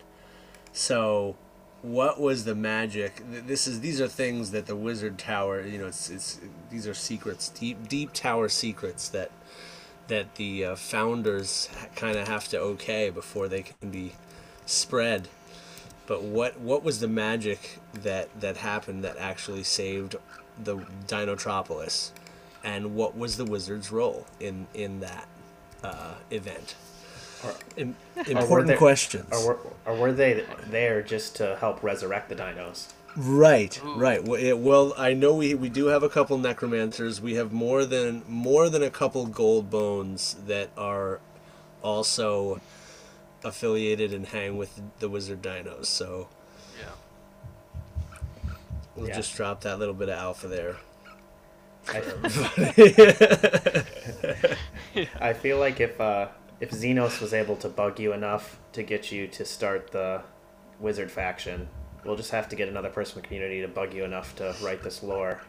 So, 0.74 1.38
what 1.82 2.20
was 2.20 2.44
the 2.44 2.56
magic? 2.56 3.22
This 3.30 3.68
is 3.68 3.80
these 3.80 4.02
are 4.02 4.08
things 4.08 4.52
that 4.52 4.66
the 4.66 4.76
Wizard 4.76 5.18
Tower, 5.18 5.66
you 5.66 5.78
know, 5.78 5.88
it's 5.88 6.10
it's 6.10 6.40
these 6.70 6.88
are 6.88 6.94
secrets, 6.94 7.50
deep 7.50 7.88
deep 7.88 8.12
tower 8.14 8.50
secrets 8.50 9.08
that 9.10 9.32
that 10.08 10.36
the 10.36 10.66
uh, 10.66 10.76
founders 10.76 11.70
kind 11.96 12.18
of 12.18 12.28
have 12.28 12.48
to 12.50 12.60
okay 12.60 13.10
before 13.10 13.48
they 13.48 13.62
can 13.64 13.90
be 13.90 14.14
spread. 14.66 15.30
But 16.08 16.24
what 16.24 16.60
what 16.60 16.84
was 16.84 17.00
the 17.00 17.08
magic 17.08 17.80
that 17.94 18.28
that 18.42 18.58
happened 18.58 19.04
that 19.04 19.18
actually 19.18 19.64
saved 19.64 20.16
the 20.62 20.78
Dinotropolis, 21.08 22.12
and 22.64 22.96
what 22.96 23.18
was 23.18 23.38
the 23.38 23.46
wizard's 23.46 23.92
role 23.92 24.26
in 24.40 24.68
in 24.74 25.00
that 25.02 25.28
uh, 25.84 26.16
event? 26.30 26.76
Or- 27.44 27.56
Im- 27.78 27.96
were 28.16 28.24
important 28.42 28.68
there- 28.68 28.78
questions. 28.78 29.28
Or 29.32 29.58
were, 29.86 29.96
were 29.96 30.12
they 30.12 30.46
there 30.70 31.02
just 31.02 31.36
to 31.38 31.56
help 31.60 31.82
resurrect 31.82 32.30
the 32.30 32.36
dinos? 32.36 32.88
Right, 33.18 33.82
Ooh. 33.84 33.96
right. 33.96 34.24
Well, 34.24 34.40
it, 34.40 34.58
well, 34.58 34.94
I 34.98 35.14
know 35.14 35.34
we 35.36 35.54
we 35.54 35.68
do 35.70 35.88
have 35.88 36.02
a 36.04 36.08
couple 36.10 36.38
necromancers. 36.38 37.20
We 37.20 37.34
have 37.36 37.52
more 37.52 37.84
than 37.86 38.24
more 38.28 38.70
than 38.70 38.84
a 38.84 38.90
couple 38.90 39.26
gold 39.26 39.70
bones 39.70 40.36
that 40.48 40.70
are 40.78 41.20
also 41.84 42.62
affiliated 43.44 44.14
and 44.14 44.26
hang 44.28 44.58
with 44.58 44.82
the 45.00 45.10
wizard 45.10 45.42
dinos. 45.42 45.86
So 45.86 46.28
Yeah. 46.80 46.86
we'll 48.96 49.08
Yeah. 49.08 49.16
just 49.16 49.36
drop 49.36 49.62
that 49.62 49.80
little 49.80 49.94
bit 49.94 50.10
of 50.10 50.18
alpha 50.18 50.48
there. 50.48 50.78
I, 51.90 52.02
I 55.30 55.34
feel 55.34 55.58
like 55.58 55.80
if 55.80 56.00
uh, 56.00 56.28
if 56.60 56.72
Xenos 56.72 57.22
was 57.22 57.34
able 57.34 57.56
to 57.58 57.70
bug 57.70 58.00
you 58.00 58.14
enough 58.14 58.60
to 58.74 58.84
get 58.84 59.12
you 59.12 59.28
to 59.30 59.46
start 59.46 59.92
the 59.92 60.22
wizard 60.80 61.12
faction, 61.12 61.68
we'll 62.06 62.16
just 62.16 62.32
have 62.32 62.48
to 62.50 62.56
get 62.56 62.70
another 62.70 62.90
person 62.90 63.18
in 63.18 63.22
the 63.24 63.28
community 63.28 63.62
to 63.62 63.68
bug 63.68 63.94
you 63.94 64.04
enough 64.04 64.36
to 64.36 64.56
write 64.62 64.84
this 64.84 65.02
lore. 65.02 65.42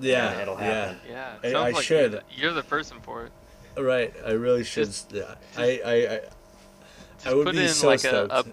yeah, 0.00 0.32
and 0.32 0.40
it'll 0.42 0.56
happen. 0.56 0.98
Yeah. 1.08 1.34
I- 1.42 1.46
It 1.46 1.52
sounds 1.52 1.66
I 1.66 1.70
like 1.70 1.84
should. 1.84 2.00
You're 2.00 2.08
the, 2.20 2.22
you're 2.36 2.52
the 2.52 2.62
person 2.62 2.98
for 3.00 3.24
it. 3.26 3.32
Right, 3.80 4.12
I 4.26 4.32
really 4.32 4.64
should. 4.64 4.86
Just- 4.86 5.12
yeah. 5.12 5.34
I, 5.56 5.80
I, 5.84 5.94
I, 6.16 6.20
Just 7.22 7.26
I 7.26 7.34
would 7.34 7.46
put 7.46 7.56
in 7.56 7.68
so 7.68 7.86
like 7.88 8.04
a, 8.04 8.26
a 8.30 8.44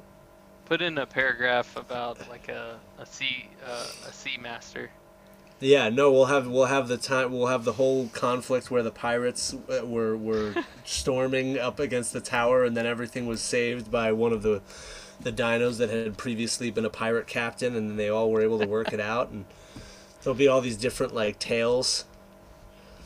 put 0.65 0.82
in 0.82 0.97
a 0.97 1.05
paragraph 1.05 1.76
about 1.78 2.28
like 2.30 2.49
a 2.49 2.80
a 2.99 3.05
sea 3.05 3.49
uh, 3.65 3.88
a 4.07 4.11
sea 4.13 4.38
master. 4.41 4.89
Yeah, 5.59 5.89
no, 5.89 6.11
we'll 6.11 6.26
have 6.26 6.47
we'll 6.47 6.65
have 6.65 6.88
the 6.88 6.97
time 6.97 7.32
we'll 7.32 7.47
have 7.47 7.63
the 7.63 7.74
whole 7.74 8.09
conflict 8.09 8.70
where 8.70 8.84
the 8.84 8.91
pirates 8.91 9.55
uh, 9.70 9.86
were 9.86 10.15
were 10.15 10.53
storming 10.86 11.57
up 11.57 11.80
against 11.80 12.13
the 12.13 12.22
tower, 12.22 12.63
and 12.63 12.78
then 12.78 12.86
everything 12.86 13.26
was 13.26 13.41
saved 13.41 13.89
by 13.89 14.11
one 14.11 14.34
of 14.34 14.43
the 14.43 14.61
the 15.20 15.32
dinos 15.32 15.78
that 15.80 15.89
had 15.89 16.15
previously 16.18 16.70
been 16.70 16.86
a 16.86 16.89
pirate 16.91 17.26
captain, 17.26 17.76
and 17.76 17.89
then 17.89 17.97
they 17.97 18.09
all 18.09 18.30
were 18.30 18.41
able 18.41 18.59
to 18.59 18.68
work 18.68 18.93
it 18.93 18.99
out, 18.99 19.30
and 19.30 19.45
there'll 20.22 20.38
be 20.38 20.47
all 20.47 20.61
these 20.61 20.78
different 20.78 21.15
like 21.15 21.39
tales, 21.39 22.05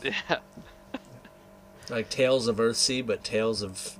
Yeah. 0.04 0.40
like 1.90 2.10
tales 2.10 2.48
of 2.48 2.58
Earthsea, 2.58 3.06
but 3.06 3.24
tales 3.24 3.62
of 3.62 3.98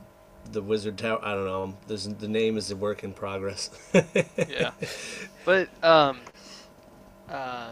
the 0.52 0.62
Wizard 0.62 0.98
Tower. 0.98 1.20
I 1.24 1.34
don't 1.34 1.46
know. 1.46 1.78
There's 1.88 2.08
the 2.08 2.28
name 2.28 2.58
is 2.58 2.72
a 2.72 2.76
work 2.76 3.04
in 3.04 3.14
progress. 3.14 3.70
yeah. 4.48 4.72
But 5.44 5.70
um, 5.84 6.20
uh, 7.28 7.72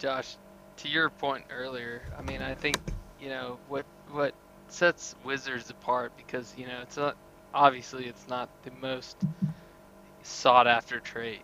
Josh, 0.00 0.36
to 0.78 0.88
your 0.88 1.08
point 1.08 1.44
earlier, 1.50 2.02
I 2.18 2.22
mean, 2.22 2.42
I 2.42 2.54
think 2.54 2.80
you 3.20 3.28
know 3.28 3.58
what 3.68 3.84
what 4.10 4.34
sets 4.68 5.14
wizards 5.24 5.70
apart 5.70 6.12
because 6.16 6.52
you 6.56 6.66
know 6.66 6.80
it's 6.82 6.96
not 6.96 7.16
obviously 7.54 8.06
it's 8.06 8.26
not 8.28 8.48
the 8.64 8.72
most 8.80 9.16
sought 10.24 10.66
after 10.66 10.98
trait, 10.98 11.42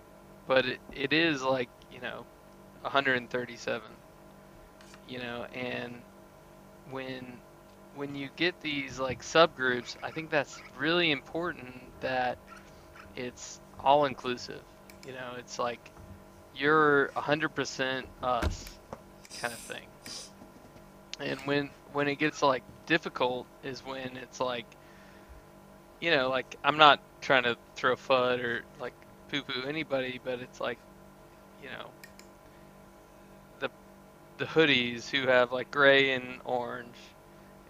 but 0.49 0.67
it, 0.67 0.81
it 0.93 1.13
is 1.13 1.43
like 1.43 1.69
you 1.93 2.01
know 2.01 2.25
137. 2.83 3.83
You 5.09 5.19
know, 5.19 5.47
and 5.55 6.01
when 6.91 7.39
when 7.95 8.15
you 8.15 8.29
get 8.37 8.61
these 8.61 8.99
like 8.99 9.23
subgroups, 9.23 9.97
I 10.03 10.11
think 10.11 10.31
that's 10.31 10.61
really 10.79 11.11
important 11.11 11.83
that 12.01 12.39
it's 13.17 13.61
all 13.81 14.07
inclusive. 14.07 14.63
You 15.07 15.13
know, 15.13 15.33
it's 15.39 15.59
like 15.59 15.91
you're 16.57 17.09
100% 17.17 18.05
us 18.23 18.79
kind 19.41 19.53
of 19.53 19.59
thing. 19.61 19.87
And 21.21 21.41
when 21.41 21.71
when 21.93 22.09
it 22.09 22.17
gets 22.17 22.43
like 22.43 22.63
difficult 22.87 23.47
is 23.63 23.85
when 23.85 24.17
it's 24.17 24.41
like 24.41 24.67
you 26.03 26.11
know, 26.11 26.29
like 26.29 26.57
I'm 26.65 26.79
not 26.79 27.01
trying 27.21 27.45
to 27.45 27.57
throw 27.77 27.95
FUD 27.95 28.41
or 28.43 28.65
like 28.81 28.93
poo 29.29 29.43
poo 29.43 29.67
anybody, 29.67 30.21
but 30.23 30.41
it's 30.41 30.61
like, 30.61 30.79
you 31.63 31.69
know, 31.71 31.87
the 33.61 33.71
the 34.39 34.45
hoodies 34.45 35.09
who 35.09 35.29
have 35.29 35.53
like 35.53 35.71
gray 35.71 36.13
and 36.13 36.41
orange, 36.45 36.97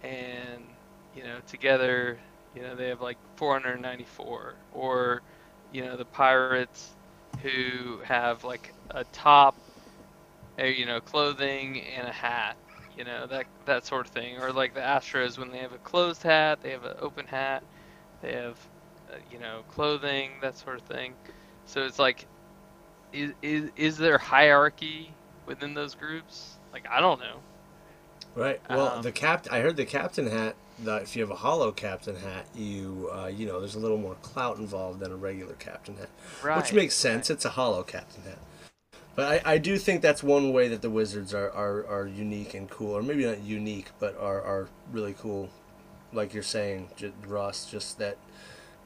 and 0.02 0.76
you 1.12 1.24
know 1.24 1.40
together, 1.46 2.20
you 2.54 2.62
know 2.62 2.76
they 2.76 2.88
have 2.88 3.00
like 3.00 3.18
494, 3.36 4.60
or 4.70 5.22
you 5.70 5.84
know 5.84 5.96
the 5.96 6.06
pirates 6.06 6.96
who 7.42 8.00
have 8.04 8.44
like 8.44 8.74
a 8.90 9.04
top, 9.12 9.56
a, 10.58 10.70
you 10.72 10.86
know, 10.86 11.00
clothing 11.00 11.80
and 11.82 12.06
a 12.08 12.12
hat, 12.12 12.56
you 12.94 13.04
know 13.04 13.26
that 13.26 13.46
that 13.66 13.84
sort 13.86 14.06
of 14.06 14.12
thing, 14.12 14.38
or 14.38 14.52
like 14.52 14.74
the 14.74 14.80
Astros 14.80 15.38
when 15.38 15.50
they 15.50 15.58
have 15.58 15.72
a 15.72 15.78
closed 15.78 16.22
hat, 16.22 16.60
they 16.60 16.70
have 16.70 16.84
an 16.84 16.94
open 17.00 17.26
hat 17.26 17.64
they 18.20 18.32
have, 18.34 18.58
uh, 19.12 19.16
you 19.28 19.38
know, 19.38 19.64
clothing, 19.68 20.40
that 20.42 20.56
sort 20.56 20.76
of 20.78 20.84
thing. 20.84 21.18
So 21.64 21.84
it's 21.84 21.98
like, 21.98 22.28
is, 23.12 23.34
is, 23.42 23.70
is 23.76 23.98
there 23.98 24.18
hierarchy 24.18 25.18
within 25.46 25.74
those 25.74 25.94
groups? 25.94 26.58
Like, 26.72 26.86
I 26.90 27.00
don't 27.00 27.20
know. 27.20 27.44
Right. 28.34 28.60
Well, 28.70 28.88
Um, 28.96 29.02
the 29.02 29.12
cap. 29.12 29.46
I 29.50 29.60
heard 29.60 29.76
the 29.76 29.84
captain 29.84 30.26
hat. 30.26 30.54
That 30.84 31.02
if 31.02 31.14
you 31.14 31.22
have 31.22 31.30
a 31.30 31.36
hollow 31.36 31.70
captain 31.70 32.16
hat, 32.16 32.46
you 32.56 33.08
uh, 33.12 33.26
you 33.26 33.46
know 33.46 33.60
there's 33.60 33.74
a 33.76 33.78
little 33.78 33.98
more 33.98 34.16
clout 34.22 34.56
involved 34.58 35.00
than 35.00 35.12
a 35.12 35.16
regular 35.16 35.52
captain 35.54 35.96
hat, 35.96 36.08
Right. 36.42 36.56
which 36.56 36.72
makes 36.72 36.94
sense. 36.94 37.30
It's 37.30 37.44
a 37.44 37.50
hollow 37.50 37.82
captain 37.82 38.22
hat. 38.24 38.38
But 39.14 39.44
I, 39.46 39.52
I 39.54 39.58
do 39.58 39.76
think 39.76 40.00
that's 40.00 40.22
one 40.22 40.52
way 40.52 40.68
that 40.68 40.80
the 40.80 40.88
Wizards 40.88 41.34
are, 41.34 41.50
are, 41.50 41.86
are 41.86 42.06
unique 42.06 42.54
and 42.54 42.68
cool, 42.70 42.96
or 42.96 43.02
maybe 43.02 43.26
not 43.26 43.42
unique, 43.42 43.90
but 44.00 44.18
are, 44.18 44.40
are 44.42 44.68
really 44.90 45.14
cool. 45.18 45.50
Like 46.14 46.32
you're 46.32 46.42
saying, 46.42 46.88
Ross, 47.26 47.70
just 47.70 47.98
that 47.98 48.16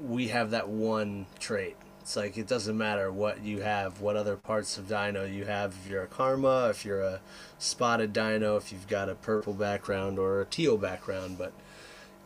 we 0.01 0.29
have 0.29 0.51
that 0.51 0.69
one 0.69 1.27
trait. 1.39 1.77
It's 2.07 2.15
like 2.15 2.39
it 2.39 2.47
doesn't 2.47 2.79
matter 2.79 3.11
what 3.11 3.43
you 3.43 3.63
have, 3.63 4.01
what 4.01 4.15
other 4.15 4.37
parts 4.37 4.79
of 4.79 4.87
Dino 4.87 5.25
you 5.25 5.45
have. 5.45 5.75
If 5.85 5.91
you're 5.91 6.05
a 6.05 6.07
Karma, 6.07 6.69
if 6.69 6.85
you're 6.85 7.01
a 7.01 7.21
spotted 7.59 8.13
Dino, 8.13 8.57
if 8.57 8.71
you've 8.71 8.87
got 8.87 9.09
a 9.09 9.17
purple 9.17 9.53
background 9.53 10.17
or 10.17 10.41
a 10.41 10.45
teal 10.45 10.77
background, 10.77 11.37
but 11.37 11.53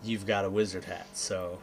you've 0.04 0.26
got 0.26 0.44
a 0.44 0.50
Wizard 0.50 0.84
hat. 0.84 1.06
So 1.14 1.60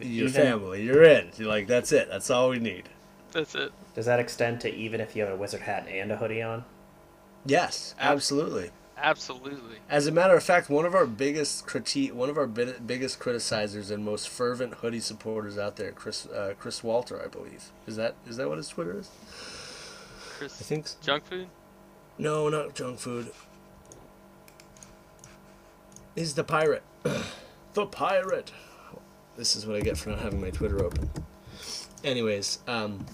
your 0.00 0.28
family, 0.28 0.84
you're 0.84 1.02
in. 1.02 1.32
You're 1.36 1.48
like 1.48 1.66
that's 1.66 1.90
it. 1.90 2.06
That's 2.08 2.30
all 2.30 2.50
we 2.50 2.60
need. 2.60 2.88
That's 3.32 3.56
it. 3.56 3.72
Does 3.96 4.06
that 4.06 4.20
extend 4.20 4.60
to 4.60 4.72
even 4.72 5.00
if 5.00 5.16
you 5.16 5.24
have 5.24 5.32
a 5.32 5.36
wizard 5.36 5.62
hat 5.62 5.88
and 5.88 6.12
a 6.12 6.16
hoodie 6.16 6.42
on? 6.42 6.64
Yes, 7.46 7.96
absolutely. 7.98 8.70
Absolutely. 8.98 9.76
As 9.90 10.06
a 10.06 10.12
matter 10.12 10.34
of 10.34 10.42
fact, 10.42 10.70
one 10.70 10.86
of 10.86 10.94
our 10.94 11.06
biggest 11.06 11.66
critique, 11.66 12.14
one 12.14 12.30
of 12.30 12.38
our 12.38 12.46
bi- 12.46 12.74
biggest 12.86 13.18
criticizers 13.18 13.90
and 13.90 14.02
most 14.04 14.28
fervent 14.28 14.74
hoodie 14.74 15.00
supporters 15.00 15.58
out 15.58 15.76
there, 15.76 15.92
Chris 15.92 16.26
uh, 16.26 16.54
Chris 16.58 16.82
Walter, 16.82 17.22
I 17.22 17.28
believe. 17.28 17.70
Is 17.86 17.96
that 17.96 18.14
is 18.26 18.36
that 18.38 18.48
what 18.48 18.56
his 18.56 18.68
Twitter 18.68 18.98
is? 18.98 19.10
Chris, 20.38 20.60
I 20.60 20.64
think. 20.64 20.86
s- 20.86 20.96
junk 21.02 21.26
food? 21.26 21.48
No, 22.18 22.48
not 22.48 22.74
junk 22.74 22.98
food. 22.98 23.30
He's 26.14 26.34
the 26.34 26.44
pirate. 26.44 26.82
the 27.74 27.86
pirate. 27.86 28.50
This 29.36 29.54
is 29.54 29.66
what 29.66 29.76
I 29.76 29.80
get 29.80 29.98
for 29.98 30.08
not 30.10 30.20
having 30.20 30.40
my 30.40 30.48
Twitter 30.50 30.82
open. 30.82 31.10
Anyways, 32.02 32.60
um, 32.66 33.04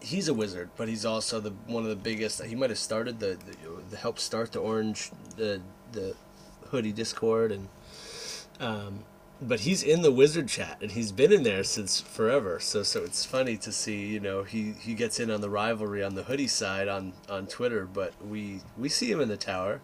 he's 0.00 0.28
a 0.28 0.34
wizard, 0.34 0.70
but 0.76 0.88
he's 0.88 1.04
also 1.04 1.40
the 1.40 1.50
one 1.66 1.82
of 1.82 1.88
the 1.88 1.96
biggest. 1.96 2.42
He 2.44 2.54
might 2.54 2.70
have 2.70 2.78
started 2.78 3.20
the, 3.20 3.38
the, 3.46 3.56
the 3.90 3.96
helped 3.96 4.20
start 4.20 4.52
the 4.52 4.60
orange 4.60 5.10
the 5.36 5.60
the 5.92 6.14
hoodie 6.70 6.92
Discord 6.92 7.52
and 7.52 7.68
um, 8.60 9.04
but 9.40 9.60
he's 9.60 9.82
in 9.82 10.02
the 10.02 10.10
wizard 10.10 10.48
chat 10.48 10.78
and 10.80 10.92
he's 10.92 11.12
been 11.12 11.32
in 11.32 11.42
there 11.42 11.62
since 11.64 12.00
forever. 12.00 12.58
So 12.60 12.82
so 12.82 13.04
it's 13.04 13.24
funny 13.24 13.56
to 13.58 13.72
see 13.72 14.06
you 14.06 14.20
know 14.20 14.42
he, 14.44 14.72
he 14.72 14.94
gets 14.94 15.20
in 15.20 15.30
on 15.30 15.40
the 15.40 15.50
rivalry 15.50 16.02
on 16.02 16.14
the 16.14 16.24
hoodie 16.24 16.46
side 16.48 16.88
on 16.88 17.12
on 17.28 17.46
Twitter, 17.46 17.86
but 17.86 18.14
we 18.24 18.60
we 18.78 18.88
see 18.88 19.10
him 19.10 19.20
in 19.20 19.28
the 19.28 19.36
tower. 19.36 19.80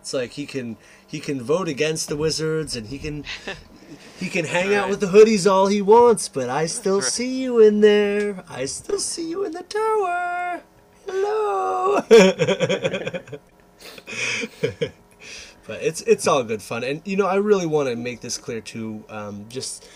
It's 0.00 0.14
like 0.14 0.32
he 0.32 0.46
can 0.46 0.76
he 1.06 1.20
can 1.20 1.42
vote 1.42 1.68
against 1.68 2.08
the 2.08 2.16
wizards 2.16 2.76
and 2.76 2.88
he 2.88 2.98
can 2.98 3.24
he 4.18 4.28
can 4.28 4.44
hang 4.44 4.74
out 4.74 4.88
with 4.88 5.00
the 5.00 5.06
hoodies 5.06 5.50
all 5.50 5.66
he 5.66 5.82
wants, 5.82 6.28
but 6.28 6.48
I 6.48 6.66
still 6.66 7.00
right. 7.00 7.04
see 7.04 7.42
you 7.42 7.60
in 7.60 7.80
there. 7.80 8.44
I 8.48 8.66
still 8.66 8.98
see 8.98 9.28
you 9.28 9.44
in 9.44 9.52
the 9.52 9.62
tower. 9.62 10.62
Hello. 11.06 12.02
but 15.66 15.82
it's 15.82 16.02
it's 16.02 16.26
all 16.26 16.44
good 16.44 16.62
fun, 16.62 16.84
and 16.84 17.02
you 17.04 17.16
know 17.16 17.26
I 17.26 17.36
really 17.36 17.66
want 17.66 17.88
to 17.88 17.96
make 17.96 18.20
this 18.20 18.38
clear 18.38 18.60
too. 18.60 19.04
Um, 19.08 19.46
just 19.48 19.88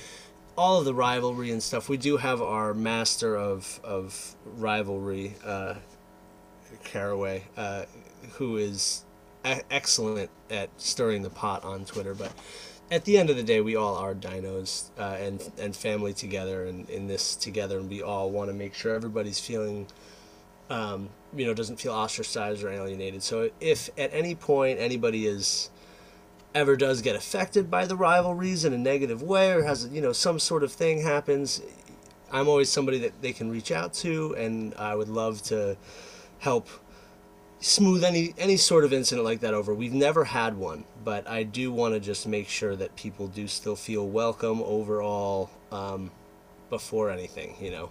all 0.56 0.78
of 0.78 0.84
the 0.84 0.94
rivalry 0.94 1.50
and 1.50 1.62
stuff. 1.62 1.88
We 1.88 1.96
do 1.96 2.16
have 2.16 2.40
our 2.40 2.74
master 2.74 3.36
of 3.36 3.80
of 3.84 4.36
rivalry, 4.44 5.34
uh, 5.44 5.74
Caraway, 6.84 7.44
uh, 7.56 7.84
who 8.32 8.56
is 8.56 9.04
e- 9.46 9.60
excellent 9.70 10.30
at 10.50 10.70
stirring 10.80 11.22
the 11.22 11.30
pot 11.30 11.64
on 11.64 11.84
Twitter, 11.84 12.14
but 12.14 12.32
at 12.94 13.04
the 13.04 13.18
end 13.18 13.28
of 13.28 13.36
the 13.36 13.42
day, 13.42 13.60
we 13.60 13.74
all 13.74 13.96
are 13.96 14.14
dinos 14.14 14.90
uh, 14.98 15.16
and 15.18 15.50
and 15.58 15.74
family 15.74 16.12
together, 16.12 16.66
and 16.66 16.88
in 16.88 17.08
this 17.08 17.34
together, 17.34 17.80
and 17.80 17.90
we 17.90 18.02
all 18.02 18.30
want 18.30 18.48
to 18.48 18.54
make 18.54 18.72
sure 18.72 18.94
everybody's 18.94 19.40
feeling, 19.40 19.88
um, 20.70 21.08
you 21.34 21.44
know, 21.44 21.52
doesn't 21.52 21.80
feel 21.80 21.92
ostracized 21.92 22.62
or 22.62 22.70
alienated. 22.70 23.22
So 23.22 23.50
if 23.60 23.90
at 23.98 24.14
any 24.14 24.36
point 24.36 24.78
anybody 24.78 25.26
is 25.26 25.70
ever 26.54 26.76
does 26.76 27.02
get 27.02 27.16
affected 27.16 27.68
by 27.68 27.84
the 27.84 27.96
rivalries 27.96 28.64
in 28.64 28.72
a 28.72 28.78
negative 28.78 29.22
way, 29.22 29.50
or 29.52 29.64
has 29.64 29.88
you 29.88 30.00
know 30.00 30.12
some 30.12 30.38
sort 30.38 30.62
of 30.62 30.70
thing 30.72 31.02
happens, 31.02 31.62
I'm 32.30 32.48
always 32.48 32.70
somebody 32.70 32.98
that 32.98 33.20
they 33.20 33.32
can 33.32 33.50
reach 33.50 33.72
out 33.72 33.92
to, 33.94 34.36
and 34.38 34.72
I 34.76 34.94
would 34.94 35.08
love 35.08 35.42
to 35.44 35.76
help 36.38 36.68
smooth 37.64 38.04
any 38.04 38.34
any 38.36 38.56
sort 38.58 38.84
of 38.84 38.92
incident 38.92 39.24
like 39.24 39.40
that 39.40 39.54
over. 39.54 39.74
We've 39.74 39.94
never 39.94 40.24
had 40.24 40.56
one, 40.56 40.84
but 41.02 41.26
I 41.28 41.42
do 41.44 41.72
want 41.72 41.94
to 41.94 42.00
just 42.00 42.26
make 42.26 42.48
sure 42.48 42.76
that 42.76 42.94
people 42.94 43.26
do 43.26 43.48
still 43.48 43.74
feel 43.76 44.06
welcome 44.06 44.62
overall 44.62 45.50
um, 45.72 46.10
before 46.70 47.10
anything. 47.10 47.56
You 47.60 47.70
know, 47.70 47.90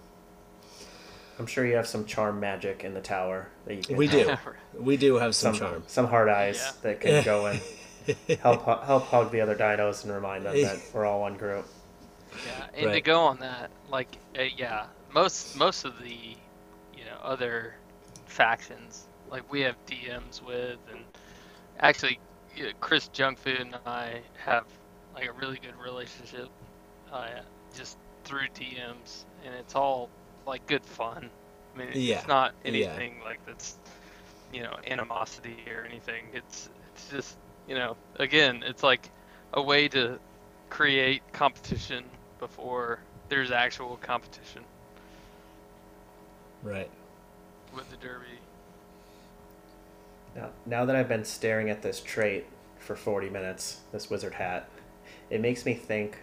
I'm 1.38 1.46
sure 1.46 1.66
you 1.66 1.74
have 1.74 1.88
some 1.88 2.04
charm 2.06 2.38
magic 2.38 2.84
in 2.84 2.94
the 2.94 3.00
tower 3.00 3.48
that 3.66 3.74
you 3.74 3.82
can 3.82 3.96
we 3.96 4.06
do, 4.06 4.36
we 4.78 4.96
do 4.96 5.16
have 5.16 5.34
some, 5.34 5.54
some 5.54 5.68
charm. 5.68 5.82
some 5.86 6.06
hard 6.06 6.28
eyes 6.28 6.56
Yeah. 6.64 6.72
that 6.82 7.00
can 7.00 7.24
go 7.24 7.46
and 7.46 7.60
help 8.40 8.64
help 8.64 9.04
hug 9.06 9.32
the 9.32 9.40
other 9.40 9.56
dinos 9.56 10.04
and 10.04 10.12
remind 10.12 10.46
them 10.46 10.60
that 10.62 10.78
we're 10.94 11.04
all 11.04 11.20
one 11.22 11.36
group. 11.36 11.66
Yeah, 12.46 12.66
and 12.82 12.92
to 12.92 13.00
go 13.00 13.20
on 13.20 13.38
that, 13.40 13.70
like, 13.90 14.16
uh, 14.38 14.42
yeah, 14.56 14.86
most 15.12 15.56
most 15.56 15.84
of 15.84 15.98
the, 16.00 16.10
you 16.10 17.04
know, 17.04 17.16
other 17.22 17.74
factions, 18.26 19.04
like 19.34 19.52
we 19.52 19.70
have 19.70 19.86
DMs 19.96 20.50
with, 20.50 20.80
and 20.98 21.12
actually, 21.80 22.28
yeah, 22.56 22.72
Chris 22.90 23.18
Junkfood 23.20 23.70
and 23.70 23.82
I 23.86 24.24
have 24.38 24.66
like 25.14 25.28
a 25.28 25.32
really 25.32 25.58
good 25.62 25.76
relationship, 25.76 26.50
uh, 27.12 27.42
just 27.74 27.98
through 28.24 28.48
DMs, 28.54 29.26
and 29.44 29.54
it's 29.54 29.76
all 29.76 30.12
like 30.46 30.66
good 30.66 30.86
fun. 30.86 31.32
I 31.74 31.78
mean, 31.78 31.90
Yeah, 31.94 32.24
it's 32.24 32.28
not 32.28 32.54
yeah. 32.66 33.02
anything 33.02 33.22
like 33.24 33.44
that's, 33.46 33.80
you 34.52 34.62
know, 34.62 34.76
animosity 34.86 35.70
or 35.70 35.84
anything. 35.84 36.30
It's 36.34 36.68
it's 36.88 37.08
just, 37.10 37.38
you 37.66 37.74
know, 37.74 37.98
again, 38.18 38.62
it's 38.66 38.82
like 38.82 39.12
a 39.52 39.62
way 39.62 39.88
to 39.88 40.20
create 40.70 41.32
competition 41.32 42.20
before 42.38 43.04
there's 43.28 43.52
actual 43.52 43.98
competition 43.98 44.66
Right. 46.62 46.90
with 47.72 47.90
the 47.90 47.96
derby. 47.96 48.43
Now, 50.34 50.50
now 50.66 50.84
that 50.84 50.96
I've 50.96 51.08
been 51.08 51.24
staring 51.24 51.70
at 51.70 51.82
this 51.82 52.00
trait 52.00 52.46
for 52.78 52.96
40 52.96 53.30
minutes, 53.30 53.80
this 53.92 54.10
wizard 54.10 54.34
hat, 54.34 54.68
it 55.30 55.40
makes 55.40 55.64
me 55.64 55.74
think 55.74 56.18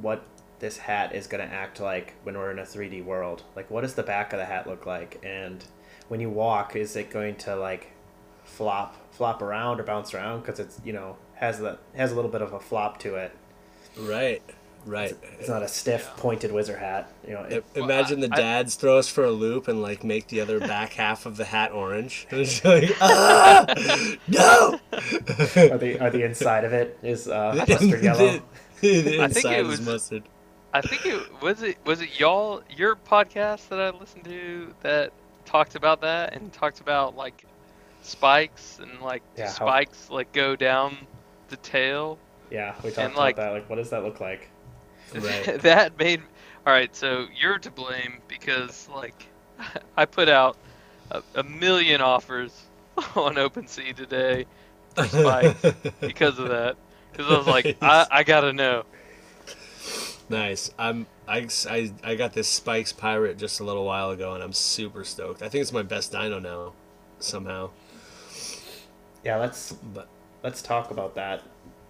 what 0.00 0.22
this 0.60 0.78
hat 0.78 1.14
is 1.14 1.26
going 1.26 1.46
to 1.46 1.52
act 1.52 1.80
like 1.80 2.14
when 2.22 2.36
we're 2.36 2.50
in 2.50 2.58
a 2.58 2.64
3D 2.64 3.04
world. 3.04 3.42
Like, 3.56 3.70
what 3.70 3.80
does 3.80 3.94
the 3.94 4.02
back 4.02 4.32
of 4.32 4.38
the 4.38 4.44
hat 4.44 4.66
look 4.66 4.86
like? 4.86 5.20
And 5.24 5.64
when 6.08 6.20
you 6.20 6.30
walk, 6.30 6.76
is 6.76 6.94
it 6.96 7.10
going 7.10 7.36
to 7.36 7.56
like 7.56 7.92
flop, 8.44 8.96
flop 9.12 9.42
around 9.42 9.80
or 9.80 9.84
bounce 9.84 10.14
around? 10.14 10.40
Because 10.40 10.60
it's 10.60 10.80
you 10.84 10.92
know 10.92 11.16
has 11.34 11.58
the 11.58 11.78
has 11.94 12.12
a 12.12 12.14
little 12.14 12.30
bit 12.30 12.42
of 12.42 12.52
a 12.52 12.60
flop 12.60 12.98
to 12.98 13.16
it. 13.16 13.36
Right. 13.98 14.42
Right. 14.86 15.14
It's 15.38 15.48
not 15.48 15.62
a 15.62 15.68
stiff, 15.68 16.04
Yeah. 16.08 16.20
pointed 16.22 16.52
wizard 16.52 16.78
hat. 16.78 17.10
You 17.26 17.34
know, 17.34 17.42
it, 17.42 17.64
I- 17.76 17.80
Well, 17.80 17.84
Imagine 17.90 18.22
I- 18.24 18.26
the 18.28 18.34
I- 18.34 18.36
dads 18.36 18.74
throw 18.76 18.98
us 18.98 19.08
for 19.08 19.24
a 19.24 19.30
loop 19.30 19.68
and 19.68 19.82
like 19.82 20.02
make 20.04 20.28
the 20.28 20.40
other 20.40 20.58
back 20.60 20.94
half 20.94 21.26
of 21.26 21.36
the 21.36 21.44
hat 21.44 21.72
orange. 21.72 22.26
And 22.30 22.40
it's 22.42 22.64
like, 22.64 22.90
ah, 23.00 23.66
no. 24.28 24.80
or 24.92 25.78
the 25.78 25.98
or 26.00 26.10
the 26.10 26.22
inside 26.24 26.64
of 26.64 26.72
it 26.72 26.98
is 27.02 27.28
uh, 27.28 27.54
mustard 27.68 28.02
yellow. 28.02 28.40
The, 28.80 29.02
the 29.02 29.20
I 29.22 29.28
think 29.28 29.44
inside 29.44 29.52
it 29.58 29.60
is 29.62 29.68
was- 29.68 29.80
mustard. 29.82 30.22
I 30.72 30.80
think 30.82 31.04
it 31.04 31.42
was 31.42 31.62
it 31.62 31.78
was 31.84 32.00
it 32.00 32.18
y'all 32.20 32.62
your 32.76 32.94
podcast 32.96 33.68
that 33.70 33.80
I 33.80 33.90
listened 33.90 34.24
to 34.24 34.72
that 34.82 35.12
talked 35.44 35.74
about 35.74 36.00
that 36.02 36.32
and 36.34 36.52
talked 36.52 36.80
about 36.80 37.16
like 37.16 37.44
spikes 38.02 38.78
and 38.80 39.00
like 39.00 39.22
Yeah, 39.36 39.46
how- 39.48 39.52
spikes 39.52 40.10
like 40.10 40.32
go 40.32 40.54
down 40.56 40.96
the 41.48 41.56
tail. 41.56 42.18
Yeah, 42.50 42.74
we 42.84 42.90
talked 42.90 42.98
And, 42.98 43.12
about 43.12 43.18
like- 43.20 43.36
that. 43.36 43.50
Like, 43.52 43.68
what 43.68 43.76
does 43.76 43.90
that 43.90 44.04
look 44.04 44.20
like? 44.20 44.48
Right. 45.14 45.60
that 45.62 45.98
made 45.98 46.20
all 46.66 46.72
right. 46.72 46.94
So 46.94 47.26
you're 47.40 47.58
to 47.58 47.70
blame 47.70 48.18
because 48.28 48.88
like 48.94 49.26
I 49.96 50.04
put 50.04 50.28
out 50.28 50.56
a, 51.10 51.22
a 51.34 51.42
million 51.42 52.00
offers 52.00 52.52
on 52.96 53.34
OpenSea 53.34 53.94
today 53.94 54.46
for 54.94 55.04
spikes 55.04 55.92
because 56.00 56.38
of 56.38 56.48
that. 56.48 56.76
Because 57.10 57.32
I 57.32 57.38
was 57.38 57.46
like, 57.46 57.76
I, 57.82 58.06
I 58.10 58.22
gotta 58.22 58.52
know. 58.52 58.84
Nice. 60.28 60.70
I'm 60.78 61.06
I, 61.26 61.48
I, 61.68 61.92
I 62.04 62.14
got 62.14 62.32
this 62.32 62.48
Spikes 62.48 62.92
Pirate 62.92 63.36
just 63.38 63.60
a 63.60 63.64
little 63.64 63.84
while 63.84 64.10
ago 64.10 64.34
and 64.34 64.42
I'm 64.42 64.52
super 64.52 65.04
stoked. 65.04 65.42
I 65.42 65.48
think 65.48 65.62
it's 65.62 65.72
my 65.72 65.82
best 65.82 66.12
dino 66.12 66.38
now, 66.38 66.72
somehow. 67.18 67.70
Yeah, 69.24 69.36
let's 69.36 69.72
But 69.72 70.08
let's 70.42 70.62
talk 70.62 70.90
about 70.90 71.14
that. 71.16 71.42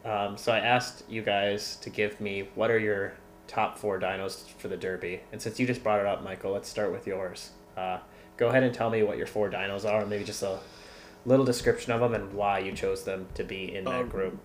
Um, 0.05 0.37
so 0.37 0.53
I 0.53 0.59
asked 0.61 1.05
you 1.09 1.23
guys 1.23 1.77
to 1.83 1.91
give 1.91 2.21
me 2.21 2.49
what 2.55 2.71
are 2.71 2.79
your 2.79 3.13
top 3.47 3.77
four 3.79 3.99
dinos 4.01 4.49
for 4.59 4.69
the 4.69 4.77
Derby, 4.77 5.21
and 5.33 5.41
since 5.43 5.59
you 5.61 5.67
just 5.67 5.83
brought 5.83 6.01
it 6.01 6.07
up, 6.07 6.23
Michael, 6.23 6.53
let's 6.53 6.69
start 6.69 6.93
with 6.93 7.07
yours. 7.07 7.51
Uh, 7.77 7.99
go 8.37 8.49
ahead 8.49 8.63
and 8.63 8.73
tell 8.75 8.91
me 8.91 9.03
what 9.03 9.19
your 9.19 9.27
four 9.27 9.51
dinos 9.51 9.85
are, 9.85 10.01
and 10.01 10.11
maybe 10.11 10.25
just 10.25 10.43
a 10.43 10.59
little 11.27 11.45
description 11.45 11.93
of 11.93 12.01
them 12.01 12.15
and 12.15 12.33
why 12.33 12.59
you 12.61 12.73
chose 12.73 13.05
them 13.05 13.27
to 13.35 13.45
be 13.45 13.75
in 13.75 13.85
that 13.85 14.01
Um, 14.03 14.09
group. 14.09 14.39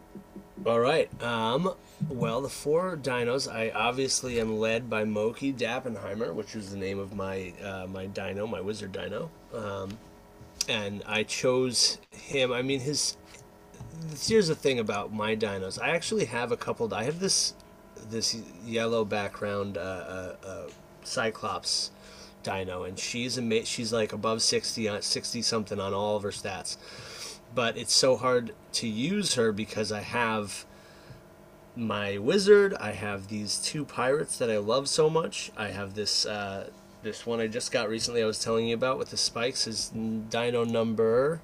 all 0.66 0.80
right. 0.80 1.10
Um. 1.24 1.74
Well, 2.10 2.42
the 2.42 2.50
four 2.50 2.98
dinos. 2.98 3.50
I 3.50 3.70
obviously 3.70 4.40
am 4.42 4.58
led 4.60 4.90
by 4.90 5.06
Moki 5.06 5.54
Dappenheimer, 5.54 6.34
which 6.34 6.54
is 6.56 6.72
the 6.72 6.78
name 6.78 7.00
of 7.00 7.16
my 7.16 7.54
uh, 7.64 7.88
my 7.88 8.08
dino, 8.08 8.46
my 8.46 8.60
wizard 8.60 8.92
dino. 8.92 9.30
Um, 9.54 9.98
and 10.68 11.02
I 11.06 11.24
chose 11.24 12.00
him. 12.12 12.52
I 12.52 12.62
mean, 12.62 12.82
his. 12.82 13.16
Here's 14.20 14.48
the 14.48 14.56
thing 14.56 14.80
about 14.80 15.14
my 15.14 15.36
dinos. 15.36 15.82
I 15.82 15.90
actually 15.90 16.26
have 16.26 16.52
a 16.52 16.58
couple. 16.58 16.94
I 16.94 17.04
have 17.04 17.20
this 17.20 17.54
this 18.10 18.38
yellow 18.66 19.04
background 19.06 19.78
uh, 19.78 19.82
uh, 19.82 20.36
uh, 20.46 20.68
Cyclops 21.04 21.92
dino, 22.44 22.84
and 22.84 22.98
she's 22.98 23.38
ama- 23.38 23.66
She's 23.66 23.92
like 23.92 24.14
above 24.14 24.42
60 24.42 24.88
on 24.88 25.02
60 25.02 25.42
something 25.42 25.80
on 25.80 25.94
all 25.94 26.16
of 26.16 26.24
her 26.24 26.30
stats. 26.30 26.78
But 27.54 27.78
it's 27.78 27.94
so 27.94 28.18
hard 28.18 28.54
to 28.74 28.88
use 28.88 29.36
her 29.36 29.52
because 29.52 29.92
I 29.92 30.02
have 30.02 30.66
my 31.76 32.18
wizard. 32.18 32.74
I 32.76 32.92
have 32.92 33.28
these 33.28 33.58
two 33.58 33.86
pirates 33.86 34.38
that 34.38 34.50
I 34.50 34.58
love 34.58 34.88
so 34.88 35.10
much. 35.10 35.52
I 35.58 35.68
have 35.68 35.94
this 35.96 36.26
uh, 36.26 36.70
this 37.04 37.26
one 37.26 37.40
I 37.40 37.48
just 37.48 37.72
got 37.72 37.90
recently. 37.90 38.24
I 38.24 38.26
was 38.26 38.44
telling 38.44 38.68
you 38.68 38.76
about 38.76 38.98
with 38.98 39.10
the 39.10 39.18
spikes 39.18 39.68
is 39.68 39.90
Dino 39.90 40.64
number. 40.64 41.42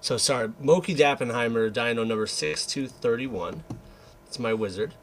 So 0.00 0.16
sorry, 0.16 0.52
Moki 0.60 0.94
Dappenheimer 0.94 1.72
Dino 1.72 2.04
number 2.04 2.26
six 2.26 2.66
two 2.66 2.86
thirty 2.86 3.26
one. 3.26 3.64
It's 4.26 4.38
my 4.38 4.54
wizard. 4.54 4.94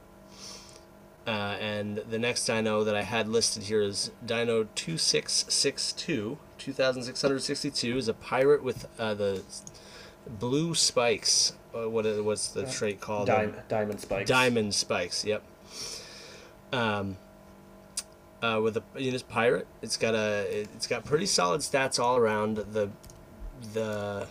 Uh, 1.25 1.55
and 1.61 1.97
the 2.09 2.19
next 2.19 2.45
dino 2.45 2.83
that 2.83 2.95
I 2.95 3.01
had 3.03 3.29
listed 3.29 3.63
here 3.63 3.81
is 3.81 4.11
Dino 4.25 4.67
2662, 4.75 6.37
2662 6.57 7.97
is 7.97 8.09
a 8.09 8.13
pirate 8.13 8.61
with 8.61 8.85
uh, 8.99 9.13
the 9.13 9.41
blue 10.27 10.75
spikes. 10.75 11.53
Uh, 11.73 11.89
what 11.89 12.05
is, 12.05 12.19
what's 12.21 12.49
the 12.49 12.65
trait 12.65 12.99
called? 12.99 13.27
Dim- 13.27 13.55
diamond 13.69 14.01
spikes. 14.01 14.29
Diamond 14.29 14.75
spikes. 14.75 15.23
Yep. 15.23 15.43
Um. 16.73 17.17
Uh, 18.41 18.59
with 18.61 18.75
a 18.75 18.83
in 18.97 19.13
his 19.13 19.23
pirate, 19.23 19.65
it's 19.81 19.95
got 19.95 20.13
a 20.15 20.45
it's 20.73 20.87
got 20.87 21.05
pretty 21.05 21.25
solid 21.25 21.61
stats 21.61 21.97
all 21.97 22.17
around. 22.17 22.57
The 22.57 22.89
the 23.73 24.27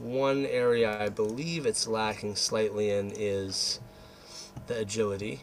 one 0.00 0.46
area 0.46 1.00
I 1.00 1.08
believe 1.08 1.66
it's 1.66 1.86
lacking 1.86 2.34
slightly 2.36 2.90
in 2.90 3.12
is 3.14 3.80
the 4.66 4.78
agility. 4.78 5.40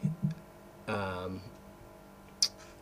Um, 0.87 1.41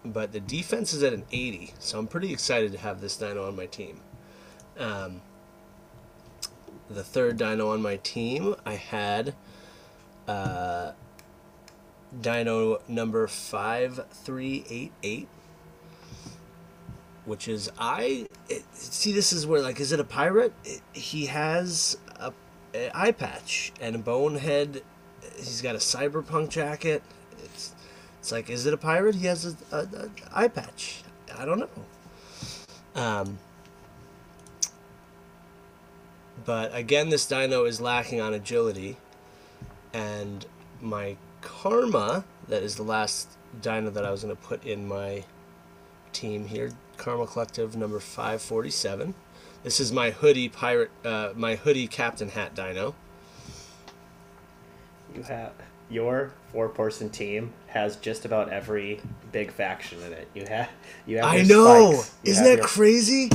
but 0.06 0.34
the 0.34 0.40
defense 0.40 0.94
is 0.94 1.04
at 1.04 1.14
an 1.14 1.26
80, 1.32 1.74
so 1.80 1.98
I'm 1.98 2.08
pretty 2.08 2.34
excited 2.34 2.72
to 2.74 2.78
have 2.78 3.02
this 3.02 3.16
dino 3.16 3.48
on 3.48 3.56
my 3.56 3.68
team. 3.68 4.02
Um, 4.78 5.22
the 6.90 7.04
third 7.04 7.38
dino 7.38 7.70
on 7.70 7.82
my 7.82 7.96
team, 7.98 8.56
I 8.66 8.74
had 8.74 9.34
uh, 10.28 10.92
dino 12.20 12.82
number 12.88 13.28
5388 13.28 15.28
which 17.26 17.48
is 17.48 17.72
I 17.80 18.28
it, 18.50 18.64
see 18.74 19.12
this 19.12 19.32
is 19.32 19.48
where 19.48 19.62
like 19.62 19.80
is 19.80 19.92
it 19.92 20.00
a 20.00 20.04
pirate? 20.04 20.54
It, 20.64 20.82
he 20.94 21.28
has 21.28 21.98
a, 22.20 22.34
a 22.74 22.92
eye 22.94 23.12
patch 23.12 23.72
and 23.80 23.96
a 23.96 24.00
bonehead. 24.00 24.84
He's 25.38 25.62
got 25.62 25.76
a 25.76 25.80
cyberpunk 25.80 26.50
jacket. 26.50 27.04
It's 27.44 27.74
it's 28.20 28.32
like 28.32 28.50
is 28.50 28.66
it 28.66 28.74
a 28.74 28.78
pirate? 28.78 29.16
He 29.16 29.28
has 29.28 29.46
a, 29.46 29.76
a, 29.76 29.80
a 29.80 30.10
eye 30.34 30.48
patch. 30.48 31.04
I 31.38 31.46
don't 31.46 31.60
know. 31.60 31.70
Um 33.02 33.40
but 36.46 36.76
again 36.76 37.10
this 37.10 37.26
dino 37.26 37.66
is 37.66 37.80
lacking 37.80 38.20
on 38.20 38.34
agility. 38.34 38.98
And 39.94 40.46
my 40.82 41.16
karma 41.42 42.26
that 42.48 42.64
is 42.64 42.76
the 42.76 42.84
last 42.84 43.30
dino 43.62 43.90
that 43.92 44.06
I 44.06 44.12
was 44.12 44.24
going 44.24 44.36
to 44.36 44.42
put 44.42 44.66
in 44.66 44.88
my 44.88 45.24
team 46.12 46.46
here 46.46 46.72
karma 47.04 47.28
collective 47.28 47.76
number 47.76 48.00
547 48.00 49.14
this 49.64 49.82
is 49.82 49.92
my 49.92 50.12
hoodie 50.12 50.48
pirate 50.48 50.90
uh, 51.04 51.32
my 51.36 51.56
hoodie 51.56 51.88
captain 51.88 52.30
hat 52.30 52.56
dino 52.56 52.96
You 55.14 55.22
have 55.24 55.52
your 55.90 56.32
four-person 56.52 57.10
team 57.10 57.52
has 57.68 57.98
just 57.98 58.24
about 58.24 58.50
every 58.50 59.02
big 59.32 59.52
faction 59.52 60.02
in 60.02 60.14
it. 60.14 60.28
You 60.34 60.46
have 60.46 60.70
you 61.06 61.18
have. 61.18 61.26
i 61.26 61.36
your 61.38 61.58
know 61.58 61.92
spikes, 61.94 62.16
isn't 62.24 62.44
that 62.46 62.58
your, 62.58 62.66
crazy 62.66 63.30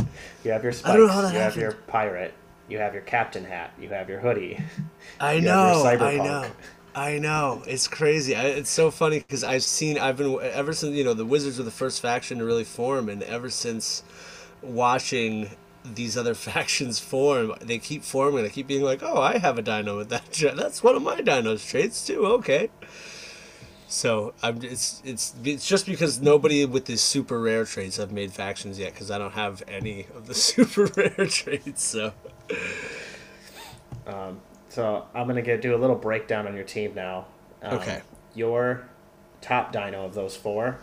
You 0.44 0.52
have 0.52 0.62
your 0.62 0.72
spikes. 0.72 0.94
I 0.94 0.96
don't 0.96 1.06
know 1.06 1.12
how 1.12 1.22
that 1.22 1.34
you 1.34 1.38
have 1.38 1.56
your 1.56 1.72
pirate. 1.72 2.32
You 2.68 2.78
have 2.78 2.94
your 2.94 3.02
captain 3.02 3.44
hat. 3.44 3.72
You 3.80 3.90
have 3.90 4.08
your 4.08 4.20
hoodie. 4.20 4.58
I 5.20 5.34
You 5.34 5.42
know, 5.42 5.84
I 5.84 6.16
know, 6.16 6.50
I 6.99 7.18
know. 7.18 7.62
It's 7.66 7.86
crazy. 7.86 8.34
I, 8.34 8.46
it's 8.46 8.70
so 8.70 8.90
funny 8.90 9.18
because 9.20 9.44
I've 9.44 9.62
seen, 9.62 9.99
I've 9.99 10.16
been 10.16 10.36
ever 10.42 10.72
since 10.72 10.96
you 10.96 11.05
know 11.05 11.14
the 11.14 11.24
Wizards 11.24 11.59
were 11.59 11.64
the 11.64 11.70
first 11.70 12.01
faction 12.03 12.38
to 12.38 12.44
really 12.44 12.64
form, 12.64 13.09
and 13.09 13.22
ever 13.22 13.51
since 13.51 14.03
watching 14.62 15.51
these 15.84 16.16
other 16.16 16.34
factions 16.51 16.99
form, 16.99 17.55
they 17.61 17.78
keep 17.78 18.03
forming. 18.03 18.44
I 18.44 18.49
keep 18.49 18.66
being 18.66 18.82
like, 18.82 19.03
oh, 19.03 19.20
I 19.20 19.38
have 19.38 19.59
a 19.59 19.62
dino 19.62 19.96
with 19.99 20.09
that. 20.11 20.32
That's 20.57 20.82
one 20.82 20.96
of 20.96 21.03
my 21.03 21.20
dino's 21.20 21.64
traits 21.64 22.05
too. 22.05 22.26
Okay. 22.26 22.68
So 23.90 24.34
I'm 24.42 24.62
it's 24.62 25.01
it's 25.05 25.34
it's 25.44 25.66
just 25.66 25.86
because 25.86 26.20
nobody 26.20 26.66
with 26.66 26.84
these 26.84 27.01
super 27.01 27.40
rare 27.40 27.64
traits 27.64 27.96
have 27.96 28.12
made 28.12 28.32
factions 28.32 28.78
yet 28.78 28.92
because 28.92 29.11
I 29.11 29.16
don't 29.16 29.32
have 29.32 29.62
any 29.66 30.07
of 30.14 30.26
the 30.26 30.34
super 30.49 30.86
rare 30.96 31.26
traits. 31.26 31.84
So 31.84 32.12
Um, 34.07 34.40
so 34.68 35.06
I'm 35.14 35.26
gonna 35.26 35.42
get 35.42 35.62
do 35.62 35.74
a 35.74 35.78
little 35.78 35.96
breakdown 35.96 36.46
on 36.46 36.54
your 36.54 36.64
team 36.64 36.94
now. 36.94 37.26
Um, 37.62 37.78
Okay. 37.78 38.02
Your 38.34 38.88
top 39.40 39.72
dino 39.72 40.04
of 40.04 40.14
those 40.14 40.36
four 40.36 40.78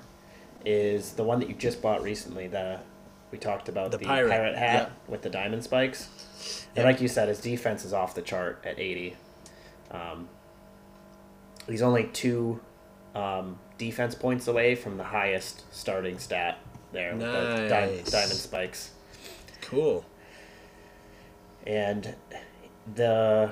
is 0.65 1.11
the 1.13 1.23
one 1.23 1.39
that 1.39 1.47
you 1.49 1.55
just 1.55 1.81
bought 1.81 2.01
recently. 2.01 2.47
The 2.47 2.79
we 3.31 3.37
talked 3.37 3.69
about 3.69 3.91
The 3.91 3.97
the, 3.97 4.05
pirate, 4.05 4.29
pirate, 4.29 4.55
hat 4.57 4.89
yeah. 4.89 5.11
with 5.11 5.21
the 5.21 5.29
diamond 5.29 5.63
spikes. 5.63 6.07
And 6.75 6.77
Yep. 6.77 6.85
like 6.85 7.01
you 7.01 7.07
said, 7.07 7.27
his 7.27 7.39
defense 7.41 7.83
is 7.85 7.91
off 7.93 8.13
the 8.15 8.21
chart 8.21 8.61
at 8.65 8.79
80. 8.79 9.15
Um, 9.91 10.29
he's 11.67 11.81
only 11.81 12.05
two 12.05 12.59
um, 13.13 13.59
defense 13.77 14.15
points 14.15 14.47
away 14.47 14.75
from 14.75 14.97
the 14.97 15.03
highest 15.03 15.63
starting 15.73 16.19
stat 16.19 16.59
there 16.91 17.11
with 17.13 17.21
the 17.21 17.67
di- 17.67 17.85
Nice. 17.97 18.11
diamond 18.11 18.31
spikes. 18.39 18.91
cool. 19.61 20.05
and 21.65 22.15
the 22.93 23.51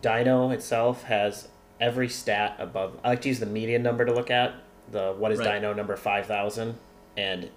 dino 0.00 0.50
itself 0.50 1.04
has 1.04 1.48
every 1.80 2.08
stat 2.08 2.56
above 2.58 2.98
i 3.04 3.08
like 3.10 3.20
to 3.22 3.28
use 3.28 3.40
the 3.40 3.46
median 3.46 3.82
number 3.82 4.04
to 4.04 4.12
look 4.12 4.30
at 4.30 4.54
the 4.90 5.14
what 5.18 5.32
is 5.32 5.38
Right. 5.38 5.54
dino 5.60 5.72
number 5.72 5.96
5000 5.96 6.76
and 7.16 7.50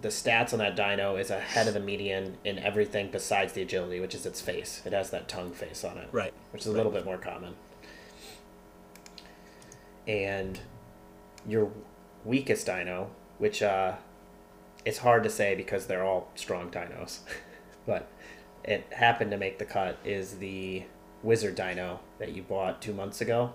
the 0.00 0.08
stats 0.08 0.52
on 0.52 0.58
that 0.58 0.76
dino 0.76 1.16
is 1.16 1.30
ahead 1.30 1.66
of 1.66 1.74
the 1.74 1.80
median 1.80 2.36
in 2.44 2.58
everything 2.58 3.10
besides 3.10 3.52
the 3.54 3.62
agility 3.62 4.00
which 4.00 4.14
is 4.14 4.26
its 4.26 4.40
face 4.40 4.82
it 4.84 4.92
has 4.92 5.10
that 5.10 5.28
tongue 5.28 5.50
face 5.52 5.82
on 5.84 5.98
it 5.98 6.08
Right. 6.12 6.32
which 6.52 6.62
is 6.62 6.66
a 6.68 6.72
little 6.72 6.92
bit 6.92 7.04
more 7.04 7.18
common 7.18 7.54
and 10.06 10.60
your 11.46 11.70
weakest 12.24 12.66
dino, 12.66 13.10
which 13.38 13.62
uh, 13.62 13.94
it's 14.84 14.98
hard 14.98 15.22
to 15.24 15.30
say 15.30 15.54
because 15.54 15.86
they're 15.86 16.04
all 16.04 16.28
strong 16.34 16.70
dinos, 16.70 17.20
but 17.86 18.08
it 18.64 18.84
happened 18.92 19.30
to 19.30 19.36
make 19.36 19.58
the 19.58 19.64
cut, 19.64 19.98
is 20.04 20.38
the 20.38 20.82
wizard 21.24 21.54
dino 21.54 22.00
that 22.18 22.32
you 22.32 22.42
bought 22.42 22.80
two 22.80 22.92
months 22.92 23.20
ago. 23.20 23.52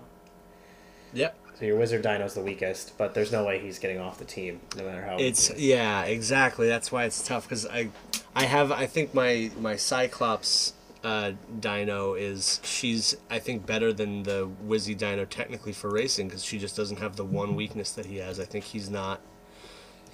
Yep. 1.12 1.36
So 1.58 1.64
your 1.66 1.76
wizard 1.76 2.02
dino's 2.02 2.34
the 2.34 2.40
weakest, 2.40 2.96
but 2.96 3.14
there's 3.14 3.32
no 3.32 3.44
way 3.44 3.58
he's 3.58 3.78
getting 3.78 3.98
off 3.98 4.18
the 4.18 4.24
team, 4.24 4.60
no 4.76 4.84
matter 4.84 5.04
how. 5.04 5.16
It's 5.18 5.56
yeah, 5.58 6.02
exactly. 6.04 6.68
That's 6.68 6.90
why 6.90 7.04
it's 7.04 7.26
tough 7.26 7.44
because 7.44 7.66
I, 7.66 7.90
I 8.34 8.44
have 8.44 8.72
I 8.72 8.86
think 8.86 9.12
my 9.12 9.50
my 9.58 9.76
Cyclops 9.76 10.72
uh, 11.04 11.32
Dino 11.58 12.14
is 12.14 12.60
she's 12.62 13.16
I 13.30 13.38
think 13.38 13.66
better 13.66 13.92
than 13.92 14.22
the 14.22 14.48
Wizzy 14.66 14.96
Dino 14.96 15.24
technically 15.24 15.72
for 15.72 15.90
racing 15.90 16.28
because 16.28 16.44
she 16.44 16.58
just 16.58 16.76
doesn't 16.76 16.98
have 16.98 17.16
the 17.16 17.24
one 17.24 17.54
weakness 17.56 17.92
that 17.92 18.06
he 18.06 18.16
has. 18.18 18.40
I 18.40 18.44
think 18.44 18.64
he's 18.64 18.88
not 18.88 19.20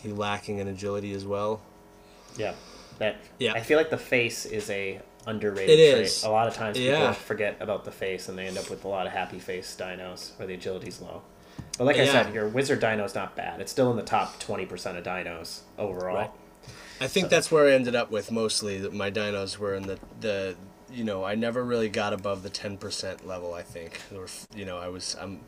he 0.03 0.11
lacking 0.11 0.59
in 0.59 0.69
agility 0.69 1.13
as 1.13 1.25
well. 1.27 1.61
yeah. 2.37 2.55
That 2.99 3.17
Yeah. 3.39 3.53
I 3.53 3.61
feel 3.61 3.79
like 3.79 3.91
the 3.91 3.99
face 3.99 4.47
is 4.47 4.71
a 4.71 5.01
underrated 5.27 5.79
It 5.79 5.93
trait. 5.93 6.05
is. 6.07 6.25
A 6.25 6.31
lot 6.31 6.47
of 6.49 6.55
times 6.55 6.79
people 6.79 6.93
Yeah. 6.95 7.13
forget 7.13 7.57
about 7.61 7.85
the 7.85 7.91
face 7.91 8.29
and 8.29 8.39
they 8.39 8.47
end 8.47 8.57
up 8.59 8.71
with 8.71 8.85
a 8.85 8.89
lot 8.89 9.07
of 9.07 9.13
happy 9.13 9.39
face 9.39 9.77
dinos 9.79 10.39
where 10.39 10.47
the 10.47 10.55
agility's 10.55 11.01
low. 11.01 11.23
But 11.79 11.85
like 11.85 11.97
I 11.99 12.07
said, 12.07 12.33
your 12.35 12.49
wizard 12.49 12.81
dino's 12.81 13.15
not 13.15 13.35
bad. 13.37 13.61
It's 13.61 13.73
still 13.73 13.91
in 13.91 13.97
the 13.97 14.03
top 14.03 14.39
twenty 14.39 14.65
percent 14.67 14.97
of 14.99 15.05
dinos 15.05 15.61
overall. 15.79 16.17
Right. 16.17 16.31
I 17.01 17.07
think 17.09 17.29
that's 17.29 17.51
where 17.51 17.69
I 17.69 17.73
ended 17.73 17.95
up 17.95 18.11
with 18.11 18.31
mostly 18.31 18.79
that 18.79 18.95
my 18.95 19.11
dinos 19.11 19.59
were 19.59 19.75
in 19.75 19.83
the 19.87 19.99
the 20.21 20.57
you 20.91 21.05
know 21.05 21.25
I 21.25 21.35
never 21.35 21.65
really 21.65 21.89
got 21.89 22.13
above 22.13 22.43
the 22.43 22.49
ten 22.51 22.79
percent 22.79 23.27
level. 23.27 23.53
I 23.53 23.63
think 23.63 24.01
or 24.15 24.27
you 24.55 24.65
know 24.65 24.79
I 24.79 24.89
was 24.89 25.17
I'm 25.21 25.41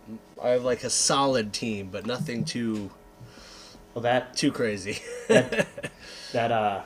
I 0.43 0.51
have 0.51 0.65
like 0.65 0.83
a 0.85 0.91
solid 0.91 1.53
team, 1.53 1.89
but 1.91 2.05
nothing 2.07 2.45
too 2.45 2.91
Well 3.95 4.03
that 4.03 4.37
too 4.37 4.53
crazy. 4.53 4.99
that 5.29 5.67
uh 6.53 6.83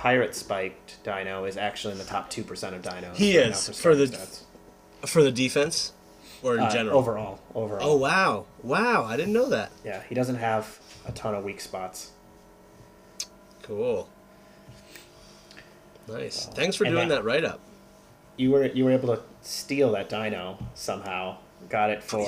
pirate 0.00 0.34
spiked 0.34 1.02
dino 1.04 1.44
is 1.44 1.58
actually 1.58 1.92
in 1.92 1.98
the 1.98 2.04
top 2.04 2.30
two 2.30 2.42
percent 2.42 2.74
of 2.74 2.80
dinos. 2.80 3.14
He 3.16 3.36
right 3.38 3.48
is, 3.50 3.68
for 3.78 3.94
the- 3.94 4.06
stats. 4.06 4.42
For 5.06 5.22
the 5.22 5.30
defense, 5.32 5.92
or 6.42 6.54
in 6.56 6.60
Uh, 6.60 6.70
general. 6.70 6.98
overall. 6.98 7.38
Overall. 7.54 7.90
Oh 7.90 7.96
wow, 7.96 8.44
wow! 8.62 9.04
I 9.04 9.16
didn't 9.16 9.32
know 9.32 9.46
that. 9.48 9.70
Yeah, 9.84 10.02
he 10.08 10.14
doesn't 10.14 10.36
have 10.36 10.78
a 11.06 11.12
ton 11.12 11.34
of 11.34 11.42
weak 11.44 11.60
spots. 11.60 12.10
Cool. 13.62 14.08
Nice. 16.08 16.46
Thanks 16.46 16.76
for 16.76 16.84
doing 16.84 17.08
that- 17.08 17.16
that 17.16 17.24
write 17.24 17.44
up. 17.44 17.60
You 18.36 18.50
were 18.50 18.66
you 18.66 18.84
were 18.84 18.90
able 18.90 19.14
to 19.16 19.22
steal 19.42 19.92
that 19.92 20.08
dino 20.08 20.58
somehow. 20.74 21.36
Got 21.68 21.90
it 21.90 22.02
for 22.02 22.24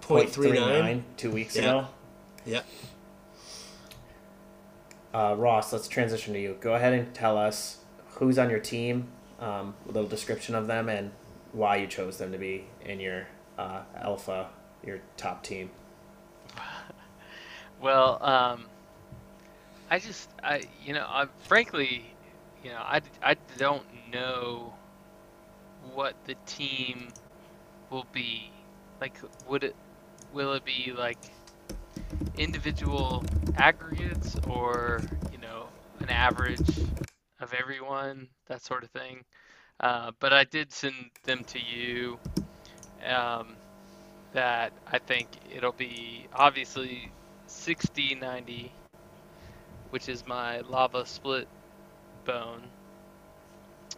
Point 0.00 0.30
three 0.30 0.50
0.39 0.50 1.02
two 1.16 1.30
weeks 1.30 1.56
Yeah. 1.56 1.62
ago. 1.62 1.88
Yep. 2.46 2.64
Uh, 5.14 5.34
Ross, 5.36 5.72
let's 5.72 5.88
transition 5.88 6.32
to 6.32 6.40
you. 6.40 6.56
Go 6.60 6.74
ahead 6.74 6.94
and 6.94 7.14
tell 7.14 7.36
us 7.36 7.78
who's 8.14 8.38
on 8.38 8.48
your 8.48 8.60
team, 8.60 9.08
um, 9.40 9.74
a 9.88 9.92
little 9.92 10.08
description 10.08 10.54
of 10.54 10.66
them, 10.66 10.88
and 10.88 11.12
why 11.52 11.76
you 11.76 11.86
chose 11.86 12.16
them 12.16 12.32
to 12.32 12.38
be 12.38 12.66
in 12.84 12.98
your 12.98 13.26
uh, 13.58 13.82
alpha, 13.96 14.48
your 14.84 15.00
top 15.16 15.42
team. 15.42 15.70
Well, 17.80 18.22
um, 18.22 18.66
I 19.90 19.98
just, 19.98 20.30
I, 20.40 20.62
you 20.84 20.94
know, 20.94 21.04
I 21.04 21.26
frankly, 21.48 22.14
you 22.62 22.70
know, 22.70 22.76
I, 22.76 23.00
I 23.20 23.34
don't 23.58 23.84
know 24.12 24.72
what 25.92 26.14
the 26.26 26.36
team 26.46 27.08
will 27.90 28.06
be. 28.12 28.52
Like, 29.00 29.16
would 29.48 29.64
it, 29.64 29.74
will 30.32 30.52
it 30.52 30.64
be 30.64 30.94
like 30.96 31.18
individual 32.36 33.22
aggregates 33.56 34.36
or, 34.48 35.00
you 35.32 35.38
know, 35.38 35.66
an 36.00 36.10
average 36.10 36.60
of 37.40 37.52
everyone, 37.54 38.28
that 38.46 38.62
sort 38.62 38.84
of 38.84 38.90
thing? 38.90 39.24
Uh, 39.80 40.12
but 40.20 40.32
I 40.32 40.44
did 40.44 40.72
send 40.72 40.94
them 41.24 41.44
to 41.44 41.58
you. 41.58 42.18
Um, 43.04 43.56
that 44.32 44.72
I 44.90 44.98
think 44.98 45.26
it'll 45.54 45.72
be 45.72 46.26
obviously 46.34 47.10
60 47.46 48.14
90, 48.14 48.72
which 49.90 50.08
is 50.08 50.26
my 50.26 50.60
lava 50.60 51.04
split 51.06 51.48
bone. 52.24 52.62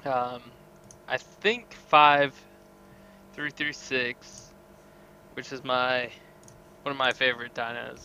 Um, 0.05 0.43
I 1.09 1.19
think 1.19 1.73
5 1.73 2.35
336, 3.35 4.53
which 5.35 5.53
is 5.53 5.63
my 5.65 6.11
one 6.83 6.93
of 6.93 6.99
my 6.99 7.13
favorite 7.13 7.55
dinos 7.55 8.01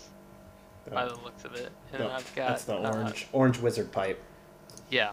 by 0.91 1.05
the 1.05 1.15
looks 1.15 1.45
of 1.45 1.53
it. 1.55 1.71
And 1.93 2.01
The- 2.03 2.11
I've 2.11 2.35
got 2.35 2.49
that's 2.49 2.63
the 2.65 2.75
uh, 2.75 2.91
orange 2.93 3.27
orange 3.31 3.59
wizard 3.59 3.91
pipe. 3.91 4.21
yeah. 4.89 5.11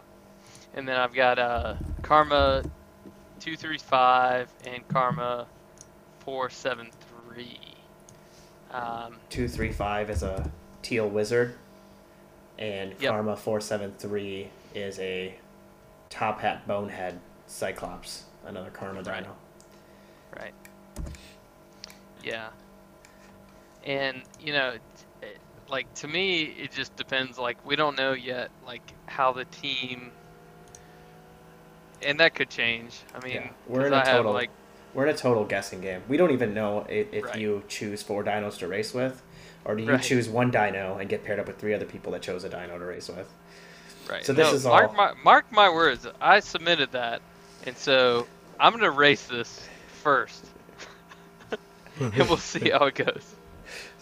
And 0.75 0.87
then 0.87 0.97
I've 0.97 1.15
got 1.15 1.39
uh, 1.39 1.77
Karma 2.03 2.63
235 3.41 4.51
and 4.67 4.87
Karma 4.89 5.47
473. 6.21 7.59
Um, 8.73 9.17
Two 9.31 9.49
three 9.49 9.73
five 9.73 10.11
is 10.11 10.23
a 10.23 10.51
teal 10.83 11.09
wizard, 11.09 11.55
and 12.59 12.91
Yep. 13.01 13.11
Karma 13.13 13.37
four 13.37 13.61
seven 13.61 13.93
three 13.93 14.51
is 14.75 14.99
a 14.99 15.39
top 16.11 16.41
hat 16.41 16.67
bonehead 16.67 17.21
cyclops, 17.47 18.25
another 18.45 18.71
Karma 18.71 19.03
Right. 19.03 19.23
dino. 19.23 19.37
right. 20.37 20.55
Yeah. 22.23 22.49
And, 23.85 24.23
you 24.41 24.53
know, 24.53 24.77
like 25.69 25.93
to 25.95 26.09
me, 26.09 26.43
it 26.45 26.73
just 26.73 26.95
depends. 26.97 27.39
Like, 27.39 27.65
we 27.67 27.77
don't 27.77 27.97
know 27.97 28.13
yet, 28.13 28.51
like, 28.67 28.93
how 29.07 29.33
the 29.33 29.45
team. 29.47 30.11
And 32.03 32.21
that 32.21 32.35
could 32.35 32.51
change. 32.51 32.95
I 33.15 33.25
mean, 33.25 33.35
Yeah, 33.35 33.49
we're 33.67 33.87
in 33.87 33.93
a 33.93 33.97
I 33.97 33.99
have, 34.01 34.17
total- 34.19 34.33
like, 34.33 34.51
We're 34.95 35.07
in 35.07 35.15
a 35.15 35.19
total 35.19 35.45
guessing 35.45 35.81
game. 35.83 36.03
We 36.09 36.17
don't 36.17 36.31
even 36.31 36.55
know 36.55 36.87
if, 36.89 37.13
if 37.13 37.25
Right. 37.25 37.37
you 37.37 37.63
choose 37.69 38.03
four 38.03 38.25
dinos 38.25 38.57
to 38.59 38.67
race 38.69 38.95
with, 38.95 39.23
or 39.65 39.75
do 39.75 39.83
you 39.83 39.91
Right. 39.93 40.03
choose 40.03 40.27
one 40.29 40.51
dino 40.51 40.97
and 40.99 41.07
get 41.09 41.23
paired 41.25 41.39
up 41.39 41.47
with 41.47 41.59
three 41.59 41.75
other 41.75 41.85
people 41.85 42.13
that 42.13 42.23
chose 42.23 42.45
a 42.45 42.49
dino 42.49 42.79
to 42.79 42.85
race 42.85 43.09
with. 43.09 43.31
Right. 44.09 44.25
So 44.25 44.33
this 44.33 44.49
No, 44.49 44.55
is 44.55 44.65
mark 44.65 44.89
all- 44.91 44.95
My, 44.95 45.13
mark 45.23 45.53
my 45.53 45.69
words. 45.69 46.07
I 46.21 46.41
submitted 46.41 46.93
that, 46.93 47.21
and 47.67 47.77
so 47.77 48.27
I'm 48.59 48.73
gonna 48.73 48.91
race 48.91 49.27
this 49.27 49.69
first, 50.03 50.47
and 52.01 52.15
we'll 52.29 52.37
see 52.39 52.71
how 52.71 52.87
it 52.87 52.95
goes. 52.95 53.35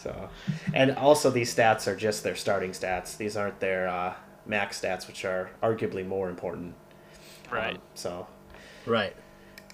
So, 0.04 0.28
and 0.74 0.92
also 0.96 1.30
these 1.30 1.54
stats 1.54 1.86
are 1.86 1.96
just 1.96 2.22
their 2.22 2.36
starting 2.36 2.72
stats. 2.72 3.16
These 3.16 3.36
aren't 3.38 3.58
their 3.58 3.88
uh, 3.88 4.12
max 4.46 4.78
stats, 4.80 5.06
which 5.06 5.24
are 5.24 5.50
arguably 5.62 6.06
more 6.06 6.28
important. 6.28 6.74
Right. 7.50 7.74
Um, 7.76 7.80
so 7.94 8.26
Right. 8.84 9.16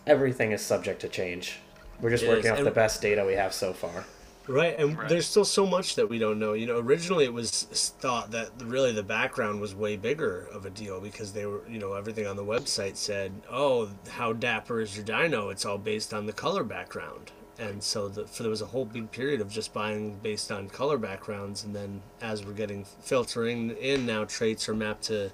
everything 0.07 0.53
is 0.53 0.63
subject 0.63 1.01
to 1.01 1.09
change. 1.09 1.59
We're 2.01 2.11
just 2.11 2.23
It 2.23 2.29
working 2.29 2.45
is, 2.47 2.51
off 2.53 2.59
and- 2.59 2.67
the 2.67 2.71
best 2.71 3.03
data 3.03 3.25
we 3.27 3.33
have 3.35 3.53
so 3.53 3.73
far. 3.73 4.05
Right, 4.49 4.77
and 4.79 4.97
Right. 4.99 5.09
there's 5.09 5.27
still 5.27 5.45
so 5.45 5.67
much 5.67 5.95
that 5.97 6.09
we 6.09 6.19
don't 6.19 6.39
know. 6.39 6.55
You 6.55 6.67
know, 6.67 6.79
originally 6.79 7.25
it 7.25 7.33
was 7.33 7.65
thought 8.01 8.31
that 8.31 8.51
really 8.61 8.91
the 8.93 9.03
background 9.03 9.61
was 9.61 9.75
way 9.75 9.97
bigger 9.97 10.49
of 10.53 10.65
a 10.65 10.71
deal 10.71 11.01
because 11.01 11.33
they 11.33 11.45
were, 11.47 11.61
you 11.69 11.79
know, 11.79 11.93
everything 11.95 12.27
on 12.27 12.37
the 12.37 12.45
website 12.45 12.97
said, 12.97 13.33
"Oh, 13.51 13.91
how 14.09 14.33
dapper 14.33 14.81
is 14.81 14.97
your 14.97 15.05
dino?" 15.05 15.51
It's 15.51 15.65
all 15.65 15.79
based 15.79 16.13
on 16.15 16.27
the 16.27 16.33
color 16.33 16.65
background, 16.65 17.31
and 17.61 17.83
so 17.83 18.09
the, 18.09 18.27
for 18.27 18.43
there 18.43 18.51
was 18.51 18.63
a 18.63 18.67
whole 18.67 18.85
big 18.85 19.11
period 19.13 19.41
of 19.41 19.51
just 19.51 19.73
buying 19.73 20.19
based 20.23 20.51
on 20.51 20.69
color 20.69 20.99
backgrounds, 20.99 21.65
and 21.65 21.77
then 21.77 22.01
as 22.23 22.45
we're 22.45 22.53
getting 22.53 22.85
filtering 22.85 23.71
in 23.77 24.07
now, 24.07 24.25
traits 24.25 24.69
are 24.69 24.75
mapped 24.75 25.03
to 25.05 25.31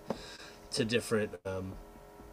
to 0.72 0.84
different 0.84 1.30
um, 1.46 1.72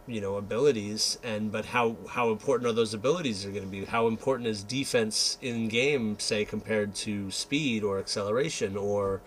you 0.07 0.19
know 0.19 0.35
abilities 0.35 1.17
and 1.23 1.51
but 1.51 1.63
how 1.65 1.95
how 2.09 2.31
important 2.31 2.67
are 2.67 2.73
those 2.73 2.93
abilities 2.93 3.45
are 3.45 3.51
going 3.51 3.63
to 3.63 3.69
be? 3.69 3.85
How 3.85 4.07
important 4.07 4.47
is 4.47 4.63
defense 4.63 5.37
in 5.41 5.67
game 5.67 6.19
say 6.19 6.43
compared 6.43 6.95
to 6.95 7.29
speed 7.31 7.83
or 7.83 7.99
acceleration? 7.99 8.75
Or 8.75 9.21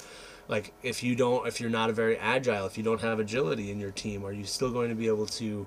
like 0.48 0.72
if 0.82 1.02
you 1.02 1.14
don't 1.14 1.46
if 1.46 1.60
you're 1.60 1.70
not 1.70 1.90
a 1.90 1.92
very 1.92 2.16
agile 2.18 2.66
if 2.66 2.76
you 2.76 2.84
don't 2.84 3.00
have 3.00 3.18
agility 3.18 3.70
in 3.70 3.80
your 3.80 3.90
team 3.90 4.24
are 4.24 4.32
you 4.32 4.44
still 4.44 4.70
going 4.70 4.88
to 4.88 4.94
be 4.94 5.08
able 5.08 5.26
to 5.26 5.66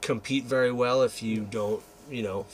compete 0.00 0.44
very 0.44 0.72
well 0.72 1.02
if 1.02 1.22
you 1.22 1.46
don't 1.50 1.82
you 2.10 2.22
know 2.22 2.46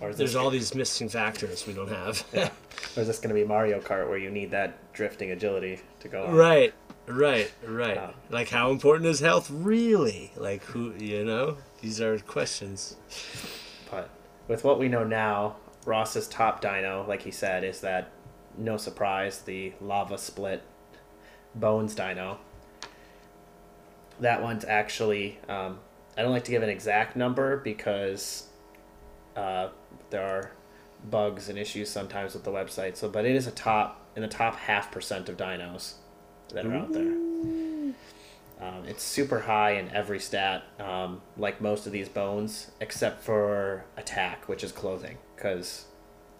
Or 0.00 0.10
is 0.10 0.16
there's 0.18 0.32
this, 0.32 0.36
all 0.36 0.50
these 0.50 0.74
missing 0.74 1.08
factors 1.08 1.66
we 1.66 1.72
don't 1.72 1.88
have 1.88 2.24
yeah. 2.32 2.50
Or 2.96 3.00
is 3.00 3.06
this 3.06 3.18
going 3.18 3.30
to 3.30 3.34
be 3.34 3.44
Mario 3.44 3.80
Kart 3.80 4.08
where 4.08 4.18
you 4.18 4.30
need 4.30 4.50
that 4.50 4.92
drifting 4.92 5.30
agility 5.30 5.80
to 6.00 6.08
go 6.08 6.26
on? 6.26 6.34
right 6.34 6.74
right 7.06 7.52
right 7.64 7.96
Uh, 7.96 8.10
like 8.30 8.48
how 8.48 8.70
important 8.70 9.06
is 9.06 9.20
health 9.20 9.48
really 9.50 10.32
like 10.36 10.62
who 10.64 10.92
you 10.98 11.24
know 11.24 11.56
these 11.80 12.00
are 12.00 12.18
questions 12.18 12.96
But 13.90 14.10
with 14.48 14.64
what 14.64 14.78
we 14.78 14.88
know 14.88 15.04
now, 15.04 15.56
Ross's 15.84 16.26
top 16.28 16.60
dino, 16.60 17.04
like 17.06 17.22
he 17.22 17.30
said, 17.30 17.62
is 17.64 17.80
that 17.80 18.10
no 18.58 18.76
surprise, 18.76 19.40
the 19.42 19.72
lava 19.80 20.18
split 20.18 20.62
bones 21.54 21.94
dino. 21.94 22.38
That 24.20 24.42
one's 24.42 24.64
actually, 24.64 25.38
um, 25.48 25.78
I 26.16 26.22
don't 26.22 26.32
like 26.32 26.44
to 26.44 26.50
give 26.50 26.62
an 26.62 26.70
exact 26.70 27.16
number 27.16 27.58
because 27.58 28.48
uh, 29.36 29.68
there 30.16 30.26
are 30.26 30.50
bugs 31.10 31.50
and 31.50 31.58
issues 31.58 31.90
sometimes 31.90 32.32
with 32.32 32.44
the 32.44 32.50
website. 32.50 32.96
So, 32.96 33.08
but 33.08 33.26
it 33.26 33.36
is 33.36 33.46
a 33.46 33.50
top 33.50 34.00
in 34.16 34.22
the 34.22 34.28
top 34.28 34.56
half 34.56 34.90
percent 34.90 35.28
of 35.28 35.36
dinos 35.36 35.94
that 36.54 36.64
are 36.64 36.74
out 36.74 36.92
there. 36.92 37.12
Um, 38.58 38.84
it's 38.86 39.02
super 39.02 39.40
high 39.40 39.72
in 39.72 39.90
every 39.90 40.18
stat, 40.18 40.64
um, 40.80 41.20
like 41.36 41.60
most 41.60 41.84
of 41.86 41.92
these 41.92 42.08
bones, 42.08 42.70
except 42.80 43.22
for 43.22 43.84
attack, 43.98 44.48
which 44.48 44.64
is 44.64 44.72
clothing, 44.72 45.18
because 45.34 45.84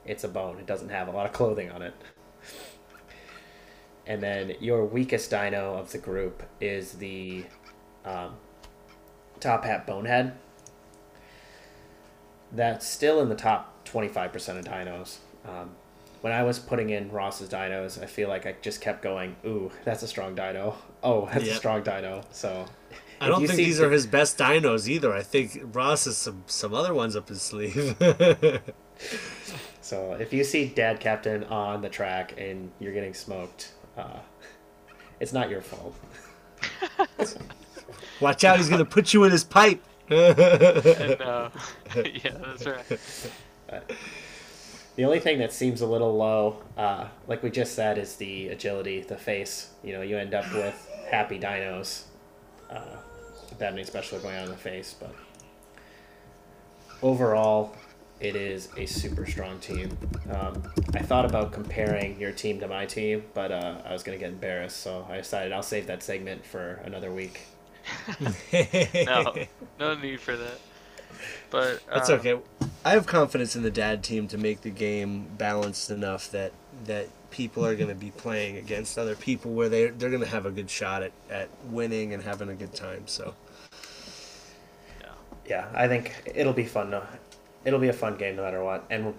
it's 0.07 0.25
a 0.25 0.29
bone. 0.29 0.59
It 0.59 0.67
doesn't 0.67 0.89
have 0.89 1.09
a 1.09 1.11
lot 1.11 1.27
of 1.27 1.35
clothing 1.35 1.71
on 1.71 1.83
it. 1.83 1.95
And 4.07 4.23
then 4.23 4.55
your 4.61 4.87
weakest 4.87 5.31
dino 5.31 5.75
of 5.75 5.93
the 5.93 5.99
group 5.99 6.43
is 6.63 6.93
the 6.93 7.45
um, 8.07 8.37
top 9.39 9.65
hat 9.65 9.87
bonehead. 9.87 10.33
That's 12.57 12.87
still 12.87 13.21
in 13.21 13.29
the 13.29 13.35
top 13.35 13.85
25% 13.87 14.59
of 14.59 14.65
dinos. 14.65 15.19
Um, 15.47 15.71
when 16.23 16.33
I 16.33 16.43
was 16.43 16.59
putting 16.59 16.91
in 16.91 17.11
Ross's 17.11 17.49
dinos, 17.49 18.03
I 18.03 18.07
feel 18.07 18.29
like 18.29 18.47
I 18.47 18.57
just 18.63 18.81
kept 18.81 19.03
going, 19.03 19.37
ooh, 19.45 19.71
that's 19.85 20.03
a 20.03 20.09
strong 20.09 20.35
dino. 20.35 20.77
Oh, 21.03 21.29
that's 21.33 21.47
a 21.47 21.55
strong 21.55 21.83
dino. 21.83 22.23
So 22.33 22.67
I 23.21 23.29
don't 23.29 23.41
think 23.41 23.53
see- 23.53 23.65
these 23.65 23.81
are 23.81 23.91
his 23.91 24.07
best 24.07 24.39
dinos 24.39 24.89
either. 24.89 25.13
I 25.13 25.23
think 25.23 25.61
Ross 25.73 26.07
has 26.07 26.17
some 26.17 26.43
some 26.47 26.75
other 26.75 26.93
ones 26.93 27.15
up 27.15 27.29
his 27.29 27.43
sleeve. 27.43 27.95
So 29.87 30.15
if 30.15 30.33
you 30.33 30.43
see 30.43 30.67
Dad 30.67 30.99
Captain 30.99 31.45
on 31.45 31.81
the 31.81 31.89
track 31.89 32.35
and 32.37 32.73
you're 32.81 32.93
getting 32.93 33.15
smoked, 33.15 33.71
uh, 33.97 34.19
it's 35.21 35.33
not 35.33 35.49
your 35.49 35.61
fault. 35.61 35.95
Watch 38.21 38.43
out, 38.43 38.57
he's 38.57 38.69
gonna 38.69 38.85
put 38.85 39.15
you 39.15 39.23
in 39.23 39.31
his 39.31 39.45
pipe. 39.45 39.81
And, 40.09 41.21
uh, 41.21 41.51
yeah, 41.97 42.37
that's 42.45 42.67
right. 42.67 43.83
The 44.97 45.05
only 45.05 45.21
thing 45.21 45.39
that 45.41 45.53
seems 45.53 45.83
a 45.83 45.87
little 45.87 46.17
low, 46.17 46.63
uh, 46.79 47.09
like 47.27 47.43
we 47.43 47.51
just 47.51 47.75
said, 47.75 47.99
is 47.99 48.17
the 48.17 48.49
agility, 48.49 49.03
the 49.03 49.17
face. 49.17 49.71
You 49.85 49.93
know, 49.93 50.03
you 50.03 50.17
end 50.17 50.33
up 50.33 50.51
with 50.55 50.91
happy 51.11 51.39
dinos. 51.39 52.05
Uh, 52.71 52.97
without 53.51 53.73
any 53.73 53.85
special 53.85 54.19
going 54.19 54.37
on 54.37 54.45
in 54.45 54.51
the 54.51 54.57
face, 54.57 54.95
but 54.99 55.15
overall, 57.03 57.75
it 58.21 58.37
is 58.37 58.69
a 58.77 58.87
super 58.87 59.27
strong 59.27 59.59
team. 59.61 59.97
Um, 60.31 60.63
I 60.95 61.01
thought 61.01 61.25
about 61.25 61.53
comparing 61.53 62.19
your 62.19 62.33
team 62.33 62.61
to 62.61 62.69
my 62.69 62.87
team, 62.87 63.25
but 63.35 63.53
uh, 63.53 63.77
I 63.85 63.93
was 63.93 64.03
going 64.03 64.19
to 64.19 64.23
get 64.23 64.33
embarrassed, 64.33 64.79
so 64.79 65.07
I 65.09 65.19
decided 65.19 65.53
I'll 65.53 65.63
save 65.63 65.87
that 65.87 66.03
segment 66.03 66.45
for 66.45 66.81
another 66.85 67.13
week. 67.13 67.43
No, 69.07 69.35
no 69.79 69.95
need 69.95 70.21
for 70.21 70.37
that. 70.37 70.59
But 71.51 71.83
That's 71.93 72.11
uh, 72.11 72.15
okay. 72.15 72.39
I 72.85 72.91
have 72.91 73.07
confidence 73.07 73.57
in 73.57 73.63
the 73.63 73.71
dad 73.71 74.03
team 74.03 74.29
to 74.29 74.39
make 74.39 74.63
the 74.63 74.71
game 74.71 75.27
balanced 75.39 75.91
enough 75.91 76.31
that 76.31 76.53
that 76.85 77.09
people 77.31 77.65
are 77.65 77.75
going 77.75 77.89
to 77.89 77.95
be 77.95 78.11
playing 78.11 78.57
against 78.57 78.99
other 78.99 79.17
people 79.17 79.53
where 79.53 79.69
they 79.69 79.89
they're 79.89 80.11
going 80.11 80.23
to 80.23 80.29
have 80.29 80.47
a 80.47 80.51
good 80.51 80.71
shot 80.71 81.03
at, 81.03 81.13
at 81.31 81.49
winning 81.65 82.13
and 82.13 82.23
having 82.23 82.49
a 82.49 82.55
good 82.55 82.75
time. 82.75 83.03
So 83.07 83.35
yeah, 85.49 85.69
I 85.75 85.89
think 85.89 86.33
it'll 86.35 86.53
be 86.53 86.65
fun. 86.65 86.91
To, 86.91 87.07
it'll 87.65 87.79
be 87.81 87.89
a 87.89 87.93
fun 87.93 88.17
game 88.17 88.37
no 88.37 88.43
matter 88.43 88.63
what. 88.63 88.85
And 88.91 89.15